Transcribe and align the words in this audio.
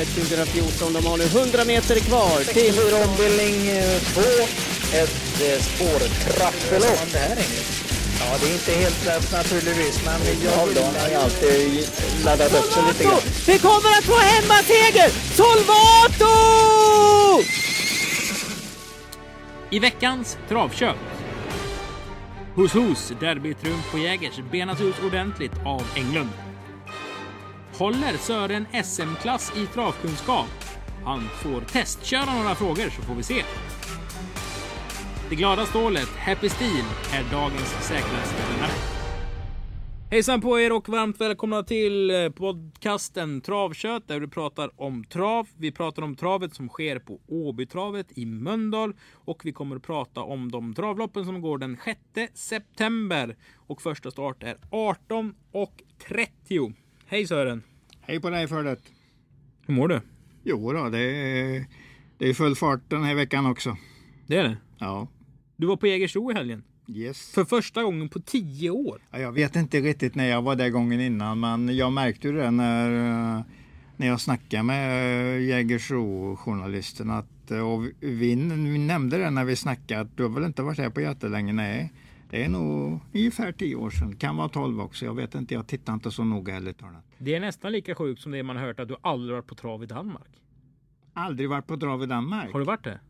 loppet 0.00 0.14
2014. 0.14 0.92
De 0.92 1.06
har 1.06 1.16
nu 1.18 1.24
100 1.24 1.64
meter 1.64 2.00
kvar 2.00 2.38
till... 2.38 2.74
64 2.74 3.04
ombildning 3.08 3.56
2. 4.14 4.20
Ett 4.92 5.40
eh, 5.42 5.62
spårtrappelopp. 5.62 7.12
Det 7.12 7.18
här 7.18 7.36
är 7.36 7.80
Ja, 8.20 8.36
det 8.40 8.48
är 8.48 8.52
inte 8.52 8.72
helt 8.72 9.06
lätt 9.06 9.32
naturligtvis, 9.32 10.04
men 10.04 10.20
jag 10.44 10.50
har 10.50 11.08
ju 11.10 11.14
alltid 11.14 11.88
laddat 12.24 12.54
upp 12.54 12.72
sig 12.72 12.82
lite 12.88 13.04
grann. 13.04 13.20
Vi 13.46 13.58
kommer 13.58 13.90
att 13.98 14.04
få 14.04 14.16
hemmaseger! 14.16 15.08
Solvato! 15.34 16.34
I 19.70 19.78
veckans 19.78 20.38
travköp. 20.48 20.96
Hos 22.54 22.72
Hos 22.72 23.12
derbytriumf 23.20 23.90
på 23.92 23.98
Jägers 23.98 24.40
benas 24.50 24.80
ut 24.80 25.04
ordentligt 25.04 25.52
av 25.64 25.82
Englund. 25.96 26.49
Håller 27.80 28.16
Sören 28.16 28.66
SM-klass 28.84 29.52
i 29.56 29.66
travkunskap? 29.66 30.46
Han 31.04 31.20
får 31.20 31.60
testköra 31.60 32.34
några 32.34 32.54
frågor 32.54 32.90
så 32.90 33.02
får 33.02 33.14
vi 33.14 33.22
se. 33.22 33.42
Det 35.28 35.34
glada 35.34 35.66
stålet 35.66 36.08
Happy 36.08 36.48
Steel 36.48 36.84
är 37.12 37.32
dagens 37.32 37.88
säkraste 37.88 38.52
vinnare. 38.52 38.70
Hejsan 40.10 40.40
på 40.40 40.60
er 40.60 40.72
och 40.72 40.88
varmt 40.88 41.20
välkomna 41.20 41.62
till 41.62 42.10
eh, 42.10 42.28
podcasten 42.28 43.40
Travkött 43.40 44.08
där 44.08 44.20
vi 44.20 44.28
pratar 44.28 44.70
om 44.80 45.04
trav. 45.04 45.48
Vi 45.56 45.72
pratar 45.72 46.02
om 46.02 46.16
travet 46.16 46.54
som 46.54 46.68
sker 46.68 46.98
på 46.98 47.20
Åbytravet 47.28 48.18
i 48.18 48.26
Mölndal 48.26 48.94
och 49.12 49.40
vi 49.44 49.52
kommer 49.52 49.76
att 49.76 49.82
prata 49.82 50.20
om 50.20 50.50
de 50.50 50.74
travloppen 50.74 51.24
som 51.24 51.40
går 51.40 51.58
den 51.58 51.78
6 51.84 52.00
september 52.34 53.36
och 53.56 53.82
första 53.82 54.10
start 54.10 54.42
är 54.42 54.56
18 54.70 55.34
och 55.52 55.82
30. 56.08 56.72
Hej 57.06 57.26
Sören! 57.26 57.69
Hej 58.10 58.20
på 58.20 58.30
dig 58.30 58.48
Fördet. 58.48 58.80
Hur 59.66 59.74
mår 59.74 59.88
du? 59.88 60.00
Jo 60.44 60.72
då, 60.72 60.88
det 60.88 60.98
är, 60.98 61.64
det 62.18 62.28
är 62.28 62.34
full 62.34 62.56
fart 62.56 62.80
den 62.88 63.04
här 63.04 63.14
veckan 63.14 63.46
också. 63.46 63.76
Det 64.26 64.36
är 64.36 64.42
det? 64.42 64.56
Ja, 64.78 65.08
Du 65.56 65.66
var 65.66 65.76
på 65.76 65.86
Jägersro 65.86 66.30
i 66.30 66.34
helgen. 66.34 66.62
yes. 66.88 67.30
För 67.32 67.44
första 67.44 67.82
gången 67.82 68.08
på 68.08 68.20
10 68.20 68.70
år. 68.70 69.02
Ja, 69.10 69.18
jag 69.18 69.32
vet 69.32 69.56
inte 69.56 69.80
riktigt 69.80 70.14
när 70.14 70.24
jag 70.28 70.42
var 70.42 70.56
där 70.56 70.68
gången 70.68 71.00
innan, 71.00 71.40
men 71.40 71.76
jag 71.76 71.92
märkte 71.92 72.28
ju 72.28 72.34
det 72.36 72.50
när, 72.50 72.90
när 73.96 74.06
jag 74.06 74.20
snackade 74.20 74.62
med 74.62 75.42
Jägersro-journalisten 75.42 77.10
att, 77.10 77.50
och 77.50 77.84
vi, 77.84 77.94
vi 78.00 78.36
nämnde 78.78 79.18
det 79.18 79.30
när 79.30 79.44
vi 79.44 79.56
snackade 79.56 80.00
att 80.00 80.16
du 80.16 80.22
har 80.22 80.30
väl 80.30 80.44
inte 80.44 80.62
varit 80.62 80.78
här 80.78 80.90
på 80.90 81.00
jättelänge? 81.00 81.52
Nej, 81.52 81.92
det 82.30 82.44
är 82.44 82.48
nog 82.48 83.00
ungefär 83.14 83.52
10 83.52 83.76
år 83.76 83.90
sedan. 83.90 84.16
Kan 84.16 84.36
vara 84.36 84.48
12 84.48 84.80
också, 84.80 85.04
jag 85.04 85.14
vet 85.14 85.34
inte. 85.34 85.54
Jag 85.54 85.66
tittar 85.66 85.92
inte 85.92 86.10
så 86.10 86.24
noga 86.24 86.54
heller. 86.54 86.74
Det 87.18 87.34
är 87.34 87.40
nästan 87.40 87.72
lika 87.72 87.94
sjukt 87.94 88.22
som 88.22 88.32
det 88.32 88.42
man 88.42 88.56
har 88.56 88.66
hört 88.66 88.80
att 88.80 88.88
du 88.88 88.96
aldrig 89.00 89.34
varit 89.34 89.46
på 89.46 89.54
trav 89.54 89.82
i 89.82 89.86
Danmark. 89.86 90.28
Aldrig 91.12 91.48
varit 91.48 91.66
på 91.66 91.76
trav 91.76 92.02
i 92.02 92.06
Danmark. 92.06 92.52
Har 92.52 92.58
du 92.58 92.64
varit 92.64 92.84
det? 92.84 93.00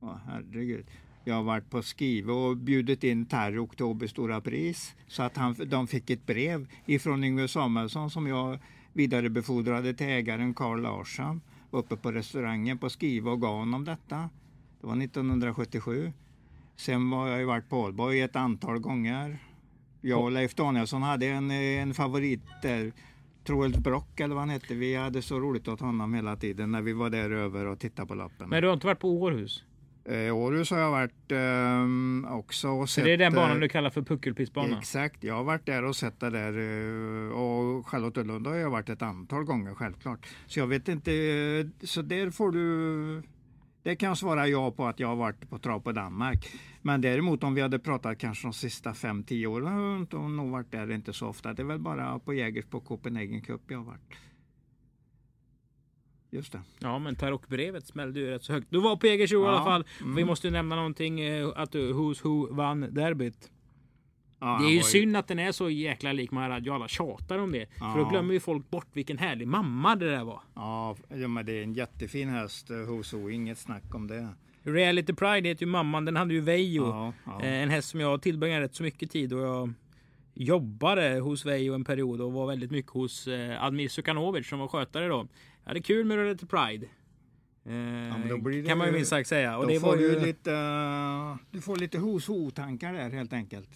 Åh, 0.00 0.16
herregud. 0.26 0.86
Jag 1.24 1.34
har 1.34 1.42
varit 1.42 1.70
på 1.70 1.82
Skive 1.82 2.32
och 2.32 2.56
bjudit 2.56 3.04
in 3.04 3.26
till 3.26 3.84
Åby 3.84 4.08
Stora 4.08 4.40
Pris. 4.40 4.94
Så 5.06 5.22
att 5.22 5.36
han, 5.36 5.54
de 5.66 5.86
fick 5.86 6.10
ett 6.10 6.26
brev 6.26 6.66
ifrån 6.86 7.24
Yngve 7.24 7.48
Samuelsson 7.48 8.10
som 8.10 8.26
jag 8.26 8.58
vidarebefordrade 8.92 9.94
till 9.94 10.06
ägaren 10.06 10.54
Carl 10.54 10.82
Larsson 10.82 11.40
uppe 11.70 11.96
på 11.96 12.12
restaurangen 12.12 12.78
på 12.78 12.90
Skive 12.90 13.30
och 13.30 13.40
gav 13.40 13.58
honom 13.58 13.84
detta. 13.84 14.30
Det 14.80 14.86
var 14.86 15.02
1977. 15.02 16.12
Sen 16.78 17.12
har 17.12 17.28
jag 17.28 17.38
ju 17.38 17.44
varit 17.44 17.68
på 17.68 17.80
Ålborg 17.80 18.20
ett 18.20 18.36
antal 18.36 18.78
gånger. 18.78 19.38
Jag 20.00 20.22
och 20.22 20.32
Leif 20.32 20.54
Danielsson 20.54 21.02
hade 21.02 21.26
en, 21.26 21.50
en 21.50 21.94
favorit 21.94 22.42
där. 22.62 22.92
Troels 23.44 23.76
Brock 23.76 24.20
eller 24.20 24.34
vad 24.34 24.42
han 24.42 24.50
hette. 24.50 24.74
Vi 24.74 24.94
hade 24.96 25.22
så 25.22 25.40
roligt 25.40 25.68
åt 25.68 25.80
honom 25.80 26.14
hela 26.14 26.36
tiden 26.36 26.72
när 26.72 26.82
vi 26.82 26.92
var 26.92 27.10
där 27.10 27.30
över 27.30 27.66
och 27.66 27.78
tittade 27.78 28.08
på 28.08 28.14
lappen. 28.14 28.48
Men 28.48 28.62
du 28.62 28.68
har 28.68 28.74
inte 28.74 28.86
varit 28.86 28.98
på 29.00 29.10
Århus? 29.22 29.64
Eh, 30.04 30.36
Århus 30.36 30.70
har 30.70 30.78
jag 30.78 30.90
varit 30.90 31.32
ehm, 31.32 32.26
också 32.30 32.68
och 32.68 32.88
Så 32.88 32.94
sett. 32.94 33.04
det 33.04 33.12
är 33.12 33.16
den 33.16 33.34
banan 33.34 33.56
eh, 33.56 33.60
du 33.60 33.68
kallar 33.68 33.90
för 33.90 34.02
puckelpistbana? 34.02 34.78
Exakt, 34.78 35.24
jag 35.24 35.34
har 35.34 35.44
varit 35.44 35.66
där 35.66 35.84
och 35.84 35.96
sett 35.96 36.20
det 36.20 36.30
där 36.30 36.52
eh, 36.58 37.32
och 37.32 37.86
Charlottenlund 37.86 38.46
har 38.46 38.54
jag 38.54 38.70
varit 38.70 38.88
ett 38.88 39.02
antal 39.02 39.44
gånger 39.44 39.74
självklart. 39.74 40.26
Så 40.46 40.58
jag 40.60 40.66
vet 40.66 40.88
inte, 40.88 41.12
eh, 41.12 41.86
så 41.86 42.02
där 42.02 42.30
får 42.30 42.52
du 42.52 43.22
det 43.88 43.96
kan 43.96 44.08
jag 44.08 44.18
svara 44.18 44.48
ja 44.48 44.70
på 44.70 44.86
att 44.86 45.00
jag 45.00 45.08
har 45.08 45.16
varit 45.16 45.50
på 45.50 45.58
trav 45.58 45.80
på 45.80 45.92
Danmark. 45.92 46.46
Men 46.82 47.00
däremot 47.00 47.44
om 47.44 47.54
vi 47.54 47.60
hade 47.60 47.78
pratat 47.78 48.18
kanske 48.18 48.46
de 48.46 48.52
sista 48.52 48.92
5-10 48.92 49.46
åren 49.46 49.66
har 49.66 49.82
jag 49.82 50.00
inte 50.00 50.16
nog 50.16 50.50
varit 50.50 50.70
där 50.72 50.90
inte 50.92 51.12
så 51.12 51.26
ofta. 51.26 51.52
Det 51.52 51.62
är 51.62 51.66
väl 51.66 51.78
bara 51.78 52.18
på 52.18 52.34
Jägers 52.34 52.64
på 52.64 52.80
Copenhagen 52.80 53.40
Cup 53.42 53.60
jag 53.68 53.78
har 53.78 53.84
varit. 53.84 54.14
Just 56.30 56.52
det. 56.52 56.60
Ja, 56.78 56.98
men 56.98 57.14
Tarok-brevet 57.16 57.86
smällde 57.86 58.20
ju 58.20 58.30
rätt 58.30 58.42
så 58.42 58.52
högt. 58.52 58.66
Du 58.70 58.80
var 58.80 58.96
på 58.96 59.06
Jägersro 59.06 59.40
i 59.40 59.44
Ja, 59.44 59.50
alla 59.50 59.64
fall. 59.64 59.84
mm. 60.00 60.14
Vi 60.14 60.24
måste 60.24 60.46
ju 60.46 60.50
nämna 60.50 60.76
någonting 60.76 61.20
eh, 61.20 61.48
att 61.56 61.74
Who's 61.74 62.22
Who 62.22 62.54
vann 62.54 62.80
derbyt. 62.94 63.50
Ja, 64.40 64.58
det 64.62 64.66
är 64.68 64.70
ju 64.70 64.76
var 64.76 64.84
synd 64.84 65.16
att 65.16 65.28
den 65.28 65.38
är 65.38 65.52
så 65.52 65.70
jäkla 65.70 66.12
lik 66.12 66.30
Maharaj. 66.30 66.68
Alla 66.70 66.88
tjatar 66.88 67.38
om 67.38 67.52
det. 67.52 67.66
För 67.78 67.94
då 67.98 68.00
Ja. 68.02 68.08
glömmer 68.10 68.34
ju 68.34 68.40
folk 68.40 68.70
bort 68.70 68.86
vilken 68.92 69.18
härlig 69.18 69.48
mamma 69.48 69.96
det 69.96 70.10
där 70.10 70.24
var. 70.24 70.40
Ja, 70.54 70.96
ja, 71.08 71.28
men 71.28 71.46
det 71.46 71.52
är 71.52 71.62
en 71.62 71.74
jättefin 71.74 72.28
häst, 72.28 72.70
eh, 72.70 72.76
Hoso, 72.76 73.30
inget 73.30 73.58
snack 73.58 73.94
om 73.94 74.06
det. 74.06 74.28
Reality 74.62 75.12
Pride 75.12 75.48
heter 75.48 75.66
ju 75.66 75.70
mamman. 75.72 76.04
Den 76.04 76.16
hade 76.16 76.34
ju 76.34 76.40
Vejo. 76.40 76.86
Ja, 76.86 77.12
ja. 77.26 77.40
Eh, 77.42 77.62
En 77.62 77.70
häst 77.70 77.88
som 77.88 78.00
jag 78.00 78.22
tillbringade 78.22 78.64
rätt 78.64 78.74
så 78.74 78.82
mycket 78.82 79.10
tid 79.10 79.32
och 79.32 79.40
jag 79.40 79.72
jobbade 80.34 81.18
hos 81.20 81.46
Vejo 81.46 81.74
en 81.74 81.84
period 81.84 82.20
och 82.20 82.32
var 82.32 82.46
väldigt 82.46 82.70
mycket 82.70 82.92
hos 82.92 83.26
eh, 83.28 83.64
Admir 83.64 83.88
Sukanovic 83.88 84.48
som 84.48 84.58
var 84.58 84.68
skötare 84.68 85.08
då. 85.08 85.28
Jag 85.64 85.70
hade 85.70 85.80
kul 85.80 86.04
med 86.06 86.16
Reality 86.16 86.46
Pride. 86.46 86.86
Blir 88.38 88.62
det 88.62 88.68
kan 88.68 88.78
man 88.78 88.86
ju 88.86 88.92
ju- 88.92 88.96
minst 88.96 89.10
sagt 89.10 89.28
säga. 89.28 89.56
Och 89.58 89.62
Då 89.62 89.68
det 89.70 89.80
får 89.80 89.86
var 89.88 89.96
du 89.96 90.02
ju... 90.12 90.20
lite, 90.20 90.52
eh, 90.52 91.36
du 91.50 91.60
får 91.60 91.76
lite 91.76 91.98
hos-ho-tankar 91.98 92.92
där 92.92 93.10
helt 93.10 93.32
enkelt. 93.32 93.68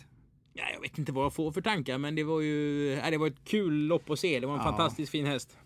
Ja, 0.55 0.65
jag 0.75 0.81
vet 0.81 0.99
inte 0.99 1.13
vad 1.13 1.25
jag 1.25 1.35
får 1.35 1.53
för 1.53 1.61
tankar 1.61 1.99
men 1.99 2.15
det 2.15 2.25
var 2.25 2.41
ju 2.41 2.85
ja, 3.05 3.11
det 3.11 3.19
var 3.19 3.27
ett 3.27 3.45
kul 3.45 3.75
lopp 3.87 4.11
att 4.11 4.19
se. 4.19 4.41
Det 4.41 4.47
var 4.47 4.55
en 4.55 4.59
Ja. 4.61 4.65
fantastiskt 4.65 5.13
fin 5.13 5.27
häst. 5.27 5.57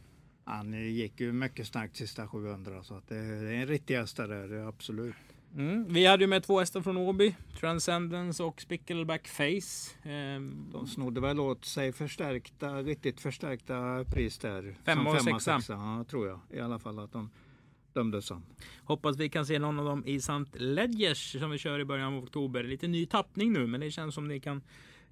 Han 0.45 0.73
gick 0.73 1.21
ju 1.21 1.33
mycket 1.33 1.67
starkt 1.67 1.97
sista 1.97 2.29
700 2.29 2.83
så 2.83 2.95
att 2.95 3.09
det, 3.09 3.17
är 3.17 3.45
en 3.53 3.67
riktig 3.67 3.97
häst 3.97 4.17
där, 4.17 4.69
absolut. 4.69 5.15
Mm. 5.57 5.85
Vi 5.89 6.07
hade 6.07 6.25
ju 6.25 6.29
med 6.29 6.43
två 6.43 6.59
hästar 6.61 6.81
från 6.83 6.97
Åby. 6.97 7.35
Transcendence 7.61 8.43
och 8.43 8.61
Spickleback 8.61 9.29
Face. 9.29 9.91
Ehm, 10.11 10.69
De 10.73 10.87
snodde 10.87 11.21
väl 11.21 11.41
åt 11.41 11.65
sig 11.65 11.93
förstärkta, 11.93 12.83
riktigt 12.83 13.21
förstärkta 13.21 14.05
pris 14.05 14.39
där. 14.39 14.77
Femma 14.85 15.11
och 15.11 15.23
sexa. 15.23 15.61
Ja, 15.69 16.05
tror 16.11 16.29
jag 16.29 16.41
i 16.51 16.61
alla 16.61 16.79
fall 16.79 16.99
att 16.99 17.13
de 17.13 17.31
dömdes 17.97 18.27
som. 18.27 18.43
Hoppas 18.85 19.17
vi 19.17 19.29
kan 19.29 19.47
se 19.47 19.59
någon 19.59 19.79
av 19.79 19.85
dem 19.85 20.03
i 20.07 20.17
St. 20.17 20.33
Ledgers 20.53 21.37
som 21.41 21.51
vi 21.51 21.59
kör 21.59 21.81
i 21.81 21.85
början 21.85 22.15
av 22.15 22.23
oktober. 22.25 22.63
Lite 22.65 22.89
ny 22.89 23.07
tappning 23.07 23.53
nu 23.53 23.67
men 23.67 23.81
det 23.81 23.91
känns 23.91 24.15
som 24.15 24.29
det 24.29 24.41
kan 24.41 24.63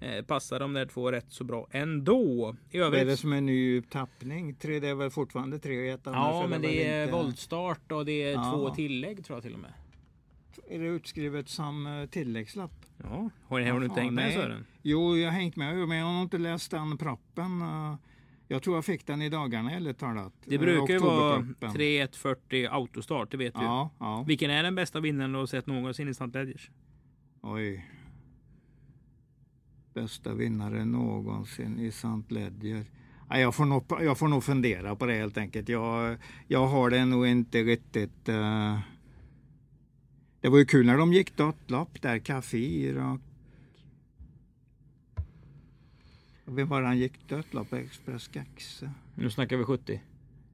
eh, 0.01 0.25
passa 0.25 0.59
de 0.59 0.73
där 0.73 0.87
två 0.87 1.13
rätt 1.13 1.27
så 1.29 1.45
bra 1.45 1.67
ändå. 1.71 2.57
I 2.71 2.79
Vad 2.79 2.87
är 2.89 2.91
det 2.91 3.01
övrigt. 3.01 3.19
som 3.21 3.33
är 3.33 3.41
ny 3.41 3.83
tappning? 3.83 4.55
Tre, 4.55 4.81
det 4.81 4.89
är 4.89 4.95
väl 4.95 5.11
fortfarande 5.11 5.59
tre 5.59 5.79
och 5.79 5.85
ett 6.01 6.07
annars 6.07 6.19
Ja 6.35 6.45
är 6.45 6.49
men 6.49 6.63
det 6.63 6.89
är 6.89 7.03
inte- 7.05 7.17
voltstart 7.17 7.93
och 7.93 8.05
det 8.05 8.23
är 8.23 8.33
Ja. 8.33 8.53
två 8.55 8.71
tillägg 8.75 9.25
tror 9.25 9.37
jag 9.37 9.43
till 9.43 9.55
och 9.55 9.61
med. 9.61 9.73
Är 10.71 10.79
det 10.79 10.87
utskrivet 10.87 11.49
som 11.49 11.87
eh, 11.87 12.07
tilläggslapp? 12.07 12.71
Ja, 13.03 13.31
har, 13.49 13.61
har 13.61 13.81
du 13.81 13.87
inte 13.87 14.01
hängt 14.01 14.13
med. 14.15 14.33
Sören? 14.33 14.67
Jo, 14.83 15.17
jag 15.17 15.27
har 15.31 15.39
hängt 15.39 15.57
med 15.57 15.89
men 15.89 15.99
jag 15.99 16.07
har 16.07 16.23
inte 16.23 16.39
läst 16.39 16.71
den 16.71 16.99
proppen. 16.99 17.63
Jag 18.55 18.63
tror 18.63 18.77
jag 18.77 18.85
fick 18.85 19.07
den 19.07 19.23
i 19.23 19.29
dagarna 19.29 19.71
ärligt 19.73 19.99
talat. 19.99 20.33
Det 20.45 20.59
brukar 20.59 20.95
ju 20.95 21.01
vara 21.01 21.37
oktoberproppen. 21.39 21.73
3140 21.73 22.67
autostart, 22.71 23.31
det 23.31 23.37
vet 23.37 23.55
vi. 23.59 23.63
Ja, 23.63 23.91
ja. 23.99 24.25
Vilken 24.29 24.51
är 24.51 24.63
den 24.63 24.75
bästa 24.75 25.01
vinnaren 25.01 25.33
du 25.33 25.39
har 25.39 25.47
sett 25.47 25.67
någonsin 25.67 26.09
i 26.09 26.11
St. 26.11 26.27
Ledgers? 26.27 26.71
Oj. 27.41 27.89
Bästa 29.95 30.35
vinnare 30.35 30.85
någonsin 30.85 31.79
i 31.79 31.87
St. 31.87 32.09
Ledger. 32.29 32.85
Ja, 33.31 33.39
jag, 33.39 33.55
får 33.55 33.65
nog, 33.65 33.85
jag 33.89 34.19
får 34.19 34.29
nog 34.29 34.45
fundera 34.45 34.97
på 34.97 35.07
det 35.07 35.15
helt 35.15 35.39
enkelt. 35.39 35.69
Jag, 35.69 36.17
jag 36.49 36.67
har 36.67 36.91
det 36.91 37.05
nog 37.05 37.27
inte 37.27 37.63
riktigt... 37.63 38.29
eh, 38.29 38.79
Det 40.41 40.49
var 40.49 40.59
ju 40.59 40.65
kul 40.65 40.87
när 40.87 40.99
de 40.99 41.13
gick 41.13 41.37
dödlopp 41.37 42.03
där, 42.03 42.19
Kafir 42.19 42.97
och... 42.99 43.21
och 46.45 46.59
Vem 46.59 46.69
var 46.69 46.81
det 46.81 46.87
han 46.87 46.99
gick 46.99 47.29
dödlopp? 47.29 47.73
Express 47.73 48.29
Gaxe? 48.29 48.91
Nu 49.15 49.31
snackar 49.31 49.57
vi 49.57 49.65
70. 49.65 50.01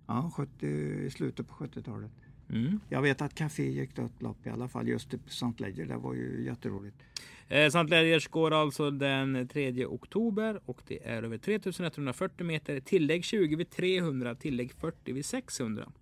Ja, 0.07 0.31
70, 0.37 0.67
i 1.07 1.11
slutet 1.11 1.49
på 1.49 1.55
70-talet. 1.55 2.11
Mm. 2.49 2.81
Jag 2.89 3.03
vet 3.03 3.23
att 3.23 3.35
Café 3.35 3.71
gick 3.71 3.97
dödlopp 3.97 4.47
i 4.47 4.51
alla 4.51 4.69
fall 4.69 4.89
just 4.89 5.15
i 5.15 5.19
St. 5.27 5.47
Ledger. 5.57 5.87
Det 5.87 5.97
var 5.97 6.15
ju 6.15 6.45
jätteroligt. 6.45 6.97
Eh, 7.49 7.59
St. 7.59 7.83
Ledgers 7.83 8.29
går 8.29 8.51
alltså 8.51 8.91
den 8.91 9.49
3 9.49 9.87
oktober 9.87 10.61
och 10.65 10.83
det 10.87 11.07
är 11.07 11.23
över 11.23 11.39
3140 11.39 12.47
meter. 12.47 12.81
Tillägg 12.81 13.25
20 13.25 13.57
vid 13.57 13.71
300, 13.71 14.35
tillägg 14.35 14.73
40 14.73 15.13
vid 15.13 15.25
600. 15.25 15.93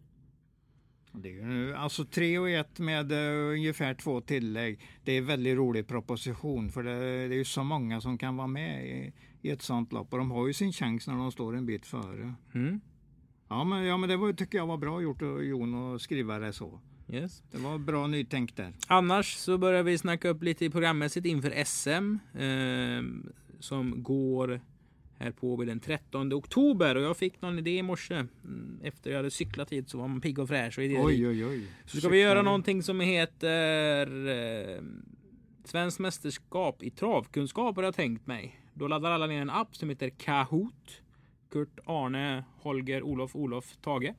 Det 1.12 1.28
är 1.28 1.32
ju 1.32 1.75
alltså 1.75 2.05
3 2.05 2.38
och 2.38 2.50
1 2.50 2.78
med 2.78 3.12
uh, 3.12 3.52
ungefär 3.52 3.94
två 3.94 4.20
tillägg. 4.20 4.81
Det 5.05 5.12
är 5.12 5.19
en 5.19 5.26
väldigt 5.26 5.56
rolig 5.56 5.87
proposition 5.87 6.70
för 6.70 6.82
det, 6.82 7.28
det 7.28 7.34
är 7.34 7.38
ju 7.38 7.44
så 7.44 7.64
många 7.64 8.00
som 8.00 8.19
kan 8.19 8.37
vara 8.37 8.46
med 8.46 8.87
i, 8.87 9.12
i 9.43 9.50
ett 9.50 9.62
sånt 9.62 9.93
lopp 9.93 10.12
och 10.12 10.19
de 10.19 10.31
har 10.31 10.46
ju 10.46 10.52
sin 10.52 10.72
chans 10.72 11.06
när 11.06 11.14
de 11.14 11.32
står 11.32 11.56
en 11.56 11.66
bit 11.66 11.87
före. 11.87 12.34
Mm. 12.55 12.81
Ja, 13.49 13.64
men, 13.64 13.84
ja, 13.84 13.96
men 13.96 14.08
det 14.08 14.16
var, 14.16 14.32
tycker 14.32 14.58
jag 14.58 14.66
var 14.66 14.76
bra 14.76 15.02
gjort 15.02 15.22
av 15.22 15.44
Jon 15.44 15.94
att 15.94 16.02
skriva 16.02 16.38
det 16.38 16.52
så. 16.52 16.81
Yes. 17.08 17.43
Det 17.50 17.58
var 17.58 17.78
bra 17.78 18.06
nytänkt 18.06 18.56
där. 18.56 18.72
Annars 18.87 19.34
så 19.34 19.58
börjar 19.58 19.82
vi 19.82 19.99
snacka 19.99 20.28
upp 20.28 20.43
lite 20.43 20.70
programmässigt 20.70 21.26
inför 21.26 21.64
SM 21.64 22.19
eh, 22.38 23.28
som 23.60 24.02
går 24.02 24.60
här 25.19 25.31
på 25.31 25.56
vid 25.56 25.69
den 25.69 25.81
13 25.81 26.32
oktober 26.32 26.94
och 26.94 27.03
jag 27.03 27.17
fick 27.17 27.43
någon 27.43 27.59
idé 27.59 27.79
i 27.79 27.82
morse 27.82 28.15
mm, 28.15 28.81
efter 28.82 29.11
jag 29.11 29.17
hade 29.17 29.31
cyklat 29.31 29.73
hit 29.73 29.88
så 29.88 29.99
var 29.99 30.09
man 30.09 30.20
pigg 30.20 30.38
och 30.38 30.49
fräsch 30.49 30.79
och 30.79 30.85
idérik. 30.85 31.05
Oj, 31.05 31.29
oj, 31.29 31.47
oj. 31.47 31.67
Så 31.87 31.97
ska 31.97 32.09
vi 32.09 32.20
göra 32.20 32.43
någonting 32.43 32.82
som 32.82 33.00
heter 33.00 34.06
eh, 34.29 34.82
Svenskt 35.65 35.99
mästerskap 35.99 36.82
i 36.82 36.91
travkunskap 36.91 37.76
har 37.76 37.82
jag 37.82 37.94
tänkt 37.94 38.26
mig. 38.26 38.61
Då 38.75 38.88
laddar 38.88 39.11
alla 39.11 39.26
ner 39.26 39.43
en 39.43 39.50
app 39.50 39.76
som 39.76 39.88
heter 39.88 40.09
Kahoot. 40.11 41.03
Kurt, 41.50 41.79
Arne, 41.85 42.44
Holger, 42.61 43.03
Olof, 43.03 43.37
Olof, 43.37 43.76
Tage. 43.76 44.15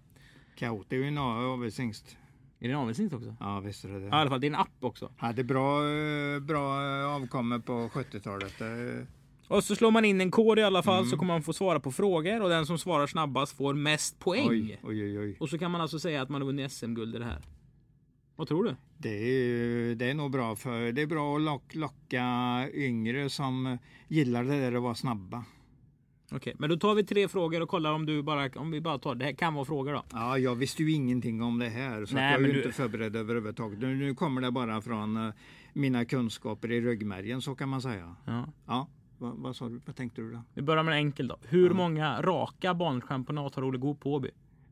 Det 0.59 0.95
är 0.95 0.99
ju 0.99 1.07
en 1.07 1.17
avelshingst. 1.17 2.17
Är 2.59 2.67
det 2.67 2.73
en 2.73 2.79
avelsnitt 2.79 3.13
också? 3.13 3.35
Ja, 3.39 3.59
visst 3.59 3.85
är 3.85 3.89
det 3.89 3.93
Ja, 3.95 3.99
I 3.99 4.09
det. 4.09 4.15
alla 4.15 4.29
fall, 4.29 4.41
det 4.41 4.47
är 4.47 4.51
en 4.51 4.55
app 4.55 4.77
också. 4.79 5.11
Hade 5.17 5.43
bra, 5.43 5.89
eh, 5.89 6.39
bra 6.39 6.99
eh, 6.99 7.15
avkommor 7.15 7.59
på 7.59 7.89
70-talet. 7.93 8.61
Och 9.49 9.63
så 9.63 9.75
slår 9.75 9.91
man 9.91 10.05
in 10.05 10.21
en 10.21 10.31
kod 10.31 10.59
i 10.59 10.61
alla 10.63 10.83
fall 10.83 11.05
så 11.05 11.17
kommer 11.17 11.33
man 11.33 11.41
få 11.43 11.53
svara 11.53 11.79
på 11.79 11.91
frågor 11.91 12.41
och 12.41 12.49
den 12.49 12.65
som 12.65 12.77
svarar 12.77 13.07
snabbast 13.07 13.57
får 13.57 13.73
mest 13.73 14.19
poäng. 14.19 14.47
Oj, 14.49 14.79
oj, 14.83 15.19
oj. 15.19 15.37
Och 15.39 15.49
så 15.49 15.57
kan 15.57 15.71
man 15.71 15.81
alltså 15.81 15.99
säga 15.99 16.21
att 16.21 16.29
man 16.29 16.41
har 16.41 16.45
vunnit 16.45 16.71
SM-guld 16.71 17.15
i 17.15 17.19
det 17.19 17.25
här. 17.25 17.41
Vad 18.35 18.47
tror 18.47 18.63
du? 18.63 18.75
Det 18.97 19.09
är, 19.09 19.95
det 19.95 20.05
är 20.05 20.13
nog 20.13 20.31
bra 20.31 20.55
för 20.55 20.91
det 20.91 21.01
är 21.01 21.07
bra 21.07 21.35
att 21.35 21.41
lock, 21.41 21.75
locka 21.75 22.25
yngre 22.73 23.29
som 23.29 23.77
gillar 24.07 24.43
det 24.43 24.59
där 24.59 24.75
att 24.75 24.81
vara 24.83 24.95
snabba. 24.95 25.43
Okej, 26.31 26.55
men 26.59 26.69
då 26.69 26.77
tar 26.77 26.95
vi 26.95 27.03
tre 27.03 27.27
frågor 27.27 27.61
och 27.61 27.69
kollar 27.69 27.93
om 27.93 28.05
du 28.05 28.21
bara, 28.23 28.49
om 28.55 28.71
vi 28.71 28.81
bara 28.81 28.97
tar, 28.99 29.15
det 29.15 29.25
här 29.25 29.33
kan 29.33 29.53
vara 29.53 29.65
frågor 29.65 29.93
då. 29.93 30.03
Ja, 30.11 30.37
jag 30.37 30.55
visste 30.55 30.83
ju 30.83 30.91
ingenting 30.91 31.41
om 31.41 31.59
det 31.59 31.69
här 31.69 32.05
så 32.05 32.15
Nej, 32.15 32.31
jag 32.31 32.41
är 32.41 32.45
ju 32.47 32.51
du- 32.53 32.57
inte 32.59 32.71
förberedd 32.71 33.15
överhuvudtaget. 33.15 33.79
Nu, 33.79 33.95
nu 33.95 34.15
kommer 34.15 34.41
det 34.41 34.51
bara 34.51 34.81
från 34.81 35.17
eh, 35.27 35.33
mina 35.73 36.05
kunskaper 36.05 36.71
i 36.71 36.81
ryggmärgen 36.81 37.41
så 37.41 37.55
kan 37.55 37.69
man 37.69 37.81
säga. 37.81 38.15
Ja. 38.25 38.47
Ja, 38.67 38.87
vad, 39.19 39.37
vad 39.37 39.55
sa 39.55 39.69
du? 39.69 39.81
Vad 39.85 39.95
tänkte 39.95 40.21
du 40.21 40.31
då? 40.31 40.43
Vi 40.53 40.61
börjar 40.61 40.83
med 40.83 40.91
en 40.91 40.97
enkel 40.97 41.27
då. 41.27 41.37
Hur 41.41 41.69
många 41.69 42.21
raka 42.21 42.73
banchampionat 42.73 43.55
har 43.55 43.63
Olle 43.63 43.77
Goop 43.77 43.99
på 43.99 44.13
Åby? 44.13 44.29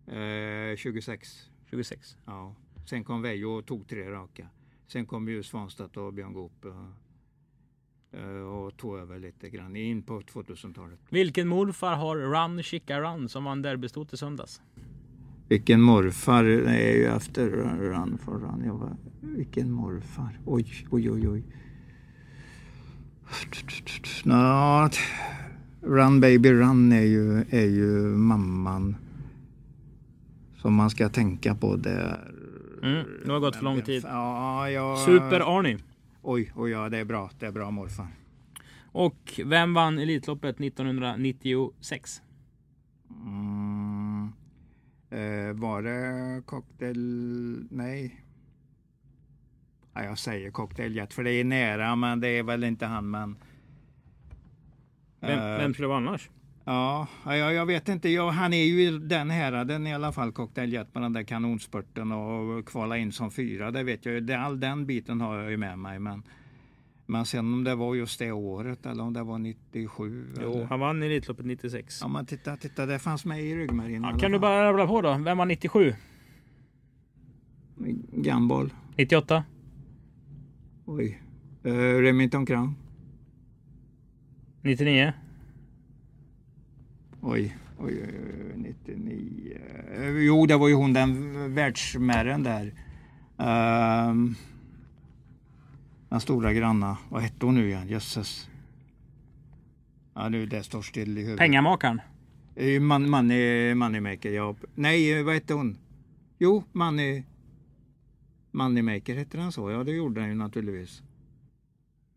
Eh, 0.07 0.75
26. 0.77 1.49
26. 1.69 2.17
Ja. 2.25 2.55
Sen 2.85 3.03
kom 3.03 3.21
Veijo 3.21 3.49
och 3.49 3.65
tog 3.65 3.87
tre 3.87 4.11
raka. 4.11 4.47
Sen 4.87 5.05
kom 5.05 5.29
ju 5.29 5.43
Svanstedt 5.43 5.97
och 5.97 6.13
Björn 6.13 6.33
Goop 6.33 6.65
eh, 6.65 8.21
eh, 8.21 8.29
och 8.29 8.77
tog 8.77 8.97
över 8.97 9.19
lite 9.19 9.49
grann 9.49 9.75
in 9.75 10.03
på 10.03 10.21
2000-talet. 10.21 10.99
Vilken 11.09 11.47
morfar 11.47 11.95
har 11.95 12.17
Run 12.17 12.63
Chica 12.63 13.01
Run 13.01 13.29
som 13.29 13.43
vann 13.43 13.61
derbystot 13.61 14.13
i 14.13 14.17
söndags? 14.17 14.61
Vilken 15.47 15.81
morfar, 15.81 16.43
det 16.43 16.91
är 16.91 16.95
ju 16.95 17.05
efter 17.05 17.49
Run 17.49 18.17
for 18.17 18.39
Run. 18.39 18.63
Jag 18.65 18.73
var, 18.73 18.97
vilken 19.21 19.71
morfar, 19.71 20.39
oj, 20.45 20.65
oj, 20.91 21.11
oj, 21.11 21.29
oj. 21.29 21.43
Nå, 24.23 24.89
run 25.81 26.19
baby 26.19 26.51
run 26.51 26.91
är 26.91 27.01
ju, 27.01 27.45
är 27.49 27.65
ju 27.65 28.01
mamman 28.17 28.95
som 30.57 30.73
man 30.73 30.89
ska 30.89 31.09
tänka 31.09 31.55
på 31.55 31.75
där. 31.75 32.31
Mm, 32.83 33.05
det 33.25 33.31
har 33.31 33.39
gått 33.39 33.55
för 33.55 33.63
lång 33.63 33.81
tid. 33.81 34.03
Ja, 34.05 34.69
ja. 34.69 35.03
Super 35.05 35.57
Arnie. 35.57 35.77
Oj, 36.21 36.51
oj, 36.55 36.71
ja, 36.71 36.89
det 36.89 36.97
är 36.97 37.05
bra. 37.05 37.29
Det 37.39 37.45
är 37.45 37.51
bra 37.51 37.71
morfar. 37.71 38.07
Och 38.91 39.39
vem 39.45 39.73
vann 39.73 39.99
Elitloppet 39.99 40.59
1996? 40.61 42.21
Mm. 43.09 44.31
Eh, 45.09 45.53
var 45.53 45.81
det 45.81 46.41
cocktail? 46.45 47.67
Nej. 47.71 48.21
Ja, 49.97 50.03
jag 50.03 50.17
säger 50.17 50.51
cocktailjet 50.51 51.13
för 51.13 51.23
det 51.23 51.31
är 51.31 51.43
nära 51.43 51.95
men 51.95 52.19
det 52.19 52.27
är 52.27 52.43
väl 52.43 52.63
inte 52.63 52.85
han 52.85 53.09
men. 53.09 53.35
Vem, 55.19 55.39
Eh, 55.39 55.57
vem 55.57 55.73
skulle 55.73 55.83
det 55.83 55.89
vara 55.89 55.97
annars? 55.97 56.29
Ja, 56.65 57.07
jag, 57.25 57.53
jag 57.53 57.65
vet 57.65 57.89
inte. 57.89 58.09
Jag, 58.09 58.29
han 58.31 58.53
är 58.53 58.63
ju 58.63 58.81
i 58.87 58.97
den 58.97 59.29
häraden 59.29 59.87
i 59.87 59.93
alla 59.93 60.11
fall, 60.11 60.31
cocktailjet 60.31 60.93
på 60.93 60.99
den 60.99 61.13
där 61.13 61.23
kanonspurten 61.23 62.11
och 62.11 62.67
kvala 62.67 62.97
in 62.97 63.11
som 63.11 63.31
fyra. 63.31 63.71
Det 63.71 63.83
vet 63.83 64.05
jag 64.05 64.15
ju. 64.15 64.33
All 64.33 64.59
den 64.59 64.85
biten 64.85 65.21
har 65.21 65.37
jag 65.37 65.51
ju 65.51 65.57
med 65.57 65.79
mig. 65.79 65.99
Men, 65.99 66.23
men 67.05 67.25
sen 67.25 67.53
om 67.53 67.63
det 67.63 67.75
var 67.75 67.95
just 67.95 68.19
det 68.19 68.31
året 68.31 68.85
eller 68.85 69.03
om 69.03 69.13
det 69.13 69.23
var 69.23 69.37
97. 69.37 70.33
Jo, 70.41 70.51
eller? 70.53 70.65
han 70.65 70.79
vann 70.79 71.03
Elitloppet 71.03 71.45
96. 71.45 71.99
Ja, 72.01 72.07
men 72.07 72.25
titta, 72.25 72.57
titta, 72.57 72.85
det 72.85 72.99
fanns 72.99 73.25
med 73.25 73.41
i 73.41 73.55
ryggmärgen. 73.55 74.03
Ja, 74.03 74.19
kan 74.19 74.31
du 74.31 74.39
bara 74.39 74.63
rabbla 74.63 74.87
på 74.87 75.01
då? 75.01 75.17
Vem 75.17 75.37
var 75.37 75.45
97? 75.45 75.95
Gumball. 78.11 78.73
98? 78.95 79.43
Oj. 80.89 81.21
Uh, 81.65 81.73
Remington 82.01 82.45
Crown. 82.45 82.75
99? 84.61 85.13
Oj. 87.21 87.57
Oj, 87.79 88.03
oj, 88.03 88.13
oj, 88.53 88.57
99. 88.85 89.57
Eh, 89.95 90.07
Jo, 90.09 90.45
det 90.45 90.57
var 90.57 90.67
ju 90.67 90.73
hon 90.73 90.93
den 90.93 91.53
världsmären 91.55 92.43
där. 92.43 92.73
Ehm, 93.37 94.35
den 96.09 96.19
stora 96.19 96.53
granna. 96.53 96.97
Vad 97.09 97.21
hette 97.21 97.45
hon 97.45 97.55
nu 97.55 97.67
igen? 97.67 97.87
Jösses. 97.87 98.49
Ja, 100.13 100.29
nu 100.29 100.45
det 100.45 100.63
står 100.63 100.81
still 100.81 101.17
i 101.17 101.21
huvudet. 101.21 101.39
Pengamakaren? 101.39 102.01
Eh, 102.55 102.81
Man, 102.81 103.09
money, 103.09 103.73
moneymaker, 103.75 104.31
ja. 104.31 104.55
Nej, 104.75 105.23
vad 105.23 105.33
hette 105.33 105.53
hon? 105.53 105.77
Jo, 106.39 106.63
Money... 106.71 107.23
Moneymaker 108.57 109.15
hette 109.15 109.37
den 109.37 109.51
så? 109.51 109.71
Ja, 109.71 109.83
det 109.83 109.91
gjorde 109.91 110.21
den 110.21 110.29
ju 110.29 110.35
naturligtvis. 110.35 111.03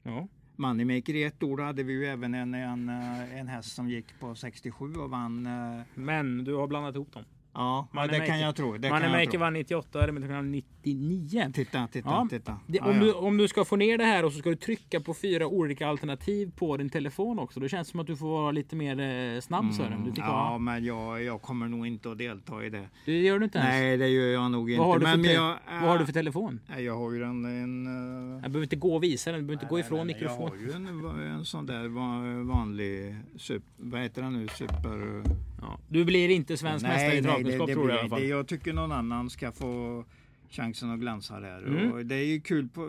Ja. 0.03 0.29
Moneymaker 0.57 1.15
i 1.15 1.23
ett 1.23 1.43
ord 1.43 1.61
hade 1.61 1.83
vi 1.83 1.93
ju 1.93 2.07
även 2.07 2.35
en, 2.35 2.55
en, 2.55 2.89
eh, 2.89 3.39
en 3.41 3.49
häst 3.49 3.75
som 3.75 3.89
gick 3.89 4.21
på 4.21 4.35
67 4.35 4.95
och 4.95 5.11
vann. 5.11 5.47
eh, 5.47 5.83
Men 5.95 6.45
du 6.45 6.55
har 6.55 6.67
blandat 6.67 6.95
ihop 6.95 7.13
dem. 7.13 7.25
Ja, 7.55 7.89
ja 7.95 8.07
det 8.07 8.21
kan 8.27 8.41
jag 8.41 8.57
tro. 8.57 8.77
Det 8.79 8.91
Moneymaker 8.91 9.39
vann 9.39 9.53
98 9.53 10.03
eller 10.05 10.29
vann 10.29 10.53
99. 10.53 11.51
Titta, 11.55 11.87
titta, 11.93 12.09
Ja, 12.09 12.27
titta. 12.31 12.57
Det, 12.67 12.79
Ja, 12.79 12.85
om, 12.91 12.97
ja. 12.97 13.03
Du, 13.03 13.13
om 13.13 13.37
du 13.37 13.49
ska 13.49 13.65
få 13.65 13.77
ner 13.77 13.99
det 13.99 14.05
här 14.05 14.25
och 14.25 14.33
så 14.33 14.39
ska 14.39 14.51
du 14.51 14.57
trycka 14.57 15.01
på 15.01 15.15
fyra 15.15 15.47
olika 15.47 15.87
alternativ 15.89 16.53
på 16.57 16.77
din 16.77 16.91
telefon 16.91 17.39
också. 17.39 17.61
Då 17.61 17.69
känns 17.69 17.89
det 17.89 17.91
som 17.91 18.01
att 18.01 18.07
du 18.07 18.17
får 18.17 18.27
vara 18.29 18.51
lite 18.53 18.77
mer 18.77 19.01
eh, 19.35 19.41
snabb 19.41 19.75
Sören. 19.75 20.05
Du 20.05 20.11
tycker, 20.11 20.23
Mm, 20.23 20.35
ja, 20.35 20.53
ja. 20.53 20.59
men 20.59 20.85
jag, 20.85 21.23
jag 21.25 21.43
kommer 21.43 21.69
nog 21.69 21.87
inte 21.87 22.11
att 22.11 22.19
delta 22.19 22.65
i 22.65 22.71
det. 22.71 22.89
Det 23.07 23.21
gör 23.21 23.39
du 23.39 23.45
inte 23.45 23.59
ens. 23.59 23.71
Nej, 23.71 23.97
det 23.97 24.09
gör 24.09 24.27
jag 24.27 24.51
nog 24.51 24.71
inte. 24.71 24.79
Vad 24.81 24.89
har, 24.89 24.99
du 24.99 25.07
för 25.07 25.17
men 25.17 25.25
te- 25.27 25.33
jag, 25.33 25.57
vad 25.81 25.91
har 25.91 25.99
du 25.99 26.07
för 26.07 26.13
telefon? 26.13 26.61
Jag 26.79 26.97
har 26.99 27.13
ju 27.13 27.23
en... 27.23 27.45
en 27.45 27.87
eh, 27.87 28.33
Jag 28.43 28.51
behöver 28.51 28.63
inte 28.63 28.77
gå 28.77 28.95
och 28.95 29.03
visa 29.03 29.33
den. 29.33 29.41
Du 29.41 29.47
behöver 29.47 29.63
inte 29.63 29.71
gå 29.71 29.77
nej, 29.77 29.85
ifrån 29.85 29.99
nej, 29.99 30.07
nej, 30.07 30.15
mikrofon. 30.15 30.51
Jag 30.67 30.73
har 30.73 30.81
ju 31.17 31.27
en, 31.27 31.35
en 31.35 31.45
sån 31.45 31.67
där 31.67 31.89
va- 31.89 32.55
vanlig... 32.55 33.17
Super, 33.37 33.63
vad 33.77 34.01
heter 34.01 34.23
den 34.23 34.33
nu? 34.33 34.49
Super... 34.49 35.23
Ja. 35.61 35.79
Du 35.89 36.05
blir 36.05 36.29
inte 36.29 36.57
svensk 36.57 36.87
mästare 36.87 37.17
i 37.17 37.23
travkunskap 37.23 37.71
tror 37.71 37.89
du 37.89 37.95
i 37.95 37.99
alla 37.99 38.09
fall. 38.09 38.21
Det, 38.21 38.27
jag 38.27 38.47
tycker 38.47 38.73
någon 38.73 38.93
annan 38.93 39.31
ska 39.31 39.53
få 39.53 40.05
chansen 40.51 40.91
att 40.91 41.01
glänsa 41.01 41.41
där. 41.41 41.59
Mm. 41.59 41.93
Och 41.93 42.07
det 42.07 42.15
är 42.15 42.25
ju 42.25 42.41
kul. 42.41 42.69
På, 42.69 42.87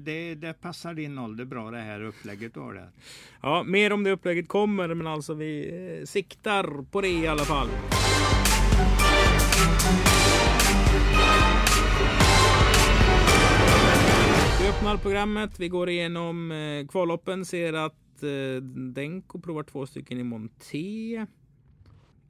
det, 0.00 0.34
det 0.34 0.60
passar 0.60 0.94
din 0.94 1.18
ålder 1.18 1.44
bra 1.44 1.70
det 1.70 1.80
här 1.80 2.02
upplägget 2.04 2.54
du 2.54 2.60
har 2.60 2.74
där. 2.74 2.90
Ja, 3.42 3.62
mer 3.62 3.92
om 3.92 4.04
det 4.04 4.10
upplägget 4.10 4.48
kommer, 4.48 4.94
men 4.94 5.06
alltså 5.06 5.34
vi 5.34 5.68
eh, 6.00 6.04
siktar 6.04 6.90
på 6.90 7.00
det 7.00 7.08
i 7.08 7.26
alla 7.26 7.44
fall. 7.44 7.68
Vi 14.60 14.68
öppnar 14.68 14.96
programmet. 14.96 15.60
Vi 15.60 15.68
går 15.68 15.88
igenom 15.88 16.52
eh, 16.52 16.86
kvalloppen. 16.86 17.44
Ser 17.44 17.72
att 17.72 18.22
eh, 18.22 18.62
Denko 18.92 19.40
provar 19.40 19.62
två 19.62 19.86
stycken 19.86 20.20
i 20.20 20.22
Monté. 20.22 21.26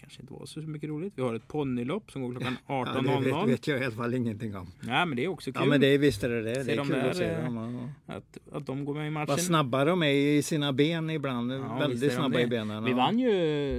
Kanske 0.01 0.21
inte 0.21 0.33
var 0.33 0.47
så 0.47 0.61
mycket 0.61 0.89
roligt. 0.89 1.13
Vi 1.17 1.23
har 1.23 1.35
ett 1.35 1.49
ponnylopp 1.49 2.11
som 2.11 2.23
går 2.23 2.31
klockan 2.31 2.57
Ja, 2.67 2.85
det 2.85 3.09
18.00. 3.09 3.25
vet, 3.25 3.49
vet 3.49 3.67
jag 3.67 3.81
i 3.81 3.85
alla 3.85 3.95
fall 3.95 4.15
ingenting 4.15 4.57
om. 4.57 4.67
Ja, 4.87 5.05
men 5.05 5.17
det 5.17 5.25
är 5.25 5.29
också 5.29 5.53
kul 5.53 5.63
Ja 5.63 5.69
men 5.69 5.81
det 5.81 5.99
visst 5.99 6.25
är 6.25 6.29
det 6.29 6.43
det. 6.43 6.65
Det 6.65 6.73
är 6.73 6.77
de 6.77 6.87
kul 6.87 6.97
där, 6.97 7.11
att 7.11 7.17
se 7.17 7.25
eh, 7.25 7.45
dem. 7.45 7.91
ja. 8.07 8.15
att, 8.15 8.39
att 8.53 8.67
de 8.67 8.85
går 8.85 8.95
med 8.95 9.07
i 9.07 9.11
matchen. 9.11 9.27
Vad 9.29 9.41
snabba 9.41 9.85
de 9.85 10.03
är 10.03 10.11
i 10.11 10.43
sina 10.43 10.73
ben 10.73 11.11
ibland. 11.11 11.53
Ja, 11.53 11.79
Väldigt 11.79 12.13
snabba 12.13 12.37
det. 12.37 12.43
i 12.43 12.47
benen. 12.47 12.85
Vi 12.85 12.93
vann 12.93 13.19
ju 13.19 13.31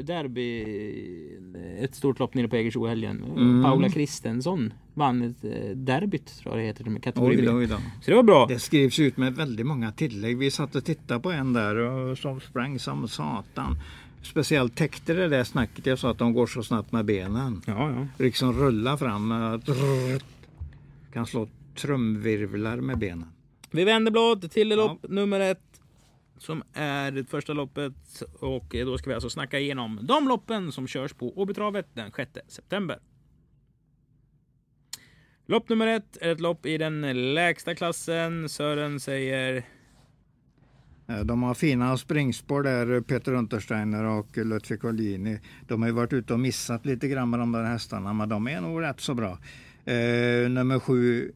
derby, 0.04 0.64
ett 1.80 1.96
stort 1.96 2.20
lopp 2.20 2.34
nere 2.34 2.48
på 2.48 2.56
Jägersro 2.56 2.86
i 2.86 2.90
helgen. 2.90 3.24
Mm. 3.38 3.64
Paula 3.64 3.90
Kristensson 3.90 4.74
vann 4.94 5.22
ett 5.22 5.44
eh, 5.44 5.76
derbyt 5.76 6.26
tror 6.26 6.56
jag 6.56 6.64
det 6.64 6.68
heter, 6.68 6.86
med 6.86 7.04
kategori 7.04 7.38
Oj 7.38 7.50
oj 7.50 7.68
då. 7.68 7.76
Så 7.76 8.12
det 8.12 8.16
var 8.16 8.24
bra. 8.24 8.46
Det 8.46 8.60
skrivs 8.60 9.00
ut 9.00 9.18
med 9.18 9.36
väldigt 9.36 9.66
många 9.66 9.92
tillägg. 9.92 10.38
Vi 10.38 10.52
satt 10.52 10.76
och 10.76 10.86
tittade 10.86 11.20
på 11.20 11.32
en 11.32 11.54
där 11.54 11.76
och 11.76 12.18
som 12.18 12.40
sprang 12.40 12.80
som 12.80 13.08
satan. 13.08 13.80
Speciellt 14.30 14.76
täckte 14.76 15.14
det 15.14 15.28
där 15.28 15.44
snacket 15.44 15.86
jag 15.86 16.00
sa 16.00 16.12
att 16.12 16.18
de 16.18 16.34
går 16.34 16.48
så 16.48 16.64
snabbt 16.64 16.92
med 16.92 17.06
benen. 17.06 17.62
Ja, 17.66 17.92
ja. 17.92 18.08
Liksom 18.18 18.54
rulla 18.54 18.98
fram. 18.98 19.34
Kan 21.14 21.26
slå 21.26 21.48
trumvirvlar 21.76 22.78
med 22.78 22.98
benen. 22.98 23.32
Vi 23.72 23.84
vänder 23.84 24.12
blad 24.12 24.52
till 24.52 24.70
lopp 24.70 25.06
nummer 25.10 25.40
ett. 25.40 25.82
som 26.38 26.64
är 26.74 27.12
det 27.12 27.30
första 27.30 27.54
loppet 27.54 28.24
och 28.40 28.66
då 28.72 28.98
ska 28.98 29.10
vi 29.10 29.14
alltså 29.14 29.30
snacka 29.30 29.60
igenom 29.60 30.00
de 30.02 30.28
loppen 30.28 30.72
som 30.72 30.88
körs 30.88 31.14
på 31.14 31.40
Åbytravet 31.40 31.88
den 31.94 32.12
6 32.16 32.32
september. 32.48 33.00
Lopp 35.46 35.70
nummer 35.70 35.88
ett 35.88 36.18
är 36.22 36.30
ett 36.30 36.40
lopp 36.40 36.66
i 36.66 36.78
den 36.78 37.34
lägsta 37.34 37.76
klassen. 37.76 38.50
Sören 38.50 39.00
säger 39.00 39.64
De 41.26 41.44
har 41.44 41.54
fina 41.54 41.98
springspår 41.98 42.64
där, 42.64 43.02
Peter 43.02 43.34
Untersteiner 43.34 44.04
och 44.04 44.38
Ludvig 44.38 44.82
Collini. 44.82 45.40
De 45.68 45.82
har 45.82 45.90
ju 45.90 45.96
varit 45.96 46.14
ute 46.14 46.34
och 46.34 46.40
missat 46.40 46.86
lite 46.86 47.08
grann 47.08 47.30
med 47.30 47.40
de 47.40 47.52
där 47.52 47.64
hästarna, 47.64 48.14
men 48.14 48.30
de 48.30 48.48
är 48.48 48.62
nog 48.62 48.82
rätt 48.82 49.00
så 49.00 49.14
bra. 49.14 49.38
Eh, 49.86 50.50
nummer 50.50 50.80
sju, 50.80 51.32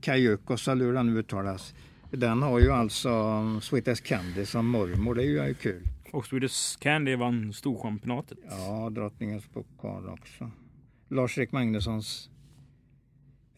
Kajukos, 0.00 0.68
eller 0.68 0.84
hur 0.84 0.92
den 0.92 1.16
uttalas. 1.16 1.74
Den 2.10 2.42
har 2.42 2.58
ju 2.58 2.70
alltså 2.70 3.42
Sweetest 3.60 4.04
Candy 4.04 4.46
som 4.46 4.66
mormor, 4.68 5.14
det 5.14 5.22
är 5.22 5.46
ju 5.46 5.54
kul. 5.54 5.82
och 6.12 6.26
Swedish 6.26 6.78
Candy 6.78 7.16
vann 7.16 7.52
Storchampionatet. 7.52 8.38
Ja, 8.50 8.90
drottningens 8.90 9.44
pokal 9.46 10.08
också. 10.08 10.50
Lars-Erik 11.08 11.52
Magnussons 11.52 12.30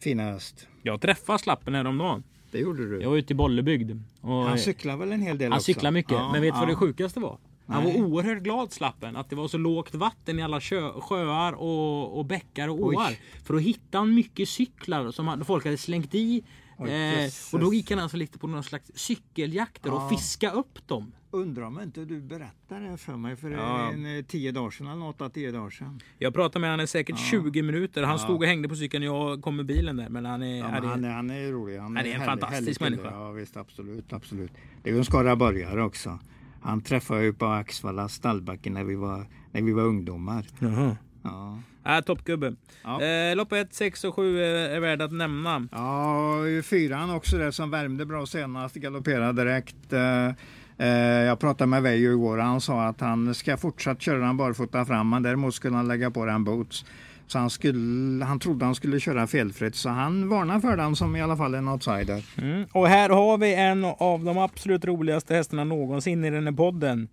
fina 0.03 0.23
häst. 0.23 0.67
Jag 0.83 1.01
träffade 1.01 1.39
slappen 1.39 1.75
häromdagen. 1.75 2.23
Det 2.51 2.59
gjorde 2.59 2.89
du. 2.89 3.01
Jag 3.01 3.09
var 3.09 3.17
ute 3.17 3.33
i 3.33 3.35
Bollebygd. 3.35 3.91
Han 4.21 4.57
cyklar 4.59 4.97
väl 4.97 5.11
en 5.11 5.21
hel 5.21 5.37
del 5.37 5.51
han 5.51 5.57
också? 5.57 5.65
cyklar 5.65 5.91
mycket. 5.91 6.11
Ja, 6.11 6.31
men 6.31 6.41
vet 6.41 6.53
du 6.53 6.59
vad 6.59 6.63
ja. 6.63 6.69
det 6.69 6.75
sjukaste 6.75 7.19
var? 7.19 7.37
Han 7.67 7.83
var 7.83 7.91
Nej. 7.91 8.01
oerhört 8.03 8.43
glad 8.43 8.71
slappen 8.71 9.15
att 9.15 9.29
det 9.29 9.35
var 9.35 9.47
så 9.47 9.57
lågt 9.57 9.95
vatten 9.95 10.39
i 10.39 10.43
alla 10.43 10.61
sjö, 10.61 10.91
sjöar 10.91 11.53
och, 11.53 12.17
och 12.19 12.25
bäckar 12.25 12.67
och 12.67 12.79
Oj. 12.79 12.95
åar. 12.95 13.15
För 13.43 13.53
då 13.53 13.59
hittade 13.59 13.97
han 13.97 14.13
mycket 14.15 14.49
cyklar 14.49 15.11
som 15.11 15.43
folk 15.45 15.65
hade 15.65 15.77
slängt 15.77 16.15
i. 16.15 16.43
Oj, 16.77 16.91
eh, 16.91 17.29
och 17.53 17.59
då 17.59 17.73
gick 17.73 17.91
han 17.91 17.99
alltså 17.99 18.17
lite 18.17 18.37
på 18.39 18.47
någon 18.47 18.63
slags 18.63 18.91
cykeljakter 18.95 19.89
Ja. 19.89 19.95
och 20.05 20.09
fiska 20.09 20.51
upp 20.51 20.87
dem. 20.87 21.11
Undrar 21.33 21.63
om 21.65 21.81
inte 21.81 22.05
du 22.05 22.21
berättade 22.21 22.91
det 22.91 22.97
för 22.97 23.17
mig 23.17 23.35
för 23.35 23.49
Ja. 23.51 23.91
en 23.93 24.17
eh, 24.17 24.23
tio 24.25 24.51
dagar 24.51 24.71
sedan 24.71 24.87
eller 24.87 25.05
åtta, 25.07 25.29
tio 25.29 25.51
dagar 25.51 25.69
sedan. 25.69 25.99
Jag 26.17 26.33
pratade 26.33 26.59
med 26.61 26.71
honom 26.71 26.87
säkert 26.87 27.17
20 27.17 27.61
minuter. 27.61 28.03
Han 28.03 28.11
Ja. 28.11 28.17
stod 28.17 28.41
och 28.41 28.45
hängde 28.47 28.69
på 28.69 28.75
cykeln 28.75 29.07
och 29.09 29.15
jag 29.31 29.41
kom 29.41 29.55
med 29.55 29.65
bilen 29.65 29.97
där. 29.97 30.09
Men 30.09 30.25
han 30.25 30.43
är... 30.43 30.57
Ja, 30.59 30.65
är 30.65 30.81
men 30.81 30.89
han, 30.89 31.03
är, 31.05 31.09
han 31.11 31.29
är 31.29 31.51
rolig. 31.51 31.77
Han 31.77 31.97
Han 31.97 32.05
är 32.05 32.11
en 32.11 32.21
härlig- 32.21 32.25
fantastisk 32.25 32.81
härlig 32.81 32.97
människa. 32.97 33.15
Ja 33.15 33.31
visst, 33.31 33.57
absolut, 33.57 34.13
absolut. 34.13 34.51
Det 34.83 34.89
är 34.89 34.93
ju 34.93 34.99
en 34.99 35.05
skaraborgare 35.05 35.81
också. 35.81 36.19
Han 36.61 36.81
träffade 36.81 37.19
jag 37.19 37.25
ju 37.25 37.33
på 37.33 37.45
Axvalla 37.45 38.07
stallbacke 38.09 38.69
när 38.69 38.83
vi 38.83 38.95
var, 38.95 39.25
när 39.51 39.61
vi 39.61 39.71
var 39.71 39.83
ungdomar. 39.83 40.45
Jaha. 40.59 40.97
Ja. 41.23 41.59
Äh, 41.85 42.01
toppgubbe. 42.01 42.55
Ja. 42.83 43.01
Eh, 43.01 43.35
lopp 43.35 43.51
1, 43.53 43.73
6 43.73 44.03
och 44.03 44.15
7 44.15 44.39
är, 44.39 44.69
är 44.69 44.79
värda 44.79 45.05
att 45.05 45.11
nämna. 45.11 45.67
Ja, 45.71 46.37
fyran 46.63 47.09
också 47.09 47.37
där 47.37 47.51
som 47.51 47.69
värmde 47.71 48.05
bra 48.05 48.25
senast, 48.25 48.75
galopperade 48.75 49.43
direkt. 49.43 49.93
Eh, 49.93 50.25
eh, 50.27 50.33
Eh, 50.81 50.87
jag 51.23 51.39
pratade 51.39 51.67
med 51.67 51.83
Veijo 51.83 52.11
igår 52.11 52.37
och 52.37 52.43
han 52.43 52.61
sa 52.61 52.83
att 52.83 53.01
han 53.01 53.35
ska 53.35 53.57
fortsatt 53.57 54.01
köra 54.01 54.17
den 54.17 54.37
barfota 54.37 54.85
fram, 54.85 55.09
men 55.09 55.23
däremot 55.23 55.55
skulle 55.55 55.75
han 55.75 55.87
lägga 55.87 56.11
på 56.11 56.25
den 56.25 56.43
boots. 56.43 56.85
Så 57.27 57.39
han, 57.39 57.49
skulle, 57.49 58.25
han 58.25 58.39
trodde 58.39 58.65
han 58.65 58.75
skulle 58.75 58.99
köra 58.99 59.27
felfritt, 59.27 59.75
så 59.75 59.89
han 59.89 60.29
varnar 60.29 60.59
för 60.59 60.77
den 60.77 60.95
som 60.95 61.15
i 61.15 61.21
alla 61.21 61.37
fall 61.37 61.53
en 61.53 61.67
outsider. 61.67 62.25
Mm. 62.37 62.65
Och 62.71 62.87
här 62.87 63.09
har 63.09 63.37
vi 63.37 63.53
en 63.53 63.85
av 63.85 64.23
de 64.23 64.37
absolut 64.37 64.85
roligaste 64.85 65.35
hästarna 65.35 65.63
någonsin 65.63 66.25
i 66.25 66.29
den 66.29 66.47
här 66.47 66.53
podden. 66.53 67.07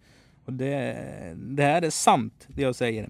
Och 0.44 0.52
det, 0.52 0.96
det 1.36 1.62
här 1.62 1.82
är 1.82 1.90
sant, 1.90 2.44
det 2.46 2.62
jag 2.62 2.74
säger. 2.74 3.08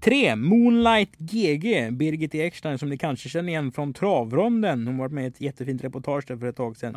3. 0.00 0.36
Moonlight 0.36 1.16
GG, 1.18 1.92
Birgit 1.92 2.34
Ekstein 2.34 2.78
som 2.78 2.88
ni 2.88 2.98
kanske 2.98 3.28
känner 3.28 3.48
igen 3.48 3.72
från 3.72 3.92
travronden. 3.92 4.86
Hon 4.86 4.98
var 4.98 5.08
med 5.08 5.24
i 5.24 5.26
ett 5.26 5.40
jättefint 5.40 5.84
reportage 5.84 6.24
där 6.26 6.36
för 6.36 6.46
ett 6.46 6.56
tag 6.56 6.76
sedan. 6.76 6.96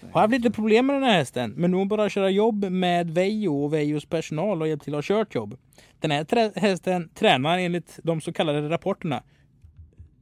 det. 0.00 0.12
Har 0.12 0.20
haft 0.20 0.32
lite 0.32 0.50
problem 0.50 0.86
med 0.86 0.96
den 0.96 1.02
här 1.02 1.18
hästen, 1.18 1.54
men 1.56 1.70
nu 1.70 1.76
hon 1.76 1.88
bara 1.88 2.08
köra 2.08 2.30
jobb 2.30 2.64
med 2.64 3.10
Vejo 3.10 3.64
och 3.64 3.72
Vejos 3.72 4.04
personal 4.06 4.62
och 4.62 4.68
hjälpt 4.68 4.84
till 4.84 4.94
att 4.94 5.08
ha 5.08 5.16
kört 5.16 5.34
jobb. 5.34 5.56
Den 6.00 6.10
här 6.10 6.60
hästen 6.60 7.08
tränar 7.14 7.58
enligt 7.58 7.98
de 8.02 8.20
så 8.20 8.32
kallade 8.32 8.68
rapporterna. 8.68 9.22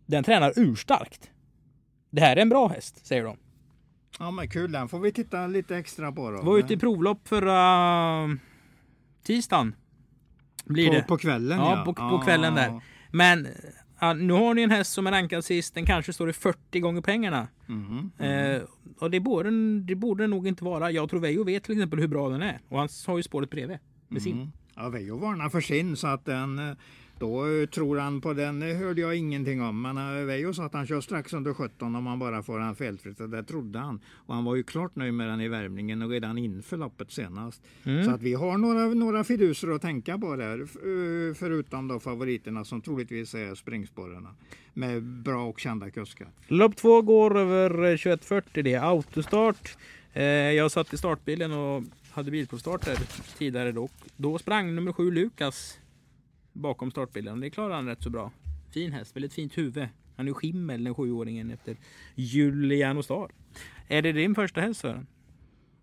Den 0.07 0.25
tränar 0.25 0.53
urstarkt. 0.57 1.31
Det 2.11 2.21
här 2.21 2.37
är 2.37 2.43
en 2.43 2.49
bra 2.49 2.69
häst, 2.69 3.07
säger 3.07 3.25
de. 3.25 3.37
Ja 4.19 4.31
men 4.31 4.49
kul, 4.49 4.73
den 4.73 4.89
får 4.89 5.01
vi 5.01 5.13
titta 5.13 5.47
lite 5.47 5.77
extra 5.77 6.13
på 6.13 6.31
då. 6.31 6.43
Var 6.43 6.59
ute 6.59 6.75
i 6.75 6.77
provlopp 6.77 7.29
förra 7.29 8.39
tisdagen. 9.23 9.75
Blir 10.73 10.89
på, 10.89 10.95
det. 10.95 11.03
på 11.03 11.17
kvällen 11.17 11.59
Ja, 11.59 11.83
på- 11.85 11.95
på 11.95 12.19
kvällen 12.25 12.55
där. 12.55 12.81
Men 13.11 13.47
ja, 14.01 14.13
nu 14.15 14.33
har 14.33 14.55
ni 14.55 14.63
en 14.63 14.71
häst 14.71 14.93
som 14.93 15.07
är 15.07 15.11
rankad 15.11 15.45
sist. 15.45 15.75
Den 15.75 15.87
kanske 15.87 16.13
står 16.13 16.31
i 16.31 16.33
40 16.33 16.81
gånger 16.81 17.01
pengarna. 17.01 17.49
Mhm. 17.67 18.11
Eh, 18.19 18.63
och 18.99 19.11
det 19.11 19.21
borde, 19.21 19.51
det 19.81 19.95
borde 19.95 20.27
nog 20.27 20.47
inte 20.49 20.65
vara. 20.65 20.91
Jag 20.91 21.11
tror 21.11 21.21
Veijo 21.21 21.45
vet 21.45 21.65
till 21.65 21.73
exempel 21.73 21.99
hur 22.01 22.09
bra 22.09 22.29
den 22.29 22.43
är. 22.43 22.59
Och 22.69 22.79
han 22.79 22.89
har 23.07 23.17
ju 23.17 23.23
spåret 23.23 23.51
bredvid. 23.51 23.79
Med 24.09 24.23
sin. 24.23 24.37
Mm. 24.37 24.53
Ja, 24.77 24.89
Veijo 24.89 25.17
varnar 25.19 25.49
för 25.49 25.61
sin 25.61 25.97
så 25.97 26.07
att 26.07 26.25
den 26.25 26.59
eh, 26.59 26.75
då 27.21 27.47
eh, 27.47 27.67
tror 27.67 27.99
han 27.99 28.21
på 28.21 28.33
den 28.33 28.63
eh, 28.63 28.77
hörde 28.77 29.01
jag 29.01 29.17
ingenting 29.17 29.63
om. 29.63 29.83
Men 29.83 29.97
eh, 29.97 30.25
Veijo 30.25 30.55
sa 30.55 30.65
att 30.65 30.73
han 30.75 30.87
kör 30.87 31.01
strax 31.01 31.33
under 31.33 31.55
17 31.55 31.97
om 31.97 32.05
man 32.05 32.19
bara 32.19 32.43
får 32.43 32.59
den 32.59 32.75
felfritt. 32.77 33.21
Och 33.21 33.29
det 33.29 33.43
trodde 33.43 33.79
han. 33.79 34.01
Och 34.13 34.35
han 34.35 34.45
var 34.45 34.57
ju 34.57 34.63
klart 34.63 34.97
nöjd 34.97 35.15
med 35.15 35.29
den 35.29 35.41
i 35.41 35.49
värmningen 35.49 36.03
och 36.03 36.11
redan 36.11 36.39
inför 36.39 36.77
loppet 36.77 37.13
senast. 37.13 37.63
Mm. 37.85 38.05
Så 38.05 38.11
att 38.11 38.23
vi 38.23 38.35
har 38.35 38.59
några, 38.59 38.87
några 38.87 39.25
fiduser 39.25 39.71
att 39.71 39.83
tänka 39.83 40.19
på 40.19 40.37
där. 40.37 40.61
eh, 40.61 41.35
Förutom 41.35 41.89
då 41.89 42.01
favoriterna 42.01 42.65
som 42.65 42.81
troligtvis 42.81 43.35
är 43.35 43.55
springspåren. 43.55 44.29
Med 44.75 45.03
bra 45.03 45.45
och 45.45 45.61
kända 45.61 45.91
kuskar. 45.91 46.29
Lopp 46.49 46.77
två 46.77 47.03
går 47.03 47.39
över 47.39 47.71
eh, 47.85 47.97
21.40. 47.97 48.63
Det 48.63 48.75
är 48.75 48.83
autostart. 48.83 49.77
Jag 50.57 50.71
satt 50.71 50.95
i 50.95 50.97
startbilen 50.97 51.53
och 51.53 51.83
hade 52.11 52.31
bilprovstart 52.31 52.85
där 52.85 52.99
tidigare. 53.39 53.73
Då, 53.73 53.89
då 54.17 54.39
sprang 54.39 54.75
nummer 54.75 54.93
sju 54.93 55.11
Lukas 55.11 55.80
bakom 56.61 56.91
startbilen. 56.91 57.35
Och 57.35 57.41
det 57.41 57.51
klarade 57.51 57.75
han 57.75 57.87
rätt 57.87 58.03
så 58.03 58.11
bra. 58.11 58.31
Fin 58.71 58.93
häst, 58.93 59.17
väldigt 59.17 59.33
fint 59.33 59.59
huvud. 59.59 59.89
Han 60.17 60.29
är 60.29 60.33
skimmel 60.33 60.85
den 60.85 60.95
sjuåringen 60.95 61.51
efter 61.51 61.77
Juliano 62.15 63.03
Star. 63.03 63.31
Är 63.89 64.03
det 64.03 64.13
din 64.13 64.35
första 64.35 64.61
häst 64.61 64.81
Sören? 64.81 65.07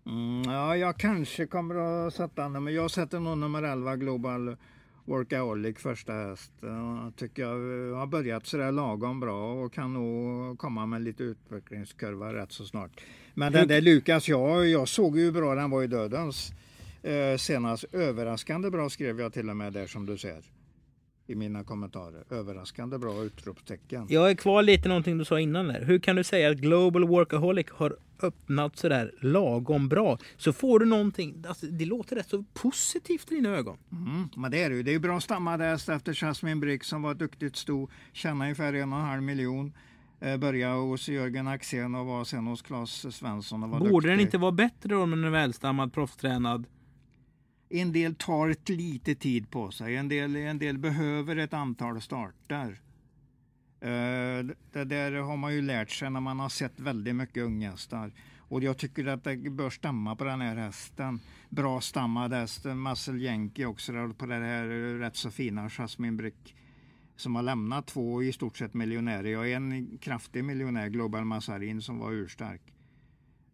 Mm, 0.06 0.42
ja, 0.52 0.76
jag 0.76 0.96
kanske 0.96 1.46
kommer 1.46 1.74
att 2.06 2.14
sätta 2.14 2.48
den, 2.48 2.64
men 2.64 2.74
jag 2.74 2.90
sätter 2.90 3.20
nog 3.20 3.38
nummer 3.38 3.62
11 3.62 3.96
Global 3.96 4.56
Workaholic 5.04 5.78
första 5.78 6.12
häst. 6.12 6.52
Jag 6.60 7.12
tycker 7.16 7.42
jag 7.42 7.96
har 7.96 8.06
börjat 8.06 8.46
sådär 8.46 8.72
lagom 8.72 9.20
bra 9.20 9.52
och 9.52 9.72
kan 9.72 9.92
nog 9.92 10.58
komma 10.58 10.86
med 10.86 11.02
lite 11.02 11.22
utvecklingskurva 11.22 12.34
rätt 12.34 12.52
så 12.52 12.64
snart. 12.64 13.00
Men 13.34 13.52
den 13.52 13.68
där 13.68 13.80
Lukas, 13.80 14.28
ja, 14.28 14.64
jag 14.64 14.88
såg 14.88 15.18
ju 15.18 15.24
hur 15.24 15.32
bra 15.32 15.54
den 15.54 15.70
var 15.70 15.82
i 15.82 15.86
dödens. 15.86 16.52
Eh, 17.02 17.36
senast 17.36 17.84
överraskande 17.92 18.70
bra 18.70 18.90
skrev 18.90 19.20
jag 19.20 19.32
till 19.32 19.50
och 19.50 19.56
med 19.56 19.72
där 19.72 19.86
som 19.86 20.06
du 20.06 20.18
ser. 20.18 20.57
I 21.30 21.34
mina 21.34 21.64
kommentarer. 21.64 22.24
Överraskande 22.30 22.98
bra 22.98 23.22
utropstecken. 23.24 24.06
Jag 24.08 24.30
är 24.30 24.34
kvar 24.34 24.62
lite 24.62 24.88
någonting 24.88 25.18
du 25.18 25.24
sa 25.24 25.40
innan 25.40 25.68
där. 25.68 25.84
Hur 25.84 25.98
kan 25.98 26.16
du 26.16 26.24
säga 26.24 26.50
att 26.50 26.56
Global 26.56 27.04
Workaholic 27.08 27.66
har 27.70 27.96
öppnat 28.22 28.76
sådär 28.76 29.12
lagom 29.20 29.88
bra? 29.88 30.18
Så 30.36 30.52
får 30.52 30.78
du 30.80 30.86
någonting, 30.86 31.44
alltså, 31.48 31.66
det 31.66 31.84
låter 31.84 32.16
rätt 32.16 32.28
så 32.28 32.44
positivt 32.54 33.32
i 33.32 33.34
dina 33.34 33.48
ögon. 33.48 33.78
Mm, 33.92 34.28
men 34.36 34.50
det 34.50 34.62
är 34.62 34.70
det 34.70 34.76
ju. 34.76 34.82
Det 34.82 34.90
är 34.90 34.92
ju 34.92 34.98
bra 34.98 35.20
stammad 35.20 35.60
häst 35.60 35.88
efter 35.88 36.12
Jasmine 36.14 36.60
Brick 36.60 36.84
som 36.84 37.02
var 37.02 37.14
duktigt 37.14 37.56
sto. 37.56 37.88
Tjänade 38.12 38.44
ungefär 38.44 38.72
en 38.72 38.92
och 38.92 38.98
en 38.98 39.04
halv 39.04 39.22
miljon. 39.22 39.72
Eh, 40.20 40.36
började 40.36 40.74
hos 40.74 41.08
Jörgen 41.08 41.48
Axén 41.48 41.94
och 41.94 42.06
var 42.06 42.24
sen 42.24 42.46
hos 42.46 42.62
Claes 42.62 43.16
Svensson 43.16 43.62
och 43.62 43.70
var 43.70 43.78
Borde 43.78 43.90
duktig. 43.92 44.10
den 44.10 44.20
inte 44.20 44.38
vara 44.38 44.52
bättre 44.52 44.88
då 44.88 45.06
med 45.06 45.24
en 45.26 45.32
välstammad, 45.32 45.92
proffstränad? 45.92 46.66
En 47.70 47.92
del 47.92 48.14
tar 48.14 48.48
ett 48.48 48.68
lite 48.68 49.14
tid 49.14 49.50
på 49.50 49.70
sig. 49.70 49.96
En 49.96 50.08
del, 50.08 50.36
en 50.36 50.58
del 50.58 50.78
behöver 50.78 51.36
ett 51.36 51.54
antal 51.54 52.00
starter. 52.00 52.80
Eh, 53.80 54.46
det 54.72 54.84
där 54.84 55.12
har 55.12 55.36
man 55.36 55.54
ju 55.54 55.62
lärt 55.62 55.90
sig 55.90 56.10
när 56.10 56.20
man 56.20 56.40
har 56.40 56.48
sett 56.48 56.80
väldigt 56.80 57.16
mycket 57.16 57.42
unghästar. 57.42 58.12
Och 58.38 58.62
jag 58.62 58.78
tycker 58.78 59.06
att 59.06 59.24
det 59.24 59.36
bör 59.36 59.70
stämma 59.70 60.16
på 60.16 60.24
den 60.24 60.40
här 60.40 60.56
hästen. 60.56 61.20
Bra 61.48 61.80
stammad 61.80 62.32
häst. 62.32 62.64
Muscle 62.64 63.18
Yankee 63.18 63.66
också 63.66 63.92
där 63.92 64.08
på 64.08 64.26
det 64.26 64.34
här 64.34 64.64
eh, 64.64 64.98
rätt 64.98 65.16
så 65.16 65.30
fina 65.30 65.70
Jasmine 65.70 66.16
Brick. 66.16 66.54
Som 67.16 67.34
har 67.34 67.42
lämnat 67.42 67.86
två 67.86 68.22
i 68.22 68.32
stort 68.32 68.56
sett 68.56 68.74
miljonärer. 68.74 69.28
Jag 69.28 69.50
är 69.50 69.56
en 69.56 69.98
kraftig 69.98 70.44
miljonär, 70.44 70.88
Global 70.88 71.24
Massarin, 71.24 71.82
som 71.82 71.98
var 71.98 72.12
urstark. 72.12 72.62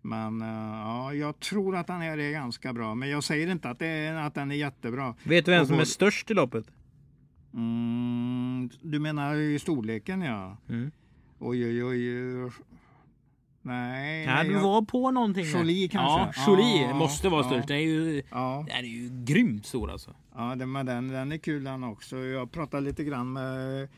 Men 0.07 0.43
eh, 0.43 0.49
ja, 0.79 1.15
jag 1.15 1.41
tror 1.41 1.77
att 1.77 1.87
den 1.87 2.01
här 2.01 2.19
är 2.19 2.33
ganska 2.33 2.73
bra. 2.73 2.95
Men 2.95 3.09
jag 3.11 3.25
säger 3.25 3.49
inte 3.51 3.71
att, 3.71 3.79
det 3.79 3.87
är, 3.87 4.15
att 4.15 4.35
den 4.35 4.51
är 4.51 4.55
jättebra. 4.55 5.15
Vet 5.25 5.45
du 5.45 5.51
vem 5.51 5.67
som 5.67 5.79
är 5.79 5.85
störst 5.85 6.31
i 6.31 6.35
loppet? 6.35 6.67
Mm, 7.55 8.71
du 8.83 8.99
menar 8.99 9.35
i 9.35 9.59
storleken 9.59 10.23
ja. 10.23 10.57
Mm. 10.69 10.91
Oj, 11.39 11.67
oj, 11.67 11.85
oj. 11.85 12.51
Nej. 13.63 14.25
Ja, 14.25 14.35
nej, 14.35 14.45
du 14.49 14.53
jag- 14.53 14.61
var 14.63 14.83
på 14.83 15.11
någonting. 15.11 15.45
Jolie 15.45 15.89
kanske? 15.89 16.41
Ja, 16.41 16.53
Jolie 16.53 16.83
Ja, 16.89 16.95
måste 16.95 17.29
vara 17.29 17.43
ja. 17.43 17.49
störst. 17.51 17.69
Den 17.69 17.77
är 17.77 17.81
ju, 17.81 18.23
Ja, 18.31 18.65
den 18.69 18.77
är 18.77 18.89
ju 18.89 19.25
grymt 19.25 19.67
stor 19.67 19.91
alltså. 19.91 20.15
ja 20.35 20.55
den, 20.55 20.73
men 20.73 20.87
den, 20.87 21.09
den 21.09 21.33
är 21.33 21.37
kul 21.39 21.65
den 21.65 21.85
också. 21.85 22.17
Jag 22.19 22.53
pratade 22.53 22.83
lite 22.83 23.05
grann 23.05 23.33
med 23.33 23.89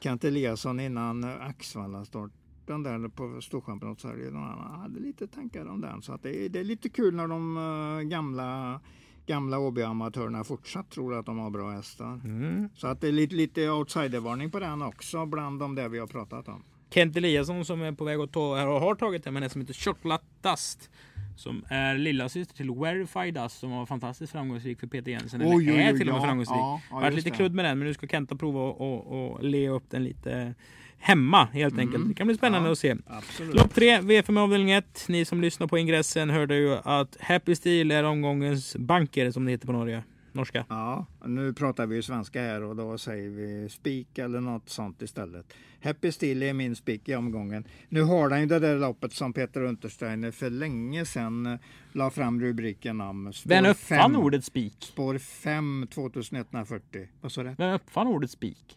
Kent 0.00 0.24
Eliasson 0.24 0.80
innan 0.80 1.24
Axvalla 1.24 2.04
start 2.04 2.30
den 2.66 2.82
där 2.82 3.08
på 3.08 3.40
Storchampionatshelgen. 3.40 4.36
Han 4.36 4.80
hade 4.80 5.00
lite 5.00 5.26
tankar 5.26 5.66
om 5.66 5.80
den. 5.80 6.02
Så 6.02 6.12
att 6.12 6.22
det, 6.22 6.44
är, 6.44 6.48
det 6.48 6.60
är 6.60 6.64
lite 6.64 6.88
kul 6.88 7.14
när 7.14 7.28
de 7.28 7.56
uh, 7.56 8.00
gamla 8.02 8.80
gamla 9.26 9.58
Åby-amatörerna 9.58 10.44
fortsatt 10.44 10.90
tror 10.90 11.18
att 11.18 11.26
de 11.26 11.38
har 11.38 11.50
bra 11.50 11.70
hästar. 11.70 12.20
Mm. 12.24 12.68
Så 12.74 12.86
att 12.86 13.00
det 13.00 13.08
är 13.08 13.12
lite, 13.12 13.34
lite 13.34 13.70
outsidervarning 13.70 14.50
på 14.50 14.58
den 14.58 14.82
också 14.82 15.26
bland 15.26 15.60
de 15.60 15.74
där 15.74 15.88
vi 15.88 15.98
har 15.98 16.06
pratat 16.06 16.48
om. 16.48 16.62
Kent 16.90 17.16
Eliasson 17.16 17.64
som 17.64 17.82
är 17.82 17.92
på 17.92 18.04
väg 18.04 18.20
att 18.20 18.32
ta, 18.32 18.58
eller 18.58 18.80
har 18.80 18.94
tagit 18.94 19.24
hem 19.24 19.36
en 19.36 19.50
som 19.50 19.60
heter 19.60 19.74
Chocolate 19.74 20.24
Dust. 20.40 20.90
Som 21.36 21.64
är 21.68 21.98
lillasyster 21.98 22.56
till 22.56 22.70
Verified 22.70 23.34
Dust 23.34 23.58
som 23.58 23.70
var 23.70 23.86
fantastiskt 23.86 24.32
framgångsrik 24.32 24.80
för 24.80 24.86
Peter 24.86 25.10
Jensen. 25.10 25.40
Eller 25.40 25.56
oj, 25.56 25.68
är 25.68 25.92
oj, 25.92 25.98
till 25.98 26.08
och 26.08 26.14
med 26.14 26.22
ja, 26.22 26.26
framgångsrik. 26.26 26.56
ja, 26.56 26.80
ja, 26.90 27.00
Varit 27.00 27.14
lite 27.14 27.30
kludd 27.30 27.54
med 27.54 27.64
den 27.64 27.78
men 27.78 27.88
nu 27.88 27.94
ska 27.94 28.06
Kenta 28.06 28.36
prova 28.36 28.70
att 28.70 28.80
och, 28.80 29.32
och 29.32 29.44
le 29.44 29.68
upp 29.68 29.90
den 29.90 30.04
lite 30.04 30.54
hemma 31.02 31.44
helt 31.52 31.78
enkelt. 31.78 32.08
Det 32.08 32.14
kan 32.14 32.26
bli 32.26 32.36
spännande 32.36 32.58
Mm. 32.58 32.66
Ja, 32.66 32.72
att 32.72 32.78
se. 32.78 32.96
Absolut. 33.06 33.54
Lopp 33.54 33.74
3, 33.74 34.00
V5 34.00 34.38
avdelning 34.38 34.70
1. 34.70 35.04
Ni 35.08 35.24
som 35.24 35.40
lyssnar 35.40 35.66
på 35.66 35.78
ingressen 35.78 36.30
hörde 36.30 36.56
ju 36.56 36.74
att 36.84 37.16
Happy 37.20 37.54
Steel 37.54 37.90
är 37.90 38.04
omgångens 38.04 38.76
banker 38.76 39.30
som 39.30 39.44
det 39.44 39.50
heter 39.50 39.66
på 39.66 39.72
Norge. 39.72 40.02
Norska. 40.34 40.64
Ja, 40.68 41.06
nu 41.26 41.52
pratar 41.52 41.86
vi 41.86 41.96
ju 41.96 42.02
svenska 42.02 42.40
här 42.42 42.62
och 42.62 42.76
då 42.76 42.98
säger 42.98 43.28
vi 43.30 43.68
spik 43.68 44.18
eller 44.18 44.40
något 44.40 44.68
sånt 44.68 45.02
istället. 45.02 45.52
Happy 45.84 46.12
Steel 46.12 46.42
är 46.42 46.52
min 46.52 46.76
spik 46.76 47.08
i 47.08 47.14
omgången. 47.14 47.64
Nu 47.88 48.02
har 48.02 48.28
den 48.28 48.40
ju 48.40 48.46
det 48.46 48.58
där 48.58 48.78
loppet 48.78 49.12
som 49.12 49.32
Peter 49.32 49.60
Untersteiner 49.62 50.30
för 50.30 50.50
länge 50.50 51.04
sedan 51.04 51.46
eh, 51.46 51.58
la 51.92 52.10
fram 52.10 52.40
rubriken 52.40 53.00
om. 53.00 53.32
Spår 53.32 53.48
Vem 53.48 53.66
uppfann 53.66 53.98
fem- 54.12 54.16
ordet 54.16 54.44
spik? 54.44 54.74
Spår 54.78 55.18
5 55.18 55.86
2140. 55.94 57.08
Vad 57.20 57.32
sa 57.32 57.42
du? 57.42 57.54
Vem 57.58 57.74
uppfann 57.74 58.06
ordet 58.06 58.30
spik? 58.30 58.76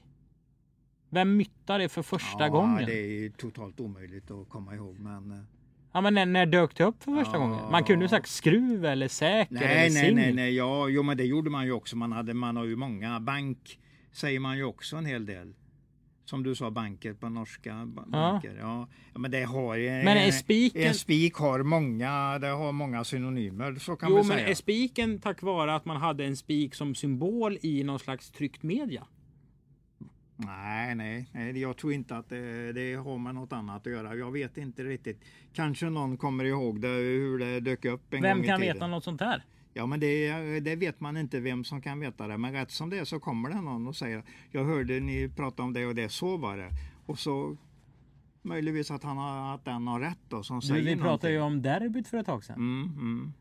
Vem 1.15 1.37
myttade 1.37 1.83
det 1.83 1.89
för 1.89 2.01
första 2.01 2.39
ja, 2.43 2.47
gången? 2.49 2.85
Det 2.85 3.25
är 3.25 3.29
totalt 3.29 3.79
omöjligt 3.79 4.31
att 4.31 4.49
komma 4.49 4.75
ihåg. 4.75 4.99
Men, 4.99 5.31
eh, 5.31 5.37
Ja 5.93 6.01
men 6.01 6.13
när, 6.13 6.25
när 6.25 6.45
dök 6.45 6.75
det 6.77 6.83
upp 6.83 7.03
för 7.03 7.11
första 7.15 7.33
Ja. 7.33 7.39
gången? 7.39 7.71
Man 7.71 7.83
kunde 7.83 8.05
ju 8.05 8.09
sagt 8.09 8.27
skruv 8.29 8.85
eller 8.85 9.07
säker 9.07 9.53
nej, 9.53 9.63
eller 9.63 9.75
nej, 9.75 9.91
singel. 9.91 10.15
nej, 10.15 10.33
nej. 10.33 10.55
Ja, 10.55 10.87
jo, 10.89 11.03
men 11.03 11.17
det 11.17 11.23
gjorde 11.25 11.49
man 11.49 11.65
ju 11.65 11.71
också. 11.71 11.95
Man, 11.97 12.11
hade, 12.11 12.33
man 12.33 12.57
har 12.57 12.63
ju 12.65 12.75
många. 12.75 13.19
Bank 13.19 13.79
säger 14.11 14.39
man 14.39 14.57
ju 14.57 14.63
också 14.63 14.95
en 14.95 15.05
hel 15.05 15.25
del. 15.25 15.53
Som 16.25 16.43
du 16.43 16.55
sa, 16.55 16.71
banker 16.71 17.13
på 17.13 17.29
norska. 17.29 17.85
ba- 17.85 18.05
Banker. 18.07 18.57
Ja. 18.59 18.87
Ja, 19.13 19.19
men 19.19 19.31
det 19.31 19.43
har 19.43 19.75
ju... 19.75 19.89
Men 19.89 20.07
är 20.17 20.31
spiken- 20.31 20.87
En 20.87 20.93
spik 20.93 21.33
har 21.35 21.63
många, 21.63 22.39
det 22.39 22.47
har 22.47 22.71
många 22.71 23.03
synonymer. 23.03 23.75
Så 23.75 23.95
kan 23.95 24.09
Jo 24.09 24.15
vi 24.15 24.27
men 24.27 24.37
säga. 24.37 24.47
är 24.49 24.53
spiken 24.53 25.19
tack 25.19 25.41
vare 25.41 25.75
att 25.75 25.85
man 25.85 25.97
hade 25.97 26.25
en 26.25 26.35
spik 26.37 26.75
som 26.75 26.95
symbol 26.95 27.57
i 27.61 27.83
någon 27.83 27.99
slags 27.99 28.31
tryckt 28.31 28.63
media? 28.63 29.03
Nej, 30.37 30.95
nej, 30.95 31.29
nej, 31.31 31.59
jag 31.59 31.77
tror 31.77 31.93
inte 31.93 32.17
att 32.17 32.29
det, 32.29 32.73
det 32.73 32.95
har 32.95 33.17
med 33.17 33.35
något 33.35 33.53
annat 33.53 33.87
att 33.87 33.93
göra. 33.93 34.15
Jag 34.15 34.31
vet 34.31 34.57
inte 34.57 34.83
riktigt. 34.83 35.21
Kanske 35.53 35.89
någon 35.89 36.17
kommer 36.17 36.43
ihåg 36.45 36.81
det, 36.81 36.87
hur 36.87 37.39
det 37.39 37.59
dök 37.59 37.85
upp 37.85 38.13
en 38.13 38.21
Vem 38.21 38.37
gång 38.37 38.45
i 38.45 38.47
kan 38.47 38.61
veta 38.61 38.87
något 38.87 39.03
sånt 39.03 39.21
här? 39.21 39.43
Ja, 39.73 39.85
men 39.85 39.99
det, 39.99 40.59
det 40.59 40.75
vet 40.75 40.99
man 40.99 41.17
inte 41.17 41.39
vem 41.39 41.63
som 41.63 41.81
kan 41.81 41.99
veta 41.99 42.27
det. 42.27 42.37
Men 42.37 42.53
rätt 42.53 42.71
som 42.71 42.89
det 42.89 42.97
är 42.97 43.05
så 43.05 43.19
kommer 43.19 43.49
det 43.49 43.61
någon 43.61 43.87
och 43.87 43.95
säger 43.95 44.23
jag 44.51 44.65
hörde 44.65 44.99
ni 44.99 45.29
prata 45.35 45.63
om 45.63 45.73
det 45.73 45.85
och 45.85 45.95
det, 45.95 46.09
så 46.09 46.37
var 46.37 46.57
det. 46.57 46.69
Och 47.05 47.19
så 47.19 47.57
möjligtvis 48.41 48.91
att, 48.91 49.03
han 49.03 49.17
har, 49.17 49.55
att 49.55 49.65
den 49.65 49.87
har 49.87 49.99
rätt 49.99 50.19
då 50.29 50.43
som 50.43 50.61
säger 50.61 50.95
vi 50.95 51.01
pratade 51.01 51.33
ju 51.33 51.39
någonting. 51.39 51.57
om 51.57 51.61
derbyt 51.61 52.07
för 52.07 52.17
ett 52.17 52.25
tag 52.25 52.43
sedan. 52.43 52.55
Mm, 52.55 52.83
mm. 52.97 53.33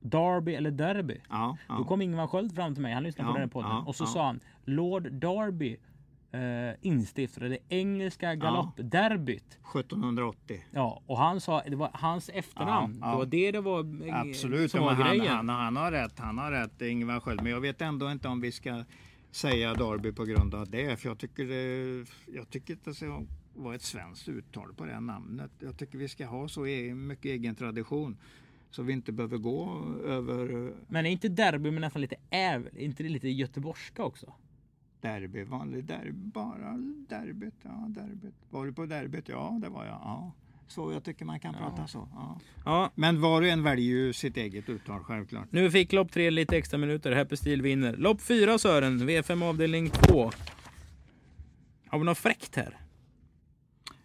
Derby 0.00 0.54
eller 0.54 0.70
Derby. 0.70 1.20
Ja, 1.28 1.56
ja. 1.68 1.74
Då 1.78 1.84
kom 1.84 2.02
Ingvar 2.02 2.26
Sköld 2.26 2.54
fram 2.54 2.74
till 2.74 2.82
mig, 2.82 2.94
han 2.94 3.02
lyssnade 3.02 3.26
på 3.26 3.30
Ja, 3.30 3.34
den 3.34 3.42
här 3.42 3.52
podden. 3.52 3.70
ja, 3.70 3.84
och 3.86 3.96
så 3.96 4.06
sa 4.06 4.26
han 4.26 4.40
Lord 4.64 5.12
Derby 5.12 5.76
eh, 6.32 6.74
instiftade 6.80 7.48
det 7.48 7.58
engelska 7.68 8.34
galoppderbyt. 8.34 9.58
1780. 9.74 10.64
Ja, 10.70 11.02
och 11.06 11.18
han 11.18 11.40
sa 11.40 11.62
det 11.62 11.76
var 11.76 11.90
hans 11.92 12.30
efternamn. 12.34 12.98
Ja, 13.00 13.06
ja. 13.06 13.10
Det 13.12 13.16
var 13.18 13.26
det 13.26 13.52
det 13.52 13.60
var 13.60 14.08
eh, 14.08 14.20
Absolut, 14.20 14.70
som 14.70 14.80
ja, 14.80 14.86
var 14.86 14.92
han, 14.92 15.18
grejen. 15.18 15.34
han, 15.34 15.48
han 15.48 15.76
har 15.76 15.92
rätt. 15.92 16.18
Han 16.18 16.38
har 16.38 16.52
rätt, 16.52 16.82
Ingvar 16.82 17.20
Sköld. 17.20 17.42
Men 17.42 17.52
jag 17.52 17.60
vet 17.60 17.82
ändå 17.82 18.10
inte 18.10 18.28
om 18.28 18.40
vi 18.40 18.52
ska 18.52 18.84
säga 19.30 19.74
Darby 19.74 20.12
på 20.12 20.24
grund 20.24 20.54
av 20.54 20.70
det. 20.70 21.00
För 21.00 21.08
jag 21.08 21.18
tycker 21.18 21.44
jag 22.26 22.50
tycker 22.50 22.74
att 22.74 22.84
det 22.84 22.94
ska 22.94 23.22
vara 23.54 23.74
ett 23.74 23.82
svenskt 23.82 24.28
uttal 24.28 24.74
på 24.74 24.84
det 24.84 25.00
namnet. 25.00 25.50
Jag 25.58 25.78
tycker 25.78 25.98
vi 25.98 26.08
ska 26.08 26.26
ha 26.26 26.48
så 26.48 26.66
e- 26.66 26.94
mycket 26.94 27.24
egen 27.24 27.54
tradition. 27.54 28.16
Så 28.70 28.82
vi 28.82 28.92
inte 28.92 29.12
behöver 29.12 29.38
gå 29.38 29.84
över 30.04 30.72
Men 30.88 31.06
är 31.06 31.10
inte 31.10 31.28
derby 31.28 31.70
men 31.70 31.80
nästan 31.80 32.02
lite 32.02 32.16
äv, 32.30 32.68
inte 32.76 33.02
det 33.02 33.08
lite 33.08 33.28
göteborgska 33.28 34.02
också? 34.04 34.32
Derby, 35.02 35.44
vanlig 35.44 35.84
derby, 35.84 36.12
bara 36.12 36.76
derbyt. 37.08 37.54
Ja, 37.62 37.86
derbyt. 37.88 38.34
Var 38.50 38.66
du 38.66 38.72
på 38.72 38.86
derbyt? 38.86 39.28
Ja, 39.28 39.58
det 39.62 39.68
var 39.68 39.84
jag. 39.84 39.94
Ja. 39.94 40.32
Så 40.68 40.92
jag 40.92 41.04
tycker 41.04 41.24
man 41.24 41.40
kan 41.40 41.54
prata 41.54 41.86
så. 41.86 42.08
Ja. 42.12 42.40
Ja, 42.64 42.90
Men 42.94 43.20
var 43.20 43.42
och 43.42 43.48
en 43.48 43.62
väljer 43.62 43.86
ju 43.86 44.12
sitt 44.12 44.36
eget 44.36 44.68
uttal 44.68 45.04
självklart. 45.04 45.52
nu 45.52 45.70
fick 45.70 45.92
lopp 45.92 46.12
3 46.12 46.30
lite 46.30 46.56
extra 46.56 46.78
minuter. 46.78 47.12
Happy 47.12 47.36
Steel 47.36 47.62
vinner. 47.62 47.96
Lopp 47.96 48.20
4 48.22 48.58
Sören, 48.58 49.08
V5 49.08 49.44
avdelning 49.44 49.90
2. 49.90 50.30
Har 51.86 51.98
vi 51.98 52.04
något 52.04 52.18
fräckt 52.18 52.56
här? 52.56 52.76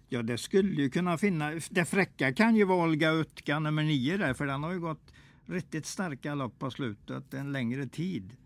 Ja, 0.09 0.21
det 0.21 0.37
skulle 0.37 0.81
ju 0.81 0.89
kunna 0.89 1.17
finnas. 1.17 1.69
Det 1.69 1.85
fräcka 1.85 2.33
kan 2.33 2.55
ju 2.55 2.65
vara 2.65 2.83
Olga 2.83 3.11
Utka 3.11 3.59
nummer 3.59 3.83
nio 3.83 4.17
där, 4.17 4.33
för 4.33 4.45
den 4.45 4.63
har 4.63 4.73
ju 4.73 4.79
gått 4.79 5.13
riktigt 5.45 5.85
starka 5.85 6.35
lopp 6.35 6.59
på 6.59 6.71
slutet 6.71 7.33
en 7.33 7.51
längre 7.51 7.87
tid. 7.87 8.37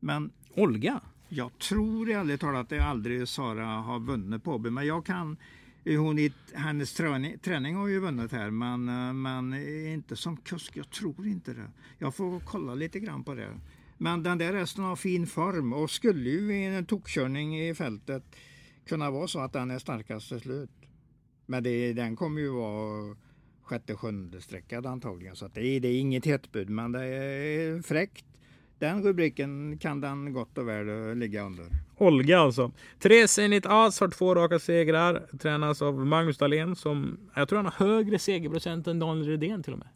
Men 0.00 0.32
Olga? 0.54 1.00
Jag 1.28 1.58
tror 1.58 2.10
ärligt 2.10 2.40
talat 2.40 2.60
att 2.60 2.68
det 2.68 2.84
aldrig 2.84 3.28
Sara 3.28 3.66
har 3.66 4.00
vunnit 4.00 4.44
på 4.44 4.52
Åby, 4.54 4.70
men 4.70 4.86
jag 4.86 5.06
kan 5.06 5.36
hon 5.84 6.18
i 6.18 6.32
hennes 6.54 6.94
träning, 6.94 7.38
träning 7.38 7.76
har 7.76 7.86
ju 7.86 8.00
vunnit 8.00 8.32
här, 8.32 8.50
men, 8.50 8.84
men 9.22 9.54
inte 9.92 10.16
som 10.16 10.36
kusk. 10.36 10.76
Jag 10.76 10.90
tror 10.90 11.26
inte 11.26 11.52
det. 11.52 11.70
Jag 11.98 12.14
får 12.14 12.40
kolla 12.40 12.74
lite 12.74 13.00
grann 13.00 13.24
på 13.24 13.34
det. 13.34 13.60
Men 13.98 14.22
den 14.22 14.38
där 14.38 14.52
resten 14.52 14.84
har 14.84 14.96
fin 14.96 15.26
form 15.26 15.72
och 15.72 15.90
skulle 15.90 16.30
ju 16.30 16.56
i 16.56 16.64
en 16.64 16.86
tokkörning 16.86 17.60
i 17.60 17.74
fältet 17.74 18.24
kunna 18.86 19.10
vara 19.10 19.28
så 19.28 19.40
att 19.40 19.52
den 19.52 19.70
är 19.70 19.78
starkast 19.78 20.28
till 20.28 20.40
slut. 20.40 20.70
Men 21.46 21.62
det, 21.62 21.92
den 21.92 22.16
kommer 22.16 22.40
ju 22.40 22.48
vara 22.48 23.16
sjätte, 23.62 23.96
sjunde 23.96 24.40
sträckad 24.40 24.86
antagligen. 24.86 25.36
Så 25.36 25.46
att 25.46 25.54
det, 25.54 25.66
är, 25.66 25.80
det 25.80 25.88
är 25.88 26.00
inget 26.00 26.26
hetbud, 26.26 26.70
men 26.70 26.92
det 26.92 27.04
är 27.04 27.82
fräckt. 27.82 28.24
Den 28.78 29.02
rubriken 29.02 29.78
kan 29.78 30.00
den 30.00 30.32
gott 30.32 30.58
och 30.58 30.68
väl 30.68 30.88
eh, 30.88 31.14
ligga 31.14 31.42
under. 31.42 31.66
Olga 31.96 32.38
alltså. 32.38 32.72
Tre 32.98 33.28
Zenit 33.28 33.66
As 33.66 34.00
har 34.00 34.08
två 34.08 34.34
raka 34.34 34.58
segrar. 34.58 35.26
Tränas 35.38 35.82
av 35.82 36.06
Magnus 36.06 36.38
Dahlén 36.38 36.76
som 36.76 37.18
jag 37.34 37.48
tror 37.48 37.56
han 37.56 37.72
har 37.76 37.86
högre 37.86 38.18
segerprocent 38.18 38.86
än 38.86 38.98
Daniel 38.98 39.28
Redén 39.28 39.62
till 39.62 39.72
och 39.72 39.78
med. 39.78 39.88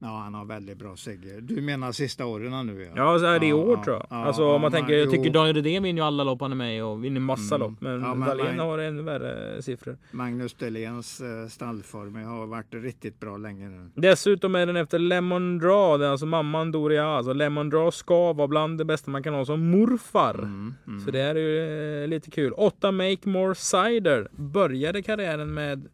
Ja, 0.00 0.20
han 0.24 0.34
har 0.34 0.44
väldigt 0.44 0.78
bra 0.78 0.96
seger. 0.96 1.40
Du 1.40 1.60
menar 1.62 1.92
sista 1.92 2.26
åren 2.26 2.66
nu? 2.66 2.82
Ja, 2.82 2.90
Ja, 3.12 3.18
så 3.18 3.24
är 3.24 3.38
det 3.40 3.46
i 3.46 3.48
Ja, 3.48 3.54
år 3.54 3.76
ja, 3.78 3.84
tror 3.84 3.96
jag. 3.96 4.06
ja, 4.10 4.16
alltså 4.24 4.44
om 4.54 4.60
man 4.60 4.72
tänker, 4.72 4.92
jag 4.94 5.10
tycker. 5.10 5.30
Daniel 5.30 5.56
Redén 5.56 5.82
vinner 5.82 6.00
ju 6.02 6.06
alla 6.06 6.24
lopp 6.24 6.40
han 6.40 6.52
är 6.52 6.56
med 6.56 6.84
och 6.84 7.04
vinner 7.04 7.20
massa 7.20 7.54
Mm. 7.54 7.70
lopp. 7.70 7.80
Men, 7.80 8.00
Ja, 8.00 8.14
men- 8.14 8.28
Dahlén 8.28 8.58
har 8.58 8.78
ännu 8.78 9.02
värre 9.02 9.62
siffror. 9.62 9.96
Magnus 10.10 10.54
Dahléns 10.54 11.20
eh, 11.20 11.48
stallform 11.48 12.24
har 12.24 12.46
varit 12.46 12.74
riktigt 12.74 13.20
bra 13.20 13.36
länge 13.36 13.68
nu. 13.68 13.90
Dessutom 13.94 14.54
är 14.54 14.66
den 14.66 14.76
efter 14.76 14.98
Lemon 14.98 15.58
Draw, 15.58 15.98
det 15.98 16.06
är 16.06 16.10
alltså 16.10 16.26
mamman 16.26 16.72
Doria. 16.72 17.06
Alltså 17.06 17.32
Lemon 17.32 17.70
Draw 17.70 17.90
ska 17.90 18.32
vara 18.32 18.48
bland 18.48 18.78
det 18.78 18.84
bästa 18.84 19.10
man 19.10 19.22
kan 19.22 19.34
ha 19.34 19.44
som 19.44 19.70
morfar. 19.70 20.34
Mm, 20.34 20.74
mm. 20.86 21.00
Så 21.00 21.10
det 21.10 21.22
här 21.22 21.34
är 21.34 21.38
ju 21.40 22.02
eh, 22.02 22.08
lite 22.08 22.30
kul. 22.30 22.52
8 22.52 22.92
Make 22.92 23.18
More 23.28 23.54
Cider 23.54 24.28
började 24.36 25.02
karriären 25.02 25.54
med 25.54 25.86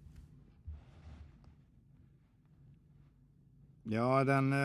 Ja, 3.85 4.25
den... 4.25 4.53
eh, 4.53 4.59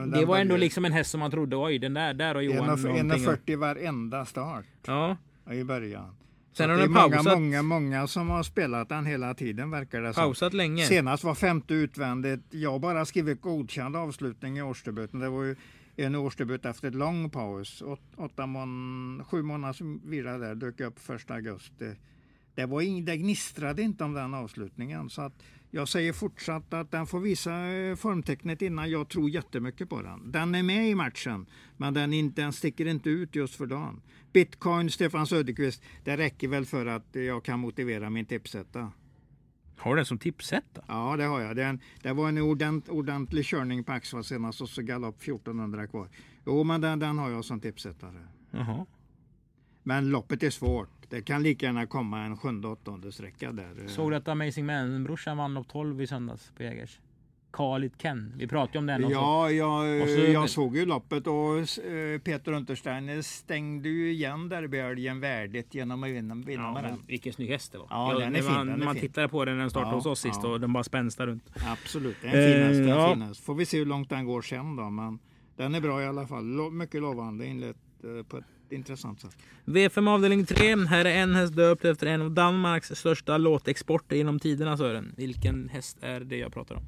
den 0.00 0.10
Det 0.10 0.24
var 0.24 0.38
ändå 0.38 0.56
liksom 0.56 0.84
en 0.84 0.92
häst 0.92 1.10
som 1.10 1.20
man 1.20 1.30
trodde, 1.30 1.56
oj 1.56 1.78
den 1.78 1.94
där, 1.94 2.14
där 2.14 2.34
har 2.34 2.42
Johan 2.42 2.70
1,40 2.78 2.86
någonting. 2.86 3.28
1,40 3.28 3.56
varenda 3.56 4.24
start 4.24 4.64
Ja, 4.86 5.16
i 5.50 5.64
början. 5.64 6.16
Sen 6.52 6.70
har 6.70 6.76
det 6.76 6.82
är 6.82 6.88
den 6.88 6.92
många, 6.92 7.22
många, 7.22 7.62
många 7.62 8.06
som 8.06 8.30
har 8.30 8.42
spelat 8.42 8.88
den 8.88 9.06
hela 9.06 9.34
tiden 9.34 9.70
verkar 9.70 10.02
det 10.02 10.14
som. 10.14 10.22
pausat 10.22 10.54
länge. 10.54 10.84
Senast 10.84 11.24
var 11.24 11.34
femte 11.34 11.74
utvändigt. 11.74 12.40
Jag 12.50 12.80
bara 12.80 13.04
skrivit 13.04 13.40
godkänd 13.40 13.96
avslutning 13.96 14.58
i 14.58 14.62
årsdebuten. 14.62 15.20
Det 15.20 15.28
var 15.28 15.42
ju 15.42 15.56
en 15.96 16.14
årsdebut 16.14 16.64
efter 16.64 16.88
ett 16.88 16.94
lång 16.94 17.30
paus. 17.30 17.82
Åt, 17.82 18.00
åtta 18.16 18.46
mån, 18.46 19.24
sju 19.28 19.42
månaders 19.42 19.80
vila 20.04 20.38
där 20.38 20.54
dök 20.54 20.80
upp 20.80 20.98
första 20.98 21.34
augusti. 21.34 21.94
Det, 22.54 22.66
var 22.66 22.80
ing, 22.80 23.04
det 23.04 23.16
gnistrade 23.16 23.82
inte 23.82 24.04
om 24.04 24.12
den 24.12 24.34
avslutningen. 24.34 25.10
Så 25.10 25.22
att 25.22 25.42
jag 25.74 25.88
säger 25.88 26.12
fortsatt 26.12 26.74
att 26.74 26.90
den 26.90 27.06
får 27.06 27.20
visa 27.20 27.66
eh, 27.66 27.96
formtecknet 27.96 28.62
innan 28.62 28.90
jag 28.90 29.08
tror 29.08 29.30
jättemycket 29.30 29.88
på 29.88 30.02
den. 30.02 30.32
Den 30.32 30.54
är 30.54 30.62
med 30.62 30.88
i 30.88 30.94
matchen, 30.94 31.46
men 31.76 31.94
den, 31.94 32.12
inte, 32.12 32.42
den 32.42 32.52
sticker 32.52 32.86
inte 32.86 33.10
ut 33.10 33.34
just 33.36 33.54
för 33.54 33.66
dagen. 33.66 34.02
Bitcoin, 34.32 34.90
Stefan 34.90 35.26
Söderqvist, 35.26 35.82
det 36.04 36.16
räcker 36.16 36.48
väl 36.48 36.66
för 36.66 36.86
att 36.86 37.06
jag 37.12 37.44
kan 37.44 37.60
motivera 37.60 38.10
min 38.10 38.26
tipsetta. 38.26 38.92
Har 39.76 39.90
du 39.90 39.96
den 39.96 40.06
som 40.06 40.18
tipsetta? 40.18 40.84
Ja, 40.88 41.16
det 41.16 41.24
har 41.24 41.40
jag. 41.40 41.56
Det, 41.56 41.62
är 41.62 41.68
en, 41.68 41.80
det 42.02 42.12
var 42.12 42.28
en 42.28 42.38
ordent, 42.38 42.88
ordentlig 42.88 43.44
körning 43.44 43.84
på 43.84 43.92
Axvall 43.92 44.24
senast 44.24 44.60
och 44.60 44.68
så 44.68 44.82
galopp 44.82 45.22
1400 45.22 45.86
kvar. 45.86 46.08
Jo, 46.46 46.64
men 46.64 46.80
den, 46.80 46.98
den 46.98 47.18
har 47.18 47.30
jag 47.30 47.44
som 47.44 47.60
tipsättare. 47.60 48.26
Jaha. 48.50 48.86
Men 49.82 50.10
loppet 50.10 50.42
är 50.42 50.50
svårt. 50.50 50.93
Det 51.10 51.22
kan 51.22 51.42
lika 51.42 51.66
gärna 51.66 51.86
komma 51.86 52.20
en 52.24 52.36
sjunde, 52.36 52.68
åttonde 52.68 53.12
sträcka 53.12 53.52
där. 53.52 53.86
Såg 53.88 54.10
du 54.10 54.16
att 54.16 54.28
Amazing 54.28 54.66
Man-brorsan 54.66 55.36
vann 55.36 55.54
lopp 55.54 55.68
12 55.68 56.00
i 56.02 56.06
söndags 56.06 56.52
på 56.56 56.62
Jägers? 56.62 56.98
Khalid 57.52 57.92
Ken. 57.98 58.32
Vi 58.36 58.46
pratade 58.46 58.72
ju 58.72 58.78
om 58.78 58.86
den. 58.86 59.04
också. 59.04 59.14
Ja, 59.16 59.50
jag, 59.50 60.02
Och 60.02 60.08
så- 60.08 60.20
jag 60.20 60.50
såg 60.50 60.76
ju 60.76 60.86
loppet 60.86 61.26
och 61.26 61.58
eh, 61.84 62.18
Peter 62.24 62.52
Untersteiner 62.52 63.22
stängde 63.22 63.88
ju 63.88 64.12
igen 64.12 64.48
derbyälgen 64.48 65.20
värdigt 65.20 65.74
genom 65.74 66.02
att 66.02 66.10
vinna, 66.10 66.34
vinna 66.34 66.62
Ja, 66.62 66.72
med 66.72 66.84
den. 66.84 66.98
vilken 67.06 67.32
snygg 67.32 67.48
häst 67.50 67.72
det 67.72 67.78
var. 67.78 67.86
Ja, 67.90 68.18
den 68.18 68.36
är 68.36 68.42
var- 68.42 68.50
fin, 68.50 68.66
den 68.66 68.80
är 68.82 68.84
man 68.84 68.94
fin. 68.94 69.00
tittade 69.00 69.28
på 69.28 69.44
den 69.44 69.54
när 69.54 69.60
den 69.60 69.70
startade 69.70 69.92
Ja, 69.92 69.96
hos 69.96 70.06
oss 70.06 70.20
sist 70.20 70.40
ja. 70.42 70.48
och 70.48 70.60
den 70.60 70.72
bara 70.72 70.84
spänstade 70.84 71.32
runt. 71.32 71.50
Absolut, 71.66 72.16
det 72.22 72.28
är 72.28 72.60
en 72.64 72.72
fin 72.74 72.82
Eh, 72.84 72.88
ja. 72.90 73.10
fin 73.14 73.22
häst. 73.22 73.44
Får 73.44 73.54
vi 73.54 73.66
se 73.66 73.78
hur 73.78 73.86
långt 73.86 74.10
den 74.10 74.24
går 74.24 74.42
sen 74.42 74.76
då. 74.76 74.90
Men 74.90 75.18
den 75.56 75.74
är 75.74 75.80
bra 75.80 76.02
i 76.02 76.06
alla 76.06 76.26
fall. 76.26 76.44
Lo- 76.46 76.70
Mycket 76.70 77.00
lovande 77.02 77.46
inlett 77.46 77.76
eh, 78.04 78.22
på 78.28 78.36
ett 78.38 78.44
intressant 78.74 79.20
sätt. 79.20 79.36
V5 79.64 80.08
avdelning 80.10 80.46
3. 80.46 80.76
Här 80.76 81.04
är 81.04 81.22
en 81.22 81.34
häst 81.34 81.56
döpt 81.56 81.84
efter 81.84 82.06
en 82.06 82.22
av 82.22 82.30
Danmarks 82.30 82.88
största 82.88 83.38
låtexporter 83.38 84.16
genom 84.16 84.38
tiderna 84.38 84.76
Sören. 84.76 85.14
Vilken 85.16 85.68
häst 85.68 85.98
är 86.00 86.20
det 86.20 86.36
jag 86.36 86.52
pratar 86.52 86.74
om? 86.74 86.84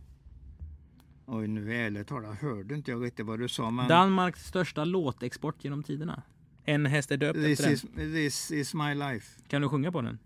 Oj, 1.27 1.49
nu 1.49 1.75
ärligt 1.75 2.09
talat 2.09 2.38
hörde 2.38 2.75
inte 2.75 2.90
jag 2.90 3.05
riktigt 3.05 3.27
vad 3.27 3.38
du 3.38 3.49
sa. 3.49 3.70
Men 3.70 3.88
Danmarks 3.88 4.46
största 4.46 4.85
låtexport 4.85 5.64
genom 5.64 5.83
tiderna. 5.83 6.22
En 6.64 6.87
häst 6.87 7.11
är 7.11 7.16
döpt 7.16 7.38
this, 7.38 7.61
efter 7.61 7.72
is, 7.72 7.83
this 7.94 8.51
is 8.51 8.75
my 8.75 8.94
life. 8.94 9.27
den. 9.37 9.49
Kan 9.49 9.62
du 9.62 9.68
sjunga 9.68 9.92
på 9.92 10.03
den? 10.03 10.18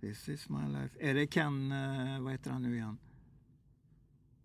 This 0.00 0.28
is 0.28 0.48
my 0.48 0.68
life. 0.68 0.96
Är 1.00 1.14
det 1.14 1.26
Ken, 1.26 1.72
eh, 1.72 2.20
vad 2.20 2.32
heter 2.32 2.50
han 2.50 2.62
nu 2.62 2.74
igen? 2.74 2.98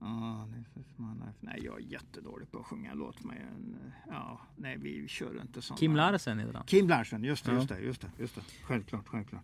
Ja, 0.04 0.48
this 0.56 0.86
is 0.86 0.98
my 0.98 1.14
life. 1.26 1.38
Nej, 1.40 1.60
jag 1.64 1.76
är 1.82 1.84
jättedålig 1.86 2.52
på 2.52 2.60
att 2.60 2.66
sjunga. 2.66 2.94
Låt 2.94 3.24
mig 3.24 3.38
en, 3.56 3.76
ja, 4.10 4.42
nej, 4.56 4.78
vi 4.78 5.08
kör 5.08 5.42
inte 5.42 5.62
sånt. 5.62 5.80
Kim 5.80 5.96
Larsen 5.96 6.40
heter 6.40 6.54
han. 6.54 6.64
Kim 6.66 6.88
Larsen, 6.90 7.24
just 7.24 7.46
det, 7.46 7.52
just 7.54 7.70
det, 7.70 7.80
just 7.80 8.02
det, 8.02 8.08
just 8.18 8.36
det. 8.36 8.42
Självklart, 8.64 9.08
självklart. 9.08 9.44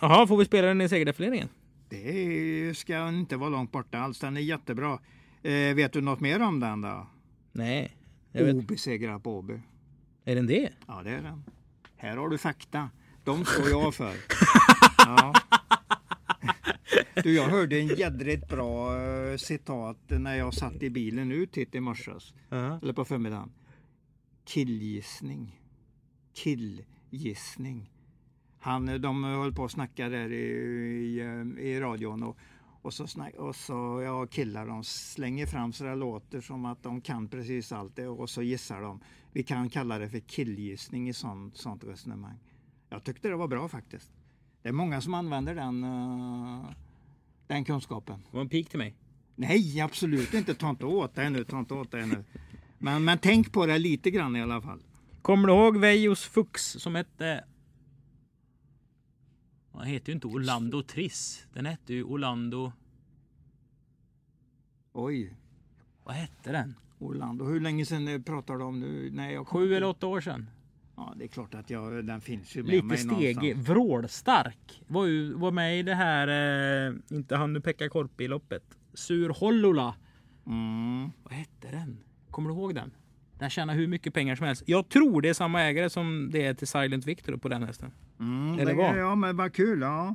Jaha, 0.00 0.26
får 0.26 0.36
vi 0.36 0.44
spela 0.44 0.68
den 0.68 0.80
i 0.80 0.88
segerdefileringen? 0.88 1.48
Det 1.88 2.78
ska 2.78 3.08
inte 3.08 3.36
vara 3.36 3.48
långt 3.50 3.72
borta 3.72 3.98
alls. 3.98 4.18
Den 4.18 4.36
är 4.36 4.40
jättebra. 4.40 4.98
Eh, 5.42 5.74
vet 5.74 5.92
du 5.92 6.00
något 6.00 6.20
mer 6.20 6.42
om 6.42 6.60
den 6.60 6.80
då? 6.80 7.06
Nej. 7.52 7.96
Obesegrad 8.32 9.22
på 9.22 9.38
Åby. 9.38 9.60
Är 10.24 10.34
den 10.34 10.46
det? 10.46 10.70
Ja, 10.86 11.02
det 11.02 11.10
är 11.10 11.22
den. 11.22 11.44
Här 11.96 12.16
har 12.16 12.28
du 12.28 12.38
fakta. 12.38 12.90
De 13.24 13.44
står 13.44 13.68
jag 13.70 13.94
för. 13.94 14.14
Ja. 15.06 15.34
Du, 17.22 17.34
jag 17.34 17.48
hörde 17.48 17.78
en 17.78 17.86
jädrigt 17.86 18.48
bra 18.48 19.02
eh, 19.02 19.36
citat 19.36 19.98
när 20.08 20.34
jag 20.34 20.54
satt 20.54 20.82
i 20.82 20.90
bilen 20.90 21.32
ut 21.32 21.56
hit 21.56 21.74
i 21.74 21.80
morses. 21.80 22.34
Eller 22.50 22.92
på 22.92 23.04
förmiddagen. 23.04 23.52
Killgissning. 24.44 25.60
Killgissning. 26.34 27.90
Han, 28.64 29.00
de 29.00 29.24
höll 29.24 29.52
på 29.52 29.64
att 29.64 29.70
snacka 29.70 30.08
där 30.08 30.32
i, 30.32 30.36
i, 30.36 31.20
eh, 31.20 31.64
i 31.64 31.80
radion 31.80 32.22
och, 32.22 32.38
och, 32.82 32.94
så 32.94 33.06
snack, 33.06 33.34
och 33.34 33.56
så 33.56 34.02
ja, 34.04 34.26
killar 34.26 34.66
de 34.66 34.84
slänger 34.84 35.46
fram 35.46 35.72
så 35.72 35.84
det 35.84 35.94
låter 35.94 36.40
som 36.40 36.64
att 36.64 36.82
de 36.82 37.00
kan 37.00 37.28
precis 37.28 37.72
allt 37.72 37.96
det 37.96 38.08
och 38.08 38.30
så 38.30 38.42
gissar 38.42 38.80
de. 38.80 39.00
Vi 39.32 39.42
kan 39.42 39.70
kalla 39.70 39.98
det 39.98 40.08
för 40.08 40.18
killgissning 40.18 41.08
i 41.08 41.12
sånt, 41.12 41.56
sånt 41.56 41.84
resonemang. 41.84 42.38
Jag 42.88 43.04
tyckte 43.04 43.28
det 43.28 43.36
var 43.36 43.48
bra 43.48 43.68
faktiskt. 43.68 44.12
Det 44.62 44.68
är 44.68 44.72
många 44.72 45.00
som 45.00 45.14
använder 45.14 45.54
den, 45.54 45.84
eh, 45.84 46.70
den 47.46 47.64
kunskapen. 47.64 48.22
Det 48.30 48.36
var 48.36 48.40
en 48.40 48.48
pik 48.48 48.68
till 48.68 48.78
mig. 48.78 48.94
Nej, 49.36 49.80
absolut 49.80 50.34
inte. 50.34 50.54
Ta 50.54 50.70
inte 50.70 50.84
åt 50.84 51.14
dig 51.14 51.30
nu. 51.30 51.44
Ta 51.44 51.58
inte 51.58 51.74
åt 51.74 51.90
dig 51.90 52.06
nu. 52.06 52.24
Men, 52.78 53.04
men 53.04 53.18
tänk 53.18 53.52
på 53.52 53.66
det 53.66 53.78
lite 53.78 54.10
grann 54.10 54.36
i 54.36 54.42
alla 54.42 54.60
fall. 54.62 54.82
Kommer 55.22 55.48
du 55.48 55.54
ihåg 55.54 55.76
Vejos 55.76 56.24
Fux 56.24 56.62
som 56.62 56.94
hette... 56.94 57.44
Han 59.72 59.86
heter 59.86 60.08
ju 60.08 60.14
inte 60.14 60.26
Orlando 60.26 60.82
Triss. 60.82 61.46
Den 61.52 61.66
hette 61.66 61.94
ju 61.94 62.04
Orlando... 62.04 62.72
Oj, 64.92 65.36
Vad 66.04 66.14
hette 66.14 66.52
den? 66.52 66.74
Orlando. 66.98 67.44
Hur 67.44 67.60
länge 67.60 67.86
sedan 67.86 68.22
pratar 68.22 68.54
du 68.54 68.64
om 68.64 68.80
nu? 68.80 69.10
Nej, 69.10 69.34
jag 69.34 69.48
Sju 69.48 69.74
eller 69.74 69.86
åtta 69.86 70.06
år 70.06 70.20
sedan. 70.20 70.50
Ja, 70.96 71.14
det 71.16 71.24
är 71.24 71.28
klart 71.28 71.54
att 71.54 71.70
jag, 71.70 72.04
den 72.04 72.20
finns 72.20 72.56
ju 72.56 72.62
med 72.62 72.70
Lite 72.70 72.84
mig 72.86 72.98
steg, 72.98 73.36
någonstans. 73.36 73.68
vrålstark. 73.68 74.82
Var, 74.86 75.06
ju, 75.06 75.32
var 75.34 75.50
med 75.50 75.78
i 75.78 75.82
det 75.82 75.94
här, 75.94 76.28
eh, 76.88 76.94
inte 77.10 77.36
han 77.36 77.52
nu 77.52 77.60
Pekka 77.60 77.88
Korpi 77.88 78.28
loppet. 78.28 78.62
Sur 78.94 79.28
Hollola. 79.28 79.94
Mm. 80.46 81.10
Vad 81.22 81.32
hette 81.32 81.70
den? 81.70 81.98
Kommer 82.30 82.48
du 82.48 82.54
ihåg 82.54 82.74
den? 82.74 82.90
Den 83.38 83.50
tjänar 83.50 83.74
hur 83.74 83.86
mycket 83.86 84.14
pengar 84.14 84.36
som 84.36 84.46
helst. 84.46 84.62
Jag 84.66 84.88
tror 84.88 85.22
det 85.22 85.28
är 85.28 85.34
samma 85.34 85.62
ägare 85.62 85.90
som 85.90 86.28
det 86.32 86.46
är 86.46 86.54
till 86.54 86.66
Silent 86.66 87.06
Victor 87.06 87.36
på 87.36 87.48
den 87.48 87.62
hästen. 87.62 87.92
Mm, 88.20 88.58
Eller 88.58 88.74
vad? 88.74 88.98
Ja, 88.98 89.14
men 89.14 89.36
vad 89.36 89.54
kul. 89.54 89.80
Ja. 89.80 90.14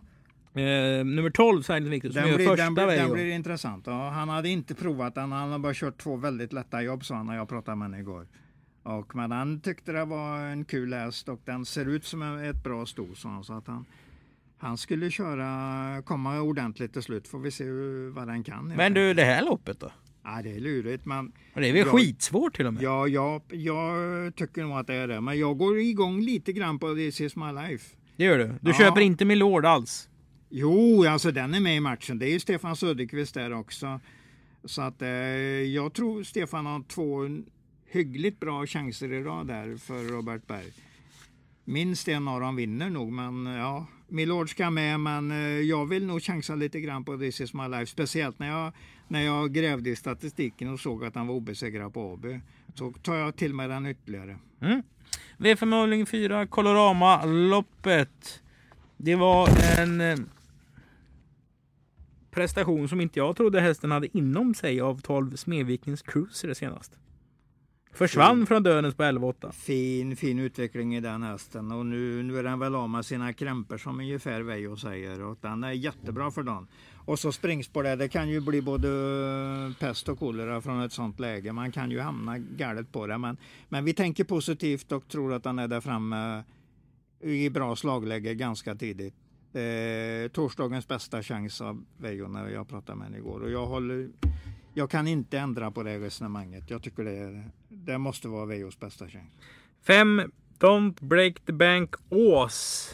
Eh, 0.54 1.06
nummer 1.06 1.30
12 1.30 1.62
Silent 1.62 1.88
Victor 1.88 2.10
som 2.10 2.22
Den, 2.22 2.30
gör 2.30 2.36
blir, 2.36 2.48
första 2.48 2.64
den, 2.64 2.74
blir, 2.74 2.86
den 2.88 3.12
blir 3.14 3.32
intressant. 3.32 3.88
Ja, 3.88 4.10
han 4.10 4.30
hade 4.30 4.50
inte 4.50 4.76
provat 4.76 5.16
den. 5.16 5.32
Han 5.32 5.52
har 5.52 5.60
bara 5.60 5.74
kört 5.74 5.98
två 6.02 6.16
väldigt 6.16 6.54
lätta 6.54 6.82
jobb 6.82 7.06
sa 7.06 7.16
han 7.16 7.26
när 7.26 7.36
jag 7.36 7.50
pratade 7.50 7.78
med 7.78 7.86
honom 7.86 8.00
igår. 8.00 8.28
Och, 8.84 9.16
men 9.16 9.32
han 9.32 9.60
tyckte 9.62 9.92
det 9.92 10.06
var 10.06 10.40
en 10.40 10.66
kul 10.66 10.94
häst 10.94 11.30
och 11.30 11.42
den 11.46 11.66
ser 11.66 11.86
ut 11.86 12.06
som 12.06 12.22
ett 12.22 12.64
bra 12.64 12.86
sto 12.86 13.16
sa 13.16 13.30
han. 13.30 13.44
Så 13.44 13.54
att 13.54 13.68
han, 13.68 13.86
han 14.58 14.78
skulle 14.78 15.12
köra, 15.12 16.02
komma 16.02 16.42
ordentligt 16.42 16.94
till 16.94 17.02
slut. 17.02 17.28
Får 17.28 17.40
vi 17.40 17.52
se 17.52 17.64
hur, 17.64 18.10
vad 18.10 18.28
den 18.28 18.44
kan. 18.44 18.68
Men 18.68 18.94
du, 18.94 19.14
det 19.14 19.24
här 19.24 19.46
loppet 19.46 19.80
då? 19.80 19.92
Ja, 20.24 20.42
det 20.44 20.50
är 20.52 20.60
lurigt 20.60 21.06
men 21.06 21.32
Det 21.54 21.70
är 21.70 21.74
väl 21.74 21.86
Ja. 21.88 21.92
skitsvårt 21.98 22.56
till 22.56 22.66
och 22.68 22.74
med? 22.74 22.84
ja, 22.84 23.08
jag, 23.08 23.42
jag 23.50 24.36
tycker 24.36 24.64
nog 24.64 24.72
att 24.78 24.88
det 24.88 24.94
är 24.94 25.08
det. 25.08 25.22
Men 25.22 25.40
jag 25.40 25.58
går 25.58 25.80
igång 25.80 26.22
lite 26.22 26.54
grann 26.54 26.80
på 26.80 26.96
This 26.96 27.22
is 27.22 27.36
my 27.36 27.52
life. 27.52 27.96
Det 28.16 28.24
gör 28.24 28.38
du. 28.38 28.48
Du 28.48 28.70
Ja. 28.72 28.74
köper 28.74 29.02
inte 29.02 29.26
Milord 29.26 29.66
alls? 29.66 30.10
Jo, 30.50 31.06
alltså 31.06 31.32
den 31.32 31.54
är 31.54 31.60
med 31.60 31.76
i 31.78 31.80
matchen. 31.80 32.20
Det 32.20 32.26
är 32.26 32.32
ju 32.32 32.40
Stefan 32.40 32.76
Söderqvist 32.76 33.34
där 33.34 33.54
också. 33.54 34.00
Så 34.64 34.82
att 34.82 35.02
eh, 35.02 35.08
jag 35.10 35.94
tror 35.94 36.24
Stefan 36.24 36.66
har 36.66 36.84
två 36.88 37.20
hyggligt 37.92 38.40
bra 38.40 38.66
chanser 38.66 39.14
i 39.14 39.24
rad 39.24 39.48
där 39.48 39.78
för 39.78 40.04
Robert 40.04 40.48
Berg. 40.48 40.72
Minst 41.66 42.08
en 42.08 42.28
av 42.28 42.42
dem 42.42 42.56
vinner 42.56 42.90
nog, 42.90 43.12
men 43.12 43.46
ja, 43.46 43.86
Milord 44.08 44.50
ska 44.50 44.70
med, 44.70 45.00
men 45.00 45.32
eh, 45.32 45.38
jag 45.48 45.86
vill 45.86 46.06
nog 46.06 46.22
chansa 46.22 46.56
lite 46.56 46.80
grann 46.82 47.06
på 47.06 47.18
This 47.18 47.42
is 47.42 47.54
my 47.54 47.68
life. 47.68 47.86
Speciellt 47.86 48.40
när 48.40 48.48
jag, 48.48 48.74
när 49.08 49.22
jag 49.22 49.54
grävde 49.54 49.90
i 49.90 49.96
statistiken 49.96 50.74
och 50.74 50.80
såg 50.80 51.06
att 51.06 51.16
han 51.16 51.28
var 51.28 51.36
obesegrad 51.36 51.94
på 51.94 52.14
AB. 52.14 52.26
Så 52.76 52.92
tar 52.92 53.16
jag 53.16 53.36
till 53.36 53.54
mig 53.54 53.68
den 53.68 53.86
ytterligare. 53.86 54.38
V5 55.38 55.76
avdelning 55.76 56.06
4, 56.06 56.48
Colorama-loppet. 56.48 58.42
Det 58.98 59.16
var 59.16 59.50
en 59.80 60.02
eh, 60.02 60.18
prestation 62.32 62.90
som 62.90 63.02
inte 63.02 63.20
jag 63.20 63.36
trodde 63.36 63.62
hästen 63.62 63.92
hade 63.92 64.18
inom 64.18 64.54
sig 64.54 64.82
av 64.82 65.02
12 65.02 65.36
Smedvikens 65.36 66.02
Cruiser 66.02 66.54
senast. 66.54 66.98
Försvann 67.92 68.46
från 68.46 68.64
dödens 68.64 68.96
på 68.96 69.04
118. 69.04 69.54
Fin, 69.54 70.16
fin 70.16 70.40
utveckling 70.40 70.96
i 70.96 71.00
den 71.00 71.24
hästen 71.24 71.72
och 71.72 71.86
nu, 71.86 72.24
nu 72.24 72.40
är 72.40 72.44
den 72.44 72.60
väl 72.60 72.76
av 72.76 72.90
med 72.90 73.06
sina 73.06 73.34
krämpor 73.34 73.78
som 73.78 74.00
ungefär 74.00 74.42
Veijo 74.42 74.78
säger 74.78 75.22
och 75.22 75.38
den 75.42 75.64
är 75.64 75.72
jättebra 75.72 76.32
för 76.32 76.44
dagen. 76.44 76.68
Och 77.06 77.20
så 77.20 77.32
springspår 77.32 77.84
det, 77.84 77.96
det 77.96 78.10
kan 78.10 78.30
ju 78.30 78.42
bli 78.42 78.62
både 78.62 78.88
eh, 78.88 79.78
pest 79.80 80.10
och 80.10 80.20
kolera 80.20 80.62
från 80.62 80.82
ett 80.82 80.92
sånt 80.92 81.20
läge. 81.20 81.54
Man 81.54 81.72
kan 81.72 81.92
ju 81.92 82.00
hamna 82.00 82.38
galet 82.38 82.92
på 82.92 83.08
det 83.08 83.18
men, 83.18 83.38
men 83.70 83.86
vi 83.86 83.94
tänker 83.94 84.24
positivt 84.24 84.92
och 84.92 85.08
tror 85.08 85.34
att 85.34 85.44
den 85.44 85.60
är 85.60 85.68
där 85.68 85.82
framme 85.82 86.44
i 87.22 87.50
bra 87.50 87.76
slagläge 87.76 88.34
ganska 88.34 88.76
tidigt. 88.76 89.16
Eh, 89.54 90.32
torsdagens 90.32 90.88
bästa 90.88 91.24
chans 91.24 91.62
av 91.62 91.86
Veijo 91.98 92.28
när 92.28 92.50
jag 92.50 92.68
pratade 92.68 92.98
med 92.98 93.08
henne 93.08 93.18
igår 93.18 93.40
och 93.40 93.52
jag 93.52 93.66
håller 93.66 94.10
jag 94.74 94.90
kan 94.90 95.08
inte 95.08 95.40
ändra 95.40 95.72
på 95.72 95.84
det 95.84 96.00
resonemanget. 96.00 96.70
Jag 96.70 96.84
tycker 96.84 97.04
det, 97.04 97.18
är, 97.18 97.52
det 97.90 97.98
måste 97.98 98.28
vara 98.28 98.46
Veijos 98.46 98.80
bästa 98.80 99.08
chans. 99.08 99.34
5 99.84 100.22
Don't 100.60 101.06
Break 101.06 101.40
the 101.46 101.54
Bank 101.54 101.96
Ås 102.10 102.90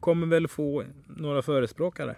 kommer 0.00 0.26
väl 0.26 0.48
få 0.48 0.84
några 1.06 1.42
förespråkare. 1.42 2.16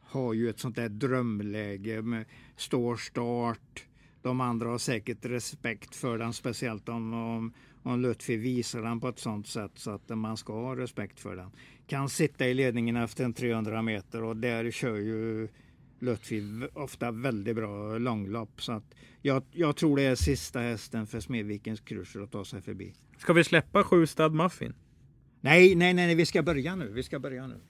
Har 0.00 0.34
ju 0.34 0.50
ett 0.50 0.58
sånt 0.58 0.76
där 0.76 0.88
drömläge 0.88 2.02
med 2.02 2.24
stor 2.56 2.96
start. 2.96 3.84
De 4.22 4.40
andra 4.40 4.68
har 4.68 4.78
säkert 4.78 5.24
respekt 5.24 5.96
för 5.96 6.18
den, 6.18 6.32
speciellt 6.32 6.88
om, 6.88 7.14
om, 7.14 7.52
om 7.82 8.00
Lutfi 8.00 8.36
visar 8.36 8.82
den 8.82 9.00
på 9.00 9.08
ett 9.08 9.18
sånt 9.18 9.48
sätt 9.48 9.72
så 9.74 9.90
att 9.90 10.08
man 10.08 10.36
ska 10.36 10.52
ha 10.52 10.76
respekt 10.76 11.20
för 11.20 11.36
den. 11.36 11.50
Kan 11.86 12.08
sitta 12.08 12.46
i 12.46 12.54
ledningen 12.54 12.96
efter 12.96 13.24
en 13.24 13.34
300 13.34 13.82
meter 13.82 14.22
och 14.22 14.36
där 14.36 14.70
kör 14.70 14.96
ju 14.96 15.48
Lutfi 15.98 16.68
ofta 16.74 17.10
väldigt 17.10 17.56
bra 17.56 17.98
långlopp. 17.98 18.62
Så 18.62 18.72
att 18.72 18.94
jag, 19.22 19.42
jag 19.52 19.76
tror 19.76 19.96
det 19.96 20.02
är 20.02 20.14
sista 20.14 20.60
hästen 20.60 21.06
för 21.06 21.20
Smedvikens 21.20 21.80
Cruiser 21.80 22.20
att 22.20 22.32
ta 22.32 22.44
sig 22.44 22.62
förbi. 22.62 22.94
Ska 23.18 23.32
vi 23.32 23.44
släppa 23.44 23.84
sju 23.84 24.06
Stad 24.06 24.34
Muffin? 24.34 24.74
Nej, 25.40 25.74
nej, 25.74 25.94
nej, 25.94 26.14
vi 26.14 26.26
ska 26.26 26.42
börja 26.42 26.76
nu. 26.76 26.92
Vi 26.92 27.02
ska 27.02 27.18
börja 27.18 27.46
nu. 27.46 27.60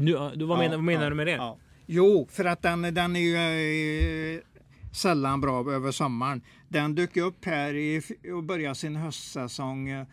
Nu, 0.00 0.12
vad, 0.12 0.58
menar, 0.58 0.76
vad 0.76 0.84
menar 0.84 1.04
ja, 1.04 1.10
du 1.10 1.16
med 1.16 1.26
det? 1.26 1.32
Ja. 1.32 1.58
Jo, 1.86 2.28
för 2.30 2.44
att 2.44 2.62
den, 2.62 2.82
den 2.82 3.16
är 3.16 3.20
ju 3.20 4.34
eh, 4.34 4.40
sällan 4.92 5.40
bra 5.40 5.72
över 5.72 5.90
sommaren. 5.90 6.42
Den 6.68 6.94
dök 6.94 7.16
upp 7.16 7.44
här 7.44 7.74
i, 7.74 8.02
och 8.34 8.44
började 8.44 8.74
sin 8.74 8.96
höstsäsong 8.96 9.88
eh, 9.88 10.06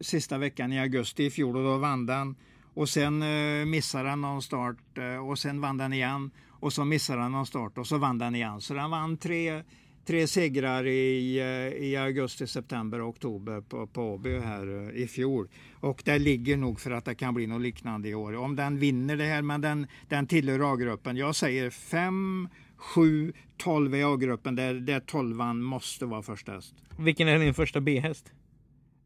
sista 0.00 0.38
veckan 0.38 0.72
i 0.72 0.80
augusti 0.80 1.24
i 1.24 1.30
fjol 1.30 1.56
och 1.56 1.64
då 1.64 1.78
vann 1.78 2.06
den. 2.06 2.36
Och 2.74 2.88
sen 2.88 3.22
eh, 3.22 3.66
missade 3.66 4.08
han 4.08 4.20
någon 4.20 4.42
start 4.42 4.98
eh, 4.98 5.28
och 5.28 5.38
sen 5.38 5.60
vann 5.60 5.76
den 5.76 5.92
igen. 5.92 6.30
Och 6.60 6.72
så 6.72 6.84
missade 6.84 7.22
han 7.22 7.32
någon 7.32 7.46
start 7.46 7.78
och 7.78 7.86
så 7.86 7.98
vann 7.98 8.18
den 8.18 8.34
igen. 8.34 8.60
Så 8.60 8.74
den 8.74 8.90
vann 8.90 9.16
tre, 9.16 9.62
tre 10.06 10.26
segrar 10.26 10.86
i, 10.86 11.38
eh, 11.38 11.84
i 11.84 11.96
augusti, 11.96 12.46
september 12.46 13.00
och 13.00 13.08
oktober 13.08 13.60
på, 13.60 13.86
på 13.86 14.02
Åby 14.02 14.38
här 14.38 14.88
eh, 14.88 15.02
i 15.02 15.06
fjol. 15.06 15.48
Och 15.74 16.02
det 16.04 16.18
ligger 16.18 16.56
nog 16.56 16.80
för 16.80 16.90
att 16.90 17.04
det 17.04 17.14
kan 17.14 17.34
bli 17.34 17.46
något 17.46 17.62
liknande 17.62 18.08
i 18.08 18.14
år. 18.14 18.36
Om 18.36 18.56
den 18.56 18.78
vinner 18.78 19.16
det 19.16 19.24
här, 19.24 19.42
men 19.42 19.60
den, 19.60 19.86
den 20.08 20.26
tillhör 20.26 20.72
A-gruppen. 20.72 21.16
Jag 21.16 21.36
säger 21.36 21.70
5, 21.70 22.48
7, 22.76 23.32
12 23.56 23.94
i 23.94 24.02
A-gruppen 24.02 24.54
där, 24.54 24.74
där 24.74 25.00
12 25.00 25.36
måste 25.54 26.06
vara 26.06 26.22
första 26.22 26.52
häst. 26.52 26.74
Vilken 26.98 27.28
är 27.28 27.38
din 27.38 27.54
första 27.54 27.80
B-häst? 27.80 28.32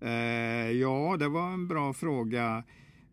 Eh, 0.01 0.11
ja, 0.71 1.17
det 1.19 1.29
var 1.29 1.51
en 1.51 1.69
bra 1.69 1.93
fråga. 1.93 2.65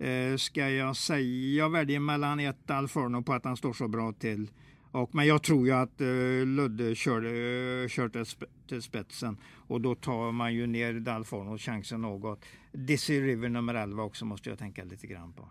Eh, 0.02 0.38
ska 0.38 0.70
jag 0.70 0.96
säga, 0.96 1.56
jag 1.64 1.70
väljer 1.70 2.00
mellan 2.00 2.40
ett 2.40 2.70
Alforno 2.70 3.24
på 3.24 3.34
att 3.34 3.46
han 3.46 3.58
står 3.58 3.74
så 3.74 3.88
bra 3.88 4.14
till. 4.14 4.52
Och, 4.92 5.16
men 5.16 5.28
jag 5.28 5.44
tror 5.44 5.68
ju 5.68 5.74
att 5.74 6.02
eh, 6.02 6.46
Ludde 6.46 6.96
kör, 6.96 7.24
eh, 7.24 7.88
kör 7.88 8.10
till, 8.10 8.26
sp 8.32 8.42
till 8.68 8.82
spetsen 8.82 9.38
och 9.68 9.82
då 9.82 9.96
tar 9.96 10.32
man 10.32 10.54
ju 10.54 10.68
ner 10.68 10.94
Dalforno 10.94 11.58
chansen 11.58 12.02
något. 12.02 12.46
Dizzy 12.72 13.22
River 13.22 13.50
nummer 13.50 13.74
11 13.74 14.04
också 14.04 14.26
måste 14.26 14.50
jag 14.50 14.60
tänka 14.60 14.84
lite 14.84 15.08
grann 15.08 15.34
på. 15.34 15.50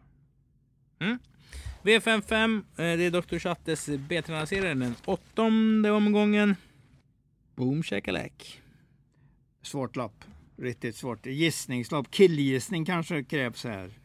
V55, 1.83 2.57
eh, 2.57 2.63
det 2.77 3.05
är 3.05 3.11
Dr. 3.11 3.39
Chattes 3.39 3.89
B-tränarserie 4.09 4.75
den 4.75 4.95
åttonde 5.05 5.91
omgången. 5.91 6.57
Boom 7.57 7.83
shakalak. 7.83 8.63
Svårt 9.63 9.97
lopp. 9.97 10.25
Riktigt 10.57 10.97
svårt. 10.97 11.27
Gissningslopp. 11.27 12.11
Killgissning 12.11 12.85
kanske 12.85 13.25
krävs 13.25 13.65
här. 13.65 14.01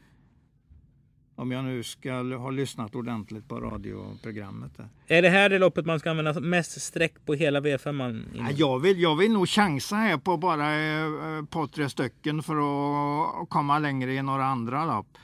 Om 1.37 1.51
jag 1.51 1.63
nu 1.65 1.83
ska 1.83 2.13
ha 2.13 2.49
lyssnat 2.49 2.95
ordentligt 2.95 3.47
på 3.47 3.59
radioprogrammet. 3.59 4.71
Där. 4.77 4.87
Är 5.07 5.21
det 5.21 5.29
här 5.29 5.49
det 5.49 5.59
loppet 5.59 5.85
man 5.85 5.99
ska 5.99 6.09
använda 6.11 6.39
mest 6.39 6.81
streck 6.81 7.13
på 7.25 7.33
hela 7.33 7.59
V5? 7.59 7.87
-man 7.87 8.23
Ja, 8.33 8.51
jag, 8.55 8.79
vill, 8.79 9.01
jag 9.01 9.15
vill 9.15 9.31
nog 9.31 9.49
chansa 9.49 9.95
här 9.95 10.17
på 10.17 10.37
bara 10.37 10.75
eh, 10.75 11.39
ett 11.39 11.49
par 11.49 11.67
tre 11.67 11.89
stycken 11.89 12.43
för 12.43 12.55
att 12.55 13.49
komma 13.49 13.79
längre 13.79 14.13
i 14.13 14.21
några 14.21 14.45
andra 14.45 14.85
lopp. 14.85 15.17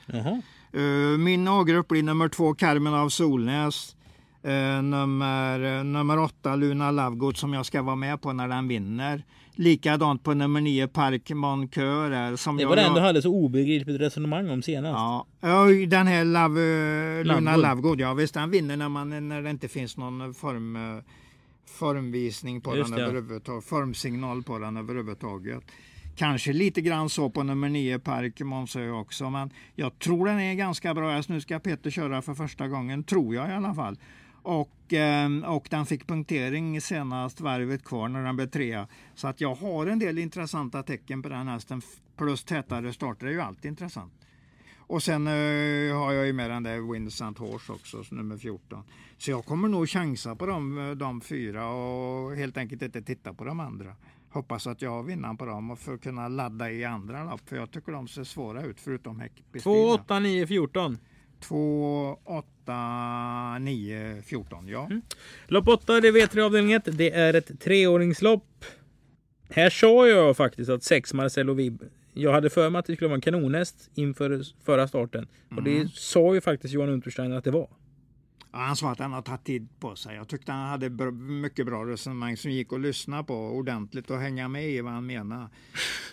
Eh, 0.72 1.18
Min 1.18 1.48
A-grupp 1.48 1.88
blir 1.88 2.02
nummer 2.02 2.28
två 2.28 2.54
Carmen 2.54 2.94
av 2.94 3.08
Solnäs. 3.08 3.96
Eh, 4.42 4.82
nummer, 4.82 5.78
eh, 5.78 5.84
nummer 5.84 6.18
åtta 6.18 6.56
Luna 6.56 6.90
Lovegood 6.90 7.36
som 7.36 7.52
jag 7.54 7.66
ska 7.66 7.82
vara 7.82 7.96
med 7.96 8.22
på 8.22 8.32
när 8.32 8.48
den 8.48 8.68
vinner. 8.68 9.24
Likadant 9.54 10.22
på 10.22 10.34
nummer 10.34 10.60
nio 10.60 10.88
Park 10.88 11.30
Moncur. 11.30 12.10
där, 12.10 12.36
Som 12.36 12.56
Det 12.56 12.62
jag, 12.62 12.68
var 12.68 12.76
det 12.76 12.82
enda 12.82 12.94
du 12.94 13.00
jag, 13.00 13.06
hade 13.06 13.22
så 13.22 13.30
obegripligt 13.34 14.00
resonemang 14.00 14.50
om 14.50 14.62
senast. 14.62 14.92
Ja, 14.92 15.26
ja, 15.40 15.86
den 15.86 16.06
här 16.06 16.24
Love, 16.24 16.60
eh, 17.20 17.24
Luna 17.24 17.56
Lovegood. 17.56 18.00
Ja 18.00 18.14
visst 18.14 18.34
den 18.34 18.50
vinner 18.50 18.76
när, 18.76 18.88
man, 18.88 19.28
när 19.28 19.42
det 19.42 19.50
inte 19.50 19.68
finns 19.68 19.96
någon 19.96 20.34
form, 20.34 20.76
eh, 20.76 21.02
formvisning 21.78 22.60
på 22.60 22.76
Just 22.76 22.90
den 22.90 22.98
det. 22.98 23.04
överhuvudtaget, 23.04 23.64
formsignal 23.64 24.42
på 24.42 24.58
den 24.58 24.76
överhuvudtaget. 24.76 25.62
Kanske 26.16 26.52
lite 26.52 26.80
grann 26.80 27.08
så 27.08 27.30
på 27.30 27.42
nummer 27.42 27.68
9 27.68 27.98
Park 27.98 28.40
Monsö 28.40 28.90
också, 28.90 29.30
men 29.30 29.50
jag 29.74 29.98
tror 29.98 30.26
den 30.26 30.40
är 30.40 30.54
ganska 30.54 30.94
bra. 30.94 31.22
Nu 31.28 31.40
ska 31.40 31.58
Peter 31.58 31.90
köra 31.90 32.22
för 32.22 32.34
första 32.34 32.68
gången, 32.68 33.04
tror 33.04 33.34
jag 33.34 33.48
i 33.48 33.52
alla 33.52 33.74
fall. 33.74 33.96
Och, 34.42 34.92
ehm, 34.92 35.44
och 35.44 35.66
den 35.70 35.86
fick 35.86 36.06
punktering 36.06 36.80
senast 36.80 37.40
varvet 37.40 37.84
kvar 37.84 38.08
när 38.08 38.24
den 38.24 38.36
blev 38.36 38.46
trea. 38.46 38.88
Så 39.14 39.28
att 39.28 39.40
jag 39.40 39.54
har 39.54 39.86
en 39.86 39.98
del 39.98 40.18
intressanta 40.18 40.82
tecken 40.82 41.22
på 41.22 41.28
den 41.28 41.48
hästen. 41.48 41.82
Plus 42.16 42.44
tätare 42.44 42.92
starter 42.92 43.26
är 43.26 43.30
ju 43.30 43.40
alltid 43.40 43.68
intressant. 43.68 44.12
Och 44.92 45.02
sen 45.02 45.26
eh, 45.26 45.96
har 45.96 46.12
jag 46.12 46.26
ju 46.26 46.32
med 46.32 46.50
den 46.50 46.62
där 46.62 46.92
Winsant 46.92 47.38
Horse 47.38 47.72
också, 47.72 48.04
nummer 48.10 48.36
14. 48.36 48.84
Så 49.18 49.30
jag 49.30 49.44
kommer 49.44 49.68
nog 49.68 49.88
chansa 49.88 50.36
på 50.36 50.46
de, 50.46 50.78
eh, 50.78 50.90
de 50.90 51.20
fyra 51.20 51.68
och 51.68 52.36
helt 52.36 52.56
enkelt 52.56 52.82
inte 52.82 53.02
titta 53.02 53.34
på 53.34 53.44
de 53.44 53.60
andra. 53.60 53.96
Hoppas 54.30 54.66
att 54.66 54.82
jag 54.82 54.90
har 54.90 55.02
vinnaren 55.02 55.36
på 55.36 55.44
dem 55.44 55.70
och 55.70 55.78
för 55.78 55.94
att 55.94 56.02
kunna 56.02 56.28
ladda 56.28 56.70
i 56.70 56.84
andra 56.84 57.24
lopp. 57.24 57.48
För 57.48 57.56
jag 57.56 57.70
tycker 57.70 57.92
de 57.92 58.08
ser 58.08 58.24
svåra 58.24 58.62
ut 58.62 58.80
förutom 58.80 59.20
Häckby. 59.20 59.60
2, 59.60 59.70
8, 59.70 60.18
9, 60.18 60.46
14. 60.46 60.98
2, 61.42 62.18
8, 62.24 63.58
9, 63.60 64.22
14. 64.22 64.68
Ja. 64.68 64.90
Lopp 65.46 65.68
8, 65.68 66.00
det 66.00 66.08
är 66.08 66.12
V3 66.12 66.40
avdelning 66.40 66.72
1. 66.72 66.82
Det 66.84 67.10
är 67.10 67.34
ett 67.34 67.60
treåringslopp. 67.60 68.64
Här 69.50 69.70
sa 69.70 70.08
jag 70.08 70.36
faktiskt 70.36 70.70
att 70.70 70.82
6 70.82 71.14
Marcelo 71.14 71.54
Vib. 71.54 71.82
Jag 72.12 72.32
hade 72.32 72.50
för 72.50 72.70
mig 72.70 72.78
att 72.78 72.86
det 72.86 72.96
skulle 72.96 73.08
vara 73.08 73.14
en 73.14 73.20
kanonhäst 73.20 73.90
inför 73.94 74.42
förra 74.64 74.88
starten. 74.88 75.28
Och 75.56 75.62
det 75.62 75.90
sa 75.94 76.34
ju 76.34 76.40
faktiskt 76.40 76.74
Johan 76.74 76.88
Untersteiner 76.88 77.36
att 77.36 77.44
det 77.44 77.50
var. 77.50 77.68
Ja, 78.52 78.58
han 78.58 78.76
sa 78.76 78.90
att 78.92 78.98
han 78.98 79.12
har 79.12 79.22
tagit 79.22 79.44
tid 79.44 79.68
på 79.80 79.96
sig. 79.96 80.16
Jag 80.16 80.28
tyckte 80.28 80.52
han 80.52 80.68
hade 80.68 80.88
br- 80.88 81.10
mycket 81.40 81.66
bra 81.66 81.84
resonemang 81.86 82.36
som 82.36 82.50
gick 82.50 82.72
att 82.72 82.80
lyssna 82.80 83.24
på 83.24 83.34
ordentligt 83.34 84.10
och 84.10 84.18
hänga 84.18 84.48
med 84.48 84.70
i 84.70 84.80
vad 84.80 84.92
han 84.92 85.06
menade. 85.06 85.48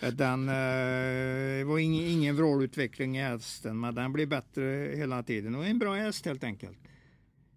Den 0.12 0.48
eh, 0.48 1.66
var 1.66 1.78
ingen, 1.78 2.04
ingen 2.04 2.36
vrålutveckling 2.36 3.16
i 3.18 3.22
hästen, 3.22 3.80
men 3.80 3.94
den 3.94 4.12
blir 4.12 4.26
bättre 4.26 4.92
hela 4.96 5.22
tiden 5.22 5.54
och 5.54 5.66
en 5.66 5.78
bra 5.78 5.94
häst 5.94 6.26
helt 6.26 6.44
enkelt. 6.44 6.78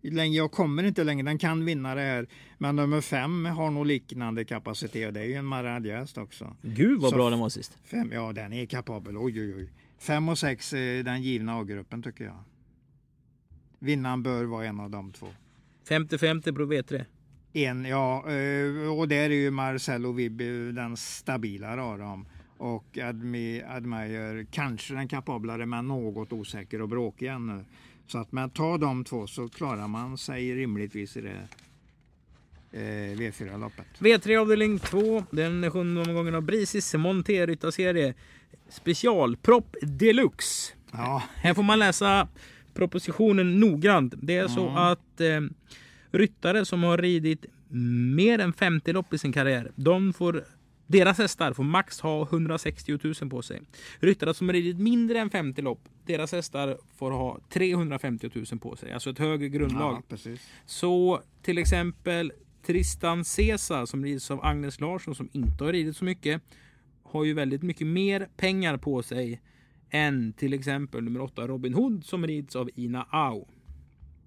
Länge, 0.02 0.38
jag 0.38 0.52
kommer 0.52 0.84
inte 0.84 1.04
längre, 1.04 1.26
den 1.26 1.38
kan 1.38 1.65
vinna 1.65 1.96
det 1.96 2.02
här. 2.02 2.28
Men 2.58 2.76
nummer 2.76 3.02
fem 3.02 3.46
har 3.46 3.72
nog 3.72 3.86
liknande 3.86 4.46
kapacitet 4.46 5.08
och 5.08 5.13
det 5.13 5.19
är 5.19 5.26
ju 5.26 5.34
en 5.34 5.46
Maradja-häst 5.46 6.17
också. 6.17 6.56
Gud 6.62 7.02
vad 7.02 7.10
Så- 7.10 7.15
bra 7.17 7.30
den 7.30 7.39
var 7.39 7.50
sist. 7.50 7.78
Fem, 7.84 8.12
ja, 8.13 8.34
den 8.34 8.54
är 8.54 8.65
kapabel. 8.65 9.17
Oj, 9.17 9.41
oj, 9.41 9.56
oj. 9.56 9.69
Fem 10.00 10.30
och 10.30 10.38
sex 10.39 10.74
är 10.74 11.04
den 11.04 11.22
givna 11.22 11.54
A-gruppen 11.60 12.04
tycker 12.04 12.24
jag. 12.26 12.43
Vinnaren 13.84 14.24
bör 14.24 14.43
vara 14.43 14.65
en 14.65 14.80
av 14.80 14.89
de 14.89 15.12
två. 15.12 15.28
50-50 15.88 16.56
på 16.56 16.62
V3. 16.62 17.06
En, 17.54 17.86
ja, 17.86 18.32
eh, 18.32 18.98
och 18.98 19.08
där 19.08 19.30
är 19.30 19.30
ju 19.30 19.52
Marcelo 19.52 20.12
Vibbi 20.12 20.72
den 20.72 20.98
stabilare 20.98 21.82
av 21.82 22.00
dem. 22.00 22.26
Och 22.58 22.98
Admi, 22.98 23.63
Admire 23.67 24.46
kanske 24.52 24.93
den 24.93 25.08
kapablare 25.08 25.65
men 25.65 25.88
något 25.88 26.34
osäker 26.34 26.82
och 26.82 26.89
bråkig 26.89 27.28
ännu. 27.28 27.65
Så 28.08 28.17
att 28.17 28.32
men 28.32 28.50
ta 28.50 28.78
de 28.78 29.04
två 29.04 29.28
så 29.28 29.50
klarar 29.50 29.88
man 29.88 30.17
sig 30.17 30.56
rimligtvis 30.56 31.17
i 31.17 31.22
det 31.22 31.48
eh, 32.72 33.17
V4-loppet. 33.17 33.86
V3 34.00 34.38
avdelning 34.38 34.80
2. 34.80 35.24
Den 35.32 35.72
sjunde 35.72 36.02
omgången 36.02 36.36
av 36.36 36.41
Brisis 36.41 36.93
Monterryttarserie. 36.93 38.13
Specialpropp 38.69 39.76
Deluxe. 39.82 40.74
Ja, 40.91 41.24
Här 41.36 41.54
får 41.54 41.63
man 41.63 41.80
läsa 41.80 42.28
propositionen 42.73 43.59
noggrant. 43.59 44.13
Det 44.17 44.38
är 44.38 44.47
så 44.47 44.69
att 44.69 45.21
eh, 45.21 45.41
ryttare 46.12 46.65
som 46.65 46.83
har 46.83 46.97
ridit 46.97 47.45
mer 48.15 48.39
än 48.39 48.53
50 48.53 48.93
lopp 48.93 49.13
i 49.13 49.17
sin 49.17 49.33
karriär, 49.33 49.71
de 49.75 50.13
får 50.13 50.43
deras 50.88 51.17
hästar 51.17 51.53
får 51.53 51.63
max 51.63 51.99
ha 51.99 52.23
160 52.23 52.99
000 53.21 53.29
på 53.29 53.41
sig. 53.41 53.62
Ryttare 53.99 54.33
som 54.33 54.47
har 54.47 54.53
ridit 54.53 54.77
mindre 54.79 55.19
än 55.19 55.29
50 55.29 55.62
lopp, 55.62 55.89
deras 56.05 56.31
hästar 56.31 56.77
får 56.97 57.12
ha 57.12 57.39
350 57.49 58.29
000 58.33 58.59
på 58.59 58.75
sig. 58.75 58.91
Alltså 58.91 59.09
ett 59.09 59.19
högre 59.19 59.49
grundlag. 59.49 60.03
ja. 60.07 60.17
Så 60.65 61.21
till 61.41 61.57
exempel 61.57 62.31
Tristan 62.65 63.25
Cesar 63.25 63.86
som 63.86 64.03
rids 64.03 64.31
av 64.31 64.45
Agnes 64.45 64.79
Larsson 64.79 65.15
som 65.15 65.29
inte 65.31 65.63
har 65.63 65.71
ridit 65.71 65.97
så 65.97 66.05
mycket 66.05 66.41
har 67.03 67.23
ju 67.23 67.33
väldigt 67.33 67.63
mycket 67.63 67.88
mer 67.88 68.27
pengar 68.38 68.77
på 68.77 69.03
sig 69.03 69.41
än 69.93 70.34
till 70.34 70.53
exempel 70.53 71.03
nummer 71.03 71.21
8 71.21 71.47
Robin 71.47 71.73
Hood 71.73 72.06
som 72.06 72.27
rids 72.27 72.56
av 72.56 72.69
Ina 72.75 73.08
Au. 73.12 73.45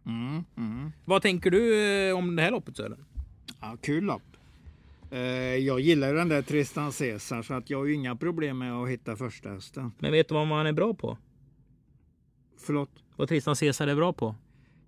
Mm, 0.06 0.44
mm. 0.56 0.92
Vad 1.04 1.22
tänker 1.22 1.50
du 1.50 1.84
eh, 2.08 2.16
om 2.16 2.36
det 2.36 2.42
här 2.42 2.50
loppet 2.50 2.76
Sören? 2.76 3.04
Ja, 3.60 3.76
kul 3.82 4.04
lopp. 4.04 4.22
Eh, 5.10 5.20
jag 5.54 5.80
gillar 5.80 6.14
den 6.14 6.28
där 6.28 6.42
Tristan 6.42 6.92
Cesar 6.92 7.42
så 7.42 7.54
att 7.54 7.70
jag 7.70 7.78
har 7.78 7.84
ju 7.84 7.94
inga 7.94 8.16
problem 8.16 8.58
med 8.58 8.72
att 8.72 8.88
hitta 8.88 9.16
första 9.16 9.48
hästen. 9.48 9.92
Men 9.98 10.12
vet 10.12 10.28
du 10.28 10.34
vad 10.34 10.46
man 10.46 10.66
är 10.66 10.72
bra 10.72 10.94
på? 10.94 11.18
Förlåt? 12.58 12.90
Vad 13.16 13.28
Tristan 13.28 13.56
Cesar 13.56 13.86
är 13.86 13.94
bra 13.94 14.12
på? 14.12 14.34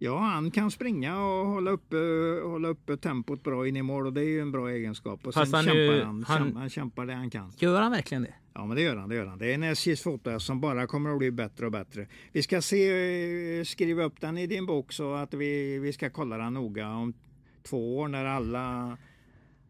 Ja, 0.01 0.19
han 0.19 0.51
kan 0.51 0.71
springa 0.71 1.19
och 1.25 1.47
hålla 1.47 1.71
uppe, 1.71 1.97
hålla 2.45 2.69
uppe 2.69 2.97
tempot 2.97 3.43
bra 3.43 3.69
in 3.69 3.77
i 3.77 3.83
mål 3.83 4.07
och 4.07 4.13
det 4.13 4.21
är 4.21 4.25
ju 4.29 4.41
en 4.41 4.53
bra 4.53 4.71
egenskap. 4.71 5.27
Och 5.27 5.35
Fast 5.35 5.51
sen 5.51 5.55
han 5.55 5.65
kämpar 5.65 5.79
ju- 5.95 6.03
han, 6.03 6.25
han- 6.29 6.39
kämpar, 6.45 6.61
han 6.61 6.71
kämpar 6.71 7.07
det 7.07 7.15
han 7.15 7.31
kan. 7.31 7.53
Gör 7.59 7.81
han 7.83 7.91
verkligen 7.93 8.23
det? 8.23 8.35
Ja, 8.55 8.67
men 8.67 8.77
det 8.77 8.83
gör 8.83 8.97
han. 8.97 9.09
Det 9.09 9.15
gör 9.15 9.27
han. 9.27 9.39
Det 9.39 9.51
är 9.51 9.55
en 9.55 9.63
SJs 9.63 10.03
foto 10.03 10.41
som 10.41 10.61
bara 10.61 10.87
kommer 10.87 11.11
att 11.11 11.19
bli 11.19 11.31
bättre 11.31 11.67
och 11.67 11.73
bättre. 11.73 12.07
Vi 12.33 12.43
ska 12.43 12.63
se, 12.63 13.59
eh, 13.59 13.65
skriva 13.65 14.03
upp 14.05 14.21
den 14.21 14.39
i 14.39 14.47
din 14.47 14.67
bok 14.67 14.93
så 14.93 15.15
att 15.15 15.35
vi, 15.35 15.79
vi 15.79 15.93
ska 15.93 16.11
kolla 16.11 16.37
den 16.39 16.55
noga 16.55 16.89
om 16.89 17.15
två 17.63 17.99
år 17.99 18.09
när 18.09 18.25
alla, 18.25 18.97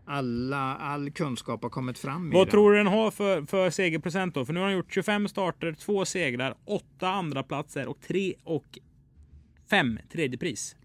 alla, 0.04 0.76
all 0.76 1.10
kunskap 1.10 1.62
har 1.62 1.70
kommit 1.70 1.98
fram. 1.98 2.30
Vad 2.30 2.50
tror 2.50 2.72
du 2.72 2.78
den 2.78 2.86
har 2.86 3.10
för, 3.10 3.42
för 3.42 3.70
segerprocent 3.70 4.34
då? 4.34 4.44
För 4.44 4.52
nu 4.52 4.60
har 4.60 4.66
han 4.66 4.76
gjort 4.76 4.92
25 4.92 5.28
starter, 5.28 5.72
två 5.72 6.04
segrar, 6.04 6.54
åtta 6.64 7.08
andra 7.08 7.42
platser 7.42 7.88
och 7.88 8.00
tre 8.00 8.34
och 8.44 8.78
fem 9.70 9.98
tredje 10.12 10.38
pris. 10.38 10.76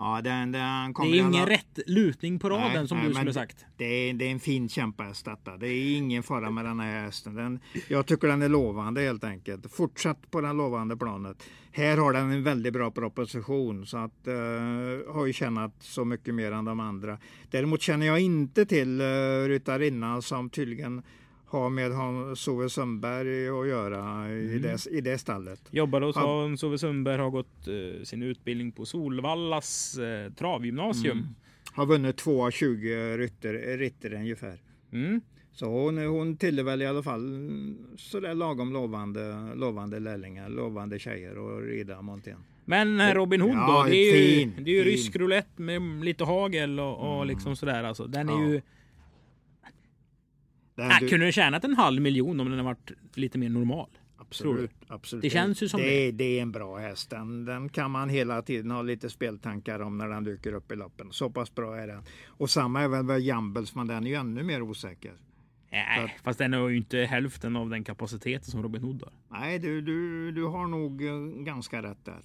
Ja, 0.00 0.20
den, 0.24 0.52
den 0.52 0.92
Det 0.92 1.02
är 1.02 1.14
ingen 1.14 1.34
alla- 1.34 1.46
rätt 1.50 1.78
lutning 1.86 2.38
på 2.38 2.50
raden 2.50 2.72
Nej, 2.74 2.88
som 2.88 2.98
nej, 2.98 3.08
du 3.08 3.14
skulle 3.14 3.32
sagt. 3.32 3.64
Det 3.76 3.84
är, 3.84 4.14
det 4.14 4.24
är 4.24 4.30
en 4.30 4.40
fin 4.40 4.68
kämpahäst 4.68 5.24
detta. 5.24 5.56
Det 5.56 5.68
är 5.68 5.96
ingen 5.96 6.22
fara 6.22 6.50
med 6.50 6.64
den 6.64 6.80
här 6.80 7.04
hästen. 7.04 7.34
Den, 7.34 7.60
jag 7.88 8.06
tycker 8.06 8.28
den 8.28 8.42
är 8.42 8.48
lovande 8.48 9.00
helt 9.00 9.24
enkelt. 9.24 9.72
Fortsatt 9.72 10.30
på 10.30 10.40
den 10.40 10.56
lovande 10.56 10.96
planet. 10.96 11.42
Här 11.72 11.96
har 11.96 12.12
den 12.12 12.30
en 12.30 12.42
väldigt 12.42 12.72
bra 12.72 12.90
proposition 12.90 13.86
så 13.86 13.96
att 13.96 14.28
uh, 14.28 15.14
har 15.14 15.26
ju 15.26 15.32
tjänat 15.32 15.74
så 15.80 16.04
mycket 16.04 16.34
mer 16.34 16.52
än 16.52 16.64
de 16.64 16.80
andra. 16.80 17.18
Däremot 17.50 17.82
känner 17.82 18.06
jag 18.06 18.20
inte 18.20 18.66
till 18.66 19.00
uh, 19.00 19.48
ryttarinnan 19.48 20.22
som 20.22 20.50
tydligen 20.50 21.02
har 21.48 21.70
med 21.70 21.92
Hans-Ove 21.92 22.68
Sundberg 22.68 23.48
att 23.48 23.68
göra 23.68 24.30
i, 24.30 24.48
Mm. 24.56 24.62
det, 24.62 24.86
i 24.90 25.00
det 25.00 25.18
stallet. 25.18 25.60
Jobbar 25.70 26.00
hos. 26.00 26.16
Hans-Ove 26.16 26.78
Sundberg, 26.78 27.18
har 27.20 27.30
gått 27.30 27.68
eh, 27.68 28.02
sin 28.04 28.22
utbildning 28.22 28.72
på 28.72 28.86
Solvallas 28.86 29.98
eh, 29.98 30.32
travgymnasium. 30.32 31.26
Har 31.72 31.86
vunnit 31.86 32.16
2 32.16 32.46
av 32.46 32.50
20 32.50 33.16
rytter, 33.16 33.78
ritter 33.78 34.12
ungefär. 34.14 34.60
Mm. 34.92 35.20
Så 35.52 35.66
hon, 35.66 35.98
hon 35.98 36.36
tillhör 36.36 36.64
väl 36.64 36.82
i 36.82 36.86
alla 36.86 37.02
fall 37.02 37.22
sådär 37.96 38.34
lagom 38.34 38.72
lovande, 38.72 39.54
lovande 39.54 39.98
lärlingar, 40.00 40.48
lovande 40.48 40.98
tjejer 40.98 41.30
att 41.58 41.64
rida 41.64 42.02
montén. 42.02 42.38
Men 42.64 43.00
eh, 43.00 43.14
Robin 43.14 43.40
Hood 43.40 43.54
Ja, 43.54 43.82
då? 43.84 43.90
Det 43.90 43.96
är 43.96 44.16
ju, 44.16 44.36
fin, 44.38 44.52
det 44.64 44.70
är 44.70 44.74
ju 44.74 44.82
fin. 44.82 44.92
rysk 44.92 45.16
roulette 45.16 45.62
med 45.62 46.04
lite 46.04 46.24
hagel 46.24 46.80
och, 46.80 46.98
och 47.08 47.14
Mm. 47.16 47.28
liksom 47.28 47.56
sådär 47.56 47.84
alltså. 47.84 48.06
Den 48.06 48.28
är 48.28 48.32
Ja. 48.32 48.48
ju... 48.48 48.60
Den 50.78 50.90
Äh, 50.90 50.96
du- 51.00 51.08
kunde 51.08 51.26
den 51.26 51.32
tjänat 51.32 51.64
en 51.64 51.74
halv 51.74 52.02
miljon 52.02 52.40
om 52.40 52.48
den 52.50 52.58
har 52.58 52.64
varit 52.64 52.90
lite 53.14 53.38
mer 53.38 53.48
normal? 53.48 53.88
absolut, 54.20 54.70
absolut. 54.88 55.22
Det 55.22 55.30
känns 55.30 55.62
ju 55.62 55.68
som 55.68 55.80
det. 55.80 56.10
Det 56.12 56.38
är 56.38 56.42
en 56.42 56.52
bra 56.52 56.76
häst. 56.76 57.10
Den, 57.10 57.44
den 57.44 57.68
kan 57.68 57.90
man 57.90 58.08
hela 58.08 58.42
tiden 58.42 58.70
ha 58.70 58.82
lite 58.82 59.10
speltankar 59.10 59.80
om 59.80 59.98
när 59.98 60.08
den 60.08 60.24
dyker 60.24 60.52
upp 60.52 60.72
i 60.72 60.76
loppen. 60.76 61.08
Så 61.10 61.30
pass 61.30 61.54
bra 61.54 61.76
är 61.76 61.86
den. 61.86 62.02
Och 62.26 62.50
samma 62.50 62.82
är 62.82 62.88
väl 62.88 63.02
med 63.04 63.20
Jambels, 63.20 63.74
men 63.74 63.86
den 63.86 64.06
är 64.06 64.10
ju 64.10 64.14
ännu 64.16 64.42
mer 64.42 64.62
osäker. 64.62 65.12
Nej, 65.70 66.16
fast 66.24 66.38
den 66.38 66.52
har 66.52 66.68
ju 66.68 66.76
inte 66.76 66.98
hälften 66.98 67.56
av 67.56 67.70
den 67.70 67.84
kapaciteten 67.84 68.50
som 68.50 68.62
Robin 68.62 68.82
Hood 68.82 69.02
har. 69.02 69.38
Nej, 69.40 69.58
du, 69.58 69.80
du, 69.80 70.32
du 70.32 70.44
har 70.44 70.66
nog 70.66 71.04
eh, 71.04 71.44
ganska 71.44 71.82
rätt 71.82 72.04
där. 72.04 72.20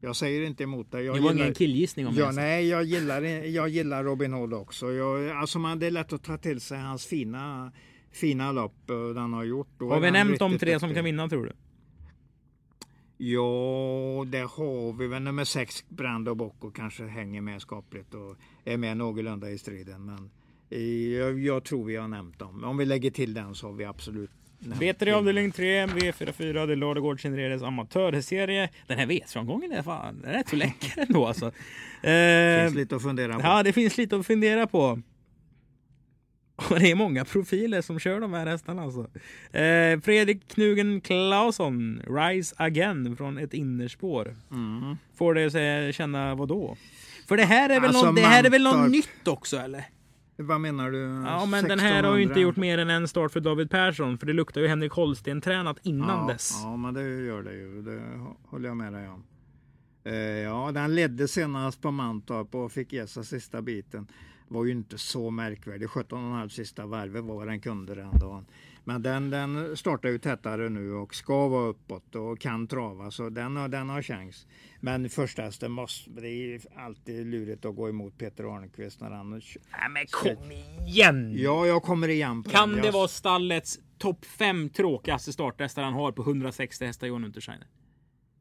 Jag 0.00 0.16
säger 0.16 0.42
inte 0.46 0.62
emot 0.62 0.92
dig. 0.92 1.04
Jag 1.04 1.16
Det 1.16 1.20
var 1.20 1.30
gillar- 1.30 1.44
ingen 1.44 1.54
killgissning 1.54 2.06
om 2.06 2.14
Ja, 2.14 2.32
nej, 2.32 2.68
jag 2.68 2.84
gillar, 2.84 3.22
jag 3.46 3.68
gillar 3.68 4.04
Robin 4.04 4.32
Hood 4.32 4.54
också. 4.54 4.92
Jag, 4.92 5.30
alltså 5.30 5.58
man, 5.58 5.78
det 5.78 5.86
är 5.86 5.90
lätt 5.90 6.12
att 6.12 6.24
ta 6.24 6.38
till 6.38 6.60
sig 6.60 6.78
hans 6.78 7.06
fina, 7.06 7.72
fina 8.12 8.52
lopp 8.52 8.90
eh, 8.90 9.08
den 9.14 9.32
har 9.32 9.44
gjort. 9.44 9.68
Då 9.78 9.90
Har 9.90 10.00
vi 10.00 10.10
nämnt 10.10 10.38
de 10.38 10.58
tre 10.58 10.80
som 10.80 10.94
kan 10.94 11.04
vinna 11.04 11.28
tror 11.28 11.44
du? 11.44 11.52
Ja, 13.20 14.24
det 14.26 14.38
har 14.40 14.92
vi 14.98 15.06
väl. 15.06 15.22
Nummer 15.22 15.44
sex, 15.44 15.84
Brando 15.88 16.34
Bocco, 16.34 16.70
kanske 16.70 17.04
hänger 17.06 17.40
med 17.40 17.62
skapligt 17.62 18.14
och 18.14 18.36
är 18.64 18.76
med 18.76 18.96
någorlunda 18.96 19.50
i 19.50 19.58
striden. 19.58 20.04
Men 20.04 20.30
jag, 21.12 21.40
jag 21.40 21.64
tror 21.64 21.84
vi 21.84 21.96
har 21.96 22.08
nämnt 22.08 22.38
dem. 22.38 22.64
Om 22.64 22.76
vi 22.76 22.84
lägger 22.84 23.10
till 23.10 23.34
den 23.34 23.54
så 23.54 23.66
har 23.66 23.74
vi 23.74 23.84
absolut 23.84 24.30
V3 24.60 25.04
dem. 25.04 25.14
avdelning 25.14 25.52
3, 25.52 25.86
V44, 25.86 26.66
det 26.66 26.72
är 26.72 26.76
Ladugård 26.76 27.20
genererades 27.20 27.62
amatörserie. 27.62 28.68
Den 28.86 28.98
här 28.98 29.06
V-omgången 29.06 29.72
är 29.72 29.82
fan 29.82 30.20
den 30.20 30.30
är 30.30 30.34
rätt 30.34 30.48
så 30.48 30.56
läcker 30.56 31.00
ändå 31.00 31.26
alltså. 31.26 31.46
Eh, 32.02 32.62
finns 32.62 32.74
lite 32.74 32.96
att 32.96 33.02
fundera 33.02 33.34
på. 33.34 33.40
Ja, 33.42 33.62
det 33.62 33.72
finns 33.72 33.98
lite 33.98 34.16
att 34.16 34.26
fundera 34.26 34.66
på. 34.66 35.02
Och 36.70 36.80
det 36.80 36.90
är 36.90 36.94
många 36.94 37.24
profiler 37.24 37.82
som 37.82 37.98
kör 37.98 38.20
de 38.20 38.32
här 38.32 38.46
hästarna 38.46 38.82
alltså. 38.82 39.00
Eh, 39.58 40.00
Fredrik 40.00 40.48
Knugen 40.48 41.00
Claesson, 41.00 42.02
Rise 42.10 42.54
Again 42.58 43.16
från 43.16 43.38
ett 43.38 43.54
innerspår. 43.54 44.36
Mm. 44.50 44.96
Får 45.16 45.34
det 45.34 45.50
säga, 45.50 45.92
känna 45.92 46.34
vad 46.34 46.48
då? 46.48 46.76
För 47.28 47.36
det 47.36 47.44
här 47.44 47.70
är 47.70 47.80
väl, 47.80 47.88
Alltså, 47.88 48.06
något, 48.06 48.16
det 48.16 48.22
här 48.22 48.44
är 48.44 48.50
väl 48.50 48.62
något 48.62 48.90
nytt 48.90 49.28
också 49.28 49.56
eller? 49.56 49.84
Vad 50.40 50.60
menar 50.60 50.90
du? 50.90 50.98
Ja 51.26 51.46
men 51.46 51.64
den 51.64 51.78
här 51.78 52.02
har 52.02 52.16
ju 52.16 52.22
inte 52.22 52.32
1600? 52.32 52.40
gjort 52.40 52.56
mer 52.56 52.78
än 52.78 52.90
en 52.90 53.08
start 53.08 53.32
för 53.32 53.40
David 53.40 53.70
Persson. 53.70 54.18
För 54.18 54.26
det 54.26 54.32
luktar 54.32 54.60
ju 54.60 54.66
Henrik 54.66 54.92
Holsten 54.92 55.40
tränat 55.40 55.78
innan 55.86 56.26
ja, 56.26 56.32
dess. 56.32 56.60
Ja, 56.62 56.76
men 56.76 56.94
det 56.94 57.02
gör 57.02 57.42
det 57.42 57.54
ju. 57.54 57.82
Det 57.82 58.02
håller 58.44 58.68
jag 58.68 58.76
med 58.76 58.92
dig 58.92 59.08
om. 59.08 59.24
Eh, 60.04 60.14
ja, 60.14 60.72
den 60.72 60.94
ledde 60.94 61.28
senast 61.28 61.82
på 61.82 61.90
Mantorp 61.90 62.54
och 62.54 62.72
fick 62.72 62.92
ge 62.92 63.06
sig 63.06 63.24
sista 63.24 63.62
biten. 63.62 64.06
Var 64.48 64.64
ju 64.64 64.70
inte 64.70 64.98
så 64.98 65.30
märkvärdig. 65.30 65.88
17,5 65.88 66.48
sista 66.48 66.86
varvet 66.86 67.24
var 67.24 67.46
den 67.46 67.60
kunde 67.60 67.94
den 67.94 68.18
dagen. 68.18 68.46
Men 68.88 69.02
den, 69.02 69.30
den 69.30 69.76
startar 69.76 70.08
ju 70.08 70.18
tätare 70.18 70.68
nu 70.68 70.92
och 70.92 71.14
ska 71.14 71.48
vara 71.48 71.68
uppåt 71.68 72.14
och 72.14 72.40
kan 72.40 72.66
trava 72.66 73.10
så 73.10 73.28
den 73.28 73.56
har, 73.56 73.68
den 73.68 73.88
har 73.88 74.02
chans. 74.02 74.46
Men 74.80 75.08
första 75.08 75.42
hästen 75.42 75.72
måste, 75.72 76.10
det 76.10 76.28
är 76.28 76.60
alltid 76.76 77.26
lurigt 77.26 77.64
att 77.64 77.76
gå 77.76 77.88
emot 77.88 78.18
Peter 78.18 78.44
Arnqvist 78.56 79.00
när 79.00 79.10
han... 79.10 79.30
Nej 79.30 79.40
men 79.90 80.06
kom 80.12 80.52
igen! 80.86 81.32
Ja, 81.36 81.66
jag 81.66 81.82
kommer 81.82 82.08
igen 82.08 82.42
på 82.42 82.50
Kan 82.50 82.68
den. 82.70 82.78
det 82.80 82.86
Jag- 82.86 82.92
vara 82.92 83.08
stallets 83.08 83.78
topp 83.98 84.24
5 84.24 84.68
tråkigaste 84.70 85.32
starthästar 85.32 85.82
han 85.82 85.94
har 85.94 86.12
på 86.12 86.22
160 86.22 86.84
hästar 86.84 87.06
John 87.06 87.24
Untersteiner? 87.24 87.66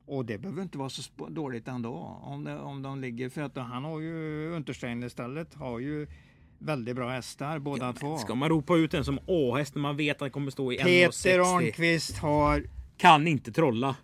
Och 0.05 0.25
det 0.25 0.37
behöver 0.37 0.61
inte 0.61 0.77
vara 0.77 0.89
så 0.89 1.27
dåligt 1.29 1.67
ändå 1.67 1.93
om, 2.23 2.43
det, 2.43 2.59
om 2.59 2.81
de 2.81 3.01
ligger. 3.01 3.29
För 3.29 3.41
att 3.41 3.55
han 3.57 3.83
har 3.83 3.99
ju 3.99 4.49
Untersteiner-stället 4.51 5.53
har 5.53 5.79
ju 5.79 6.07
väldigt 6.59 6.95
bra 6.95 7.09
hästar 7.09 7.59
båda 7.59 7.93
två. 7.93 8.17
Ska 8.17 8.35
man 8.35 8.49
ropa 8.49 8.75
ut 8.77 8.93
en 8.93 9.05
som 9.05 9.19
A-häst 9.27 9.75
när 9.75 9.81
man 9.81 9.97
vet 9.97 10.15
att 10.15 10.19
den 10.19 10.31
kommer 10.31 10.51
stå 10.51 10.73
i 10.73 10.77
Peter 10.77 11.39
1,60? 11.39 11.55
Arnqvist 11.57 12.17
har 12.17 12.63
Kan 12.97 13.27
inte 13.27 13.51
trolla. 13.51 13.95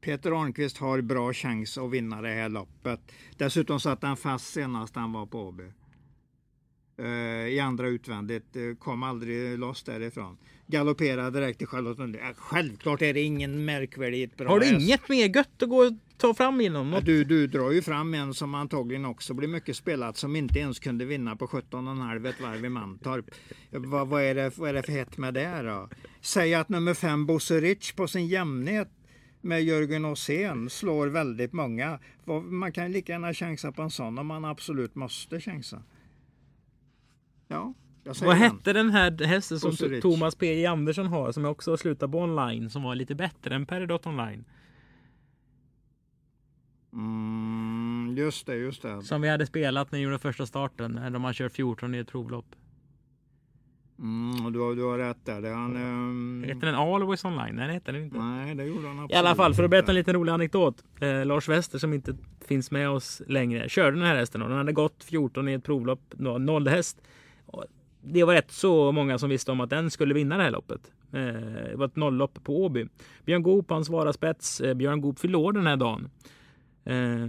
Peter 0.00 0.42
Arnqvist 0.42 0.78
har 0.78 1.00
bra 1.00 1.32
chans 1.32 1.78
att 1.78 1.90
vinna 1.90 2.22
det 2.22 2.28
här 2.28 2.48
loppet. 2.48 3.00
Dessutom 3.36 3.80
satt 3.80 4.02
han 4.02 4.16
fast 4.16 4.52
senast 4.52 4.96
han 4.96 5.12
var 5.12 5.26
på 5.26 5.48
AB. 5.48 5.60
Eh, 6.98 7.06
I 7.48 7.60
andra 7.60 7.88
utvändigt, 7.88 8.56
eh, 8.56 8.62
kom 8.78 9.02
aldrig 9.02 9.58
loss 9.58 9.82
därifrån. 9.82 10.36
Galopperade 10.66 11.40
direkt 11.40 11.58
till 11.58 11.66
Charlottenlund. 11.66 12.16
Ja, 12.16 12.32
Självklart 12.36 13.02
är 13.02 13.14
det 13.14 13.20
ingen 13.22 13.64
märkvärdigt 13.64 14.36
bra 14.36 14.48
Har 14.48 14.60
du 14.60 14.66
häst. 14.66 14.80
inget 14.82 15.08
mer 15.08 15.36
gött 15.36 15.62
att 15.62 15.68
gå 15.68 15.76
och 15.76 15.92
ta 16.22 16.34
fram 16.34 16.60
inom? 16.60 16.90
Något? 16.90 17.04
du, 17.04 17.24
du 17.24 17.46
drar 17.46 17.70
ju 17.70 17.82
fram 17.82 18.14
en 18.14 18.34
som 18.34 18.54
antagligen 18.54 19.04
också 19.04 19.34
blir 19.34 19.48
mycket 19.48 19.76
spelat 19.76 20.16
som 20.16 20.36
inte 20.36 20.58
ens 20.58 20.78
kunde 20.78 21.04
vinna 21.04 21.36
på 21.36 21.46
17,5 21.46 22.28
ett 22.28 22.40
varv 22.40 22.64
i 22.64 22.68
Mantorp. 22.68 23.24
Vad, 23.70 24.08
vad, 24.08 24.22
är 24.22 24.34
det, 24.34 24.58
vad 24.58 24.68
är 24.68 24.74
det 24.74 24.82
för 24.82 24.92
hett 24.92 25.18
med 25.18 25.34
det 25.34 25.62
då? 25.62 25.88
Säg 26.20 26.54
att 26.54 26.68
nummer 26.68 26.94
fem 26.94 27.26
Bosse 27.26 27.60
Rich 27.60 27.92
på 27.92 28.08
sin 28.08 28.26
jämnhet 28.26 28.88
med 29.40 29.62
Jörgen 29.62 30.04
Åsén 30.04 30.70
slår 30.70 31.06
väldigt 31.06 31.52
många. 31.52 31.98
Man 32.44 32.72
kan 32.72 32.92
lika 32.92 33.12
gärna 33.12 33.34
chansa 33.34 33.72
på 33.72 33.82
en 33.82 33.90
sån 33.90 34.18
om 34.18 34.26
man 34.26 34.44
absolut 34.44 34.94
måste 34.94 35.40
chansa. 35.40 35.82
Ja, 37.48 37.74
jag 38.04 38.16
säger 38.16 38.32
Vad 38.32 38.40
den. 38.40 38.50
hette 38.50 38.72
den 38.72 38.90
här 38.90 39.24
hästen 39.24 39.60
som. 39.60 40.00
Thomas 40.02 40.34
P. 40.34 40.66
Andersson 40.66 41.06
har 41.06 41.32
som 41.32 41.44
jag 41.44 41.50
också 41.50 41.76
slutade 41.76 42.12
på 42.12 42.18
online 42.18 42.70
som 42.70 42.82
var 42.82 42.94
lite 42.94 43.14
bättre 43.14 43.54
än 43.54 43.66
Peridot 43.66 44.06
online? 44.06 44.44
Mm, 46.92 48.14
just 48.16 48.46
det, 48.46 48.56
just 48.56 48.82
det. 48.82 49.02
Som 49.02 49.20
vi 49.20 49.28
hade 49.28 49.46
spelat 49.46 49.92
när 49.92 49.98
vi 49.98 50.04
gjorde 50.04 50.18
första 50.18 50.46
starten 50.46 50.92
när 50.92 51.10
de 51.10 51.24
har 51.24 51.32
kört 51.32 51.52
14 51.52 51.94
i 51.94 51.98
ett 51.98 52.08
provlopp. 52.08 52.46
Mm, 53.98 54.52
du, 54.52 54.58
har, 54.60 54.74
du 54.74 54.82
har 54.84 54.98
rätt 54.98 55.24
där. 55.24 55.40
Det 55.40 55.48
är 55.48 55.54
han, 55.54 55.76
ehm, 55.76 56.44
Heter 56.46 56.66
den 56.66 56.74
Always 56.74 57.24
online? 57.24 57.54
Nej 57.56 57.66
det 57.66 57.72
heter 57.72 57.92
den 57.92 58.02
inte. 58.02 58.18
Nej, 58.18 58.54
det 58.54 58.64
gjorde 58.64 58.88
han 58.88 58.98
absolut 58.98 59.10
I 59.10 59.14
alla 59.14 59.34
fall 59.34 59.54
för 59.54 59.64
att 59.64 59.70
berätta 59.70 59.90
en 59.90 59.94
liten 59.94 60.14
rolig 60.14 60.32
anekdot. 60.32 60.84
Eh, 61.00 61.26
Lars 61.26 61.48
Wester 61.48 61.78
som 61.78 61.92
inte 61.92 62.16
finns 62.46 62.70
med 62.70 62.90
oss 62.90 63.22
längre 63.26 63.68
körde 63.68 63.96
den 63.96 64.06
här 64.06 64.16
hästen 64.16 64.42
och 64.42 64.48
den 64.48 64.58
hade 64.58 64.72
gått 64.72 65.04
14 65.04 65.48
i 65.48 65.52
ett 65.52 65.64
provlopp, 65.64 66.14
noll 66.18 66.68
häst. 66.68 67.02
Det 68.04 68.24
var 68.24 68.34
rätt 68.34 68.50
så 68.52 68.92
många 68.92 69.18
som 69.18 69.30
visste 69.30 69.52
om 69.52 69.60
att 69.60 69.70
den 69.70 69.90
skulle 69.90 70.14
vinna 70.14 70.36
det 70.36 70.42
här 70.42 70.50
loppet. 70.50 70.92
Eh, 71.12 71.22
det 71.70 71.76
var 71.76 71.86
ett 71.86 71.96
nolllopp 71.96 72.44
på 72.44 72.64
Åby. 72.64 72.86
Björn 73.24 73.42
Goop 73.42 73.70
han 73.70 73.84
svarade 73.84 74.12
spets. 74.12 74.60
Eh, 74.60 74.74
Björn 74.74 75.00
Goop 75.00 75.18
förlorade 75.18 75.58
den 75.58 75.66
här 75.66 75.76
dagen. 75.76 76.10
Eh, 76.84 77.26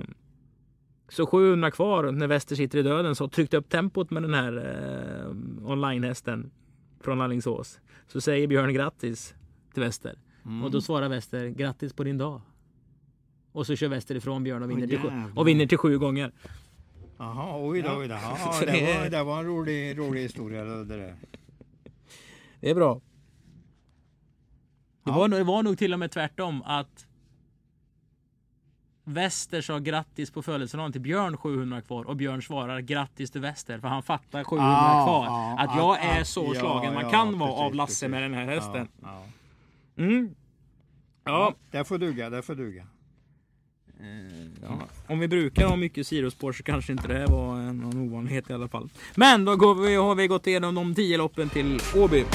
så 1.10 1.26
700 1.26 1.72
kvar 1.72 2.12
när 2.12 2.28
Wester 2.28 2.56
sitter 2.56 2.78
i 2.80 2.84
döden 2.84 3.16
så 3.16 3.28
tryckte 3.28 3.58
upp 3.58 3.70
tempot 3.70 4.12
med 4.12 4.24
den 4.24 4.34
här 4.34 4.58
eh, 4.58 5.70
online-hästen 5.72 6.52
från 7.02 7.22
Alingsås. 7.22 7.80
Så 8.08 8.22
säger 8.22 8.48
Björn 8.48 8.74
grattis 8.74 9.36
till 9.74 9.84
Wester. 9.84 10.16
Mm. 10.46 10.64
Och 10.64 10.72
då 10.72 10.82
svarar 10.82 11.10
Wester 11.10 11.48
grattis 11.48 11.94
på 11.94 12.04
din 12.04 12.18
dag. 12.18 12.42
Och 13.52 13.66
så 13.68 13.76
kör 13.76 13.88
Wester 13.88 14.16
ifrån 14.16 14.44
Björn 14.44 14.64
och 14.64 14.70
vinner, 14.72 14.84
Åh, 14.84 14.90
till, 14.90 15.00
sju, 15.00 15.10
och 15.36 15.48
vinner 15.48 15.66
till 15.66 15.78
sju 15.78 16.00
gånger. 16.00 16.32
Jaha, 17.18 17.68
oj 17.68 17.82
då, 17.82 17.98
oj 17.98 18.08
då. 18.08 18.14
Ja, 18.22 18.60
det, 18.66 18.66
var, 19.00 19.10
det 19.10 19.24
var 19.24 19.40
en 19.40 19.46
rolig, 19.46 19.98
rolig 19.98 20.22
historia 20.22 20.64
det 20.64 20.86
där. 20.86 21.16
Det 22.60 22.70
är 22.70 22.76
bra. 22.76 22.94
Det, 22.96 23.02
Ja. 25.12 25.18
var, 25.18 25.28
det 25.28 25.44
var 25.44 25.64
nog 25.64 25.78
till 25.78 25.94
och 25.94 26.00
med 26.00 26.12
tvärtom 26.12 26.62
att 26.66 27.08
Wester 29.04 29.62
sa 29.62 29.80
grattis 29.80 30.32
på 30.32 30.42
födelsedagen 30.42 30.92
till 30.92 31.02
Björn 31.02 31.38
700 31.38 31.82
kvar 31.82 32.04
och 32.04 32.16
Björn 32.16 32.42
svarar 32.42 32.80
grattis 32.80 33.32
till 33.32 33.42
Wester 33.42 33.80
för 33.80 33.88
han 33.88 34.04
fattar 34.04 34.44
700 34.44 34.68
Ah, 34.78 35.06
kvar. 35.06 35.28
ah, 35.28 35.56
att 35.60 35.70
ah, 35.70 35.78
jag 35.78 35.90
ah, 35.92 35.98
är 35.98 36.24
så 36.24 36.52
ja, 36.54 36.60
slagen 36.60 36.94
man 36.94 37.10
kan 37.12 37.40
vara 37.40 37.52
av 37.52 37.64
precis, 37.70 37.78
Lasse 37.78 37.90
precis. 37.94 38.10
med 38.10 38.22
den 38.22 38.34
här 38.34 38.46
hästen. 38.46 38.88
Mm. 39.98 40.36
Ja. 41.24 41.54
Det 41.72 41.84
får 41.84 41.98
duga, 41.98 42.30
det 42.30 42.42
får 42.42 42.56
duga. 42.56 42.82
Eh, 44.00 44.44
Ja, 44.62 44.80
om 45.08 45.20
vi 45.20 45.28
brukar 45.28 45.68
ha 45.68 45.76
mycket 45.76 46.08
sidospår 46.08 46.54
så 46.54 46.64
kanske 46.64 46.92
inte 46.92 47.08
det 47.08 47.14
här 47.14 47.28
var 47.28 47.56
någon 47.74 47.98
ovanlighet 47.98 48.50
i 48.50 48.54
alla 48.54 48.68
fall. 48.68 48.90
Men 49.16 49.46
då 49.46 49.74
vi, 49.74 49.96
har 49.96 50.16
vi 50.16 50.28
gått 50.28 50.48
igenom 50.48 50.76
de 50.76 50.96
10 50.96 51.18
loppen 51.18 51.50
till 51.50 51.80
Åby. 51.96 52.26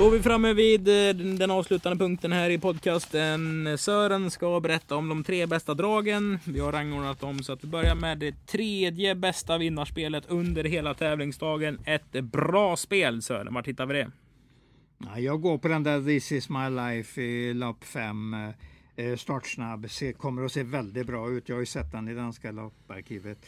Då 0.00 0.06
är 0.06 0.10
vi 0.10 0.22
framme 0.22 0.52
vid 0.52 0.88
eh, 0.88 1.14
den 1.14 1.50
avslutande 1.50 1.98
punkten 1.98 2.32
här 2.32 2.50
i 2.50 2.58
podcasten. 2.58 3.68
Sören 3.78 4.30
ska 4.30 4.60
berätta 4.60 4.96
om 4.96 5.08
de 5.08 5.24
tre 5.24 5.46
bästa 5.46 5.74
dragen. 5.74 6.38
Vi 6.44 6.60
har 6.60 6.72
rangordnat 6.72 7.20
dem 7.20 7.42
så 7.42 7.52
att 7.52 7.64
vi 7.64 7.68
börjar 7.68 7.94
med 7.94 8.18
det 8.18 8.46
tredje 8.46 9.14
bästa 9.14 9.58
vinnarspelet 9.58 10.24
under 10.28 10.64
hela 10.64 10.94
tävlingsdagen. 10.94 11.78
Ett 11.84 12.12
bra 12.12 12.76
spel 12.76 13.22
Sören, 13.22 13.54
vart 13.54 13.68
hittar 13.68 13.86
vi 13.86 13.94
det? 13.94 14.10
Jag 15.16 15.40
går 15.40 15.58
på 15.58 15.68
den 15.68 15.82
där 15.82 16.02
This 16.02 16.32
is 16.32 16.48
my 16.48 16.68
life 16.70 17.22
i 17.22 17.54
lopp 17.54 17.84
5. 17.84 18.34
Eh, 18.96 19.16
startsnabb. 19.16 19.86
Kommer 20.16 20.44
att 20.44 20.52
se 20.52 20.62
väldigt 20.62 21.06
bra 21.06 21.30
ut. 21.30 21.48
Jag 21.48 21.56
har 21.56 21.60
ju 21.60 21.66
sett 21.66 21.92
den 21.92 22.08
i 22.08 22.14
danska 22.14 22.50
lopparkivet. 22.50 23.38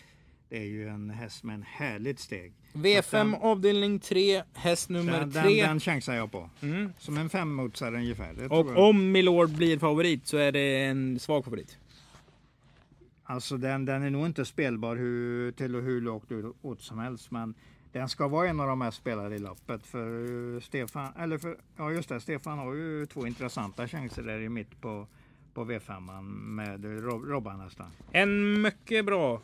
Det 0.52 0.58
är 0.58 0.66
ju 0.66 0.88
en 0.88 1.10
häst 1.10 1.44
med 1.44 1.54
en 1.54 1.62
härligt 1.62 2.18
steg. 2.18 2.52
V5 2.72 3.40
avdelning 3.40 3.98
3, 3.98 4.42
häst 4.54 4.88
nummer 4.88 5.12
Den, 5.12 5.30
den, 5.30 5.44
3. 5.44 5.62
den 5.66 5.80
chansar 5.80 6.14
jag 6.14 6.32
på. 6.32 6.50
Mm. 6.62 6.92
Som 6.98 7.16
en 7.16 7.30
femmotsare 7.30 7.96
ungefär. 7.96 8.52
Och 8.52 8.88
om 8.88 9.12
Milord 9.12 9.50
blir 9.50 9.78
favorit 9.78 10.26
så 10.26 10.36
är 10.36 10.52
det 10.52 10.84
en 10.84 11.18
svag 11.18 11.44
favorit. 11.44 11.78
Alltså 13.24 13.56
den, 13.56 13.84
den 13.84 14.02
är 14.02 14.10
nog 14.10 14.26
inte 14.26 14.44
spelbar 14.44 14.96
hur, 14.96 15.52
till 15.52 15.74
hur 15.74 16.00
lågt 16.00 16.32
åt 16.62 16.82
som 16.82 16.98
helst. 16.98 17.30
Men 17.30 17.54
den 17.92 18.08
ska 18.08 18.28
vara 18.28 18.48
en 18.48 18.60
av 18.60 18.68
de 18.68 18.78
mest 18.78 18.96
spelade 18.96 19.36
i 19.36 19.38
loppet. 19.38 19.86
För 19.86 20.60
Stefan, 20.60 21.12
eller 21.18 21.38
för, 21.38 21.56
ja 21.76 21.90
just 21.90 22.08
det, 22.08 22.20
Stefan 22.20 22.58
har 22.58 22.74
ju 22.74 23.06
två 23.06 23.26
intressanta 23.26 23.88
chanser 23.88 24.22
där 24.22 24.40
i 24.40 24.48
mitt 24.48 24.80
på, 24.80 25.06
på 25.54 25.64
V5 25.64 26.22
med 26.30 27.04
Rob, 27.04 27.24
Robban 27.24 27.58
nästan. 27.58 27.86
En 28.10 28.62
mycket 28.62 29.04
bra. 29.04 29.40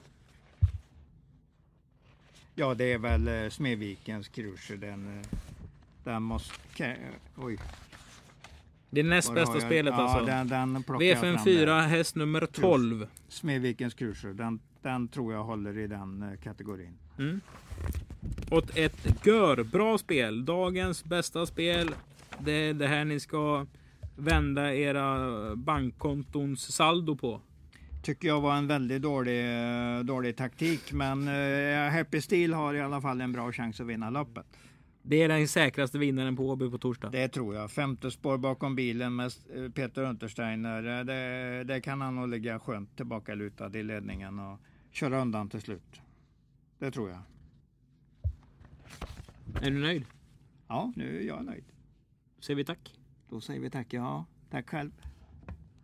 Ja 2.60 2.74
det 2.74 2.92
är 2.92 2.98
väl 2.98 3.28
eh, 3.28 3.50
Smedvikens 3.50 4.28
Cruiser. 4.28 4.76
Den, 4.76 5.18
eh, 5.18 5.38
den 6.04 6.22
måste... 6.22 6.96
Oj. 7.36 7.58
Det 8.90 9.00
är 9.00 9.04
näst 9.04 9.34
bästa 9.34 9.60
spelet 9.60 9.94
ja, 9.96 10.02
alltså. 10.02 10.26
Den, 10.26 10.48
den 10.48 10.82
plockar 10.82 11.06
jag 11.06 11.20
fram 11.20 11.36
V5 11.36 11.36
där. 11.36 11.44
4, 11.44 11.80
häst 11.80 12.16
nummer 12.16 12.46
12. 12.46 13.06
Smedvikens 13.28 13.94
Cruiser. 13.94 14.28
Den, 14.28 14.60
den 14.82 15.08
tror 15.08 15.32
jag 15.32 15.44
håller 15.44 15.78
i 15.78 15.86
den 15.86 16.22
eh, 16.22 16.38
kategorin. 16.38 16.98
Mm. 17.18 17.40
Och 18.50 18.78
ett 18.78 19.26
gör 19.26 19.62
bra 19.62 19.98
spel. 19.98 20.44
Dagens 20.44 21.04
bästa 21.04 21.46
spel. 21.46 21.94
Det 22.38 22.52
är 22.52 22.74
det 22.74 22.86
här 22.86 23.04
ni 23.04 23.20
ska 23.20 23.66
vända 24.16 24.74
era 24.74 25.56
bankkontons 25.56 26.72
saldo 26.72 27.16
på. 27.16 27.40
Tycker 28.02 28.28
jag 28.28 28.40
var 28.40 28.56
en 28.56 28.66
väldigt 28.66 29.02
dålig, 29.02 29.44
dålig 30.04 30.36
taktik. 30.36 30.92
Men 30.92 31.28
eh, 31.28 31.90
Happy 31.92 32.20
Steel 32.20 32.52
har 32.54 32.74
i 32.74 32.80
alla 32.80 33.00
fall 33.00 33.20
en 33.20 33.32
bra 33.32 33.52
chans 33.52 33.80
att 33.80 33.86
vinna 33.86 34.10
loppet. 34.10 34.46
Det 35.02 35.22
är 35.22 35.28
den 35.28 35.48
säkraste 35.48 35.98
vinnaren 35.98 36.36
på 36.36 36.48
Åby 36.50 36.70
på 36.70 36.78
torsdag. 36.78 37.10
Det 37.10 37.28
tror 37.28 37.54
jag. 37.54 37.70
Femte 37.70 38.10
spår 38.10 38.38
bakom 38.38 38.74
bilen 38.76 39.16
med 39.16 39.32
eh, 39.54 39.70
Peter 39.70 40.02
Untersteiner. 40.02 40.98
eh, 40.98 41.04
Det, 41.04 41.64
det 41.64 41.80
kan 41.80 42.00
han 42.00 42.14
nog 42.16 42.28
ligga 42.28 42.58
skönt 42.58 42.96
tillbakalutad 42.96 43.76
i 43.78 43.82
ledningen 43.82 44.38
och 44.38 44.58
köra 44.90 45.20
undan 45.20 45.48
till 45.48 45.60
slut. 45.60 46.00
Det 46.78 46.90
tror 46.90 47.10
jag. 47.10 47.20
Är 49.62 49.70
du 49.70 49.78
nöjd? 49.78 50.04
Ja, 50.68 50.92
nu 50.96 51.18
är 51.18 51.26
jag 51.26 51.44
nöjd. 51.44 51.64
Säger 52.40 52.56
vi 52.56 52.64
tack. 52.64 52.94
Då 53.30 53.40
säger 53.40 53.60
vi 53.60 53.70
tack. 53.70 53.92
Ja, 53.92 54.24
tack 54.50 54.68
själv. 54.70 54.90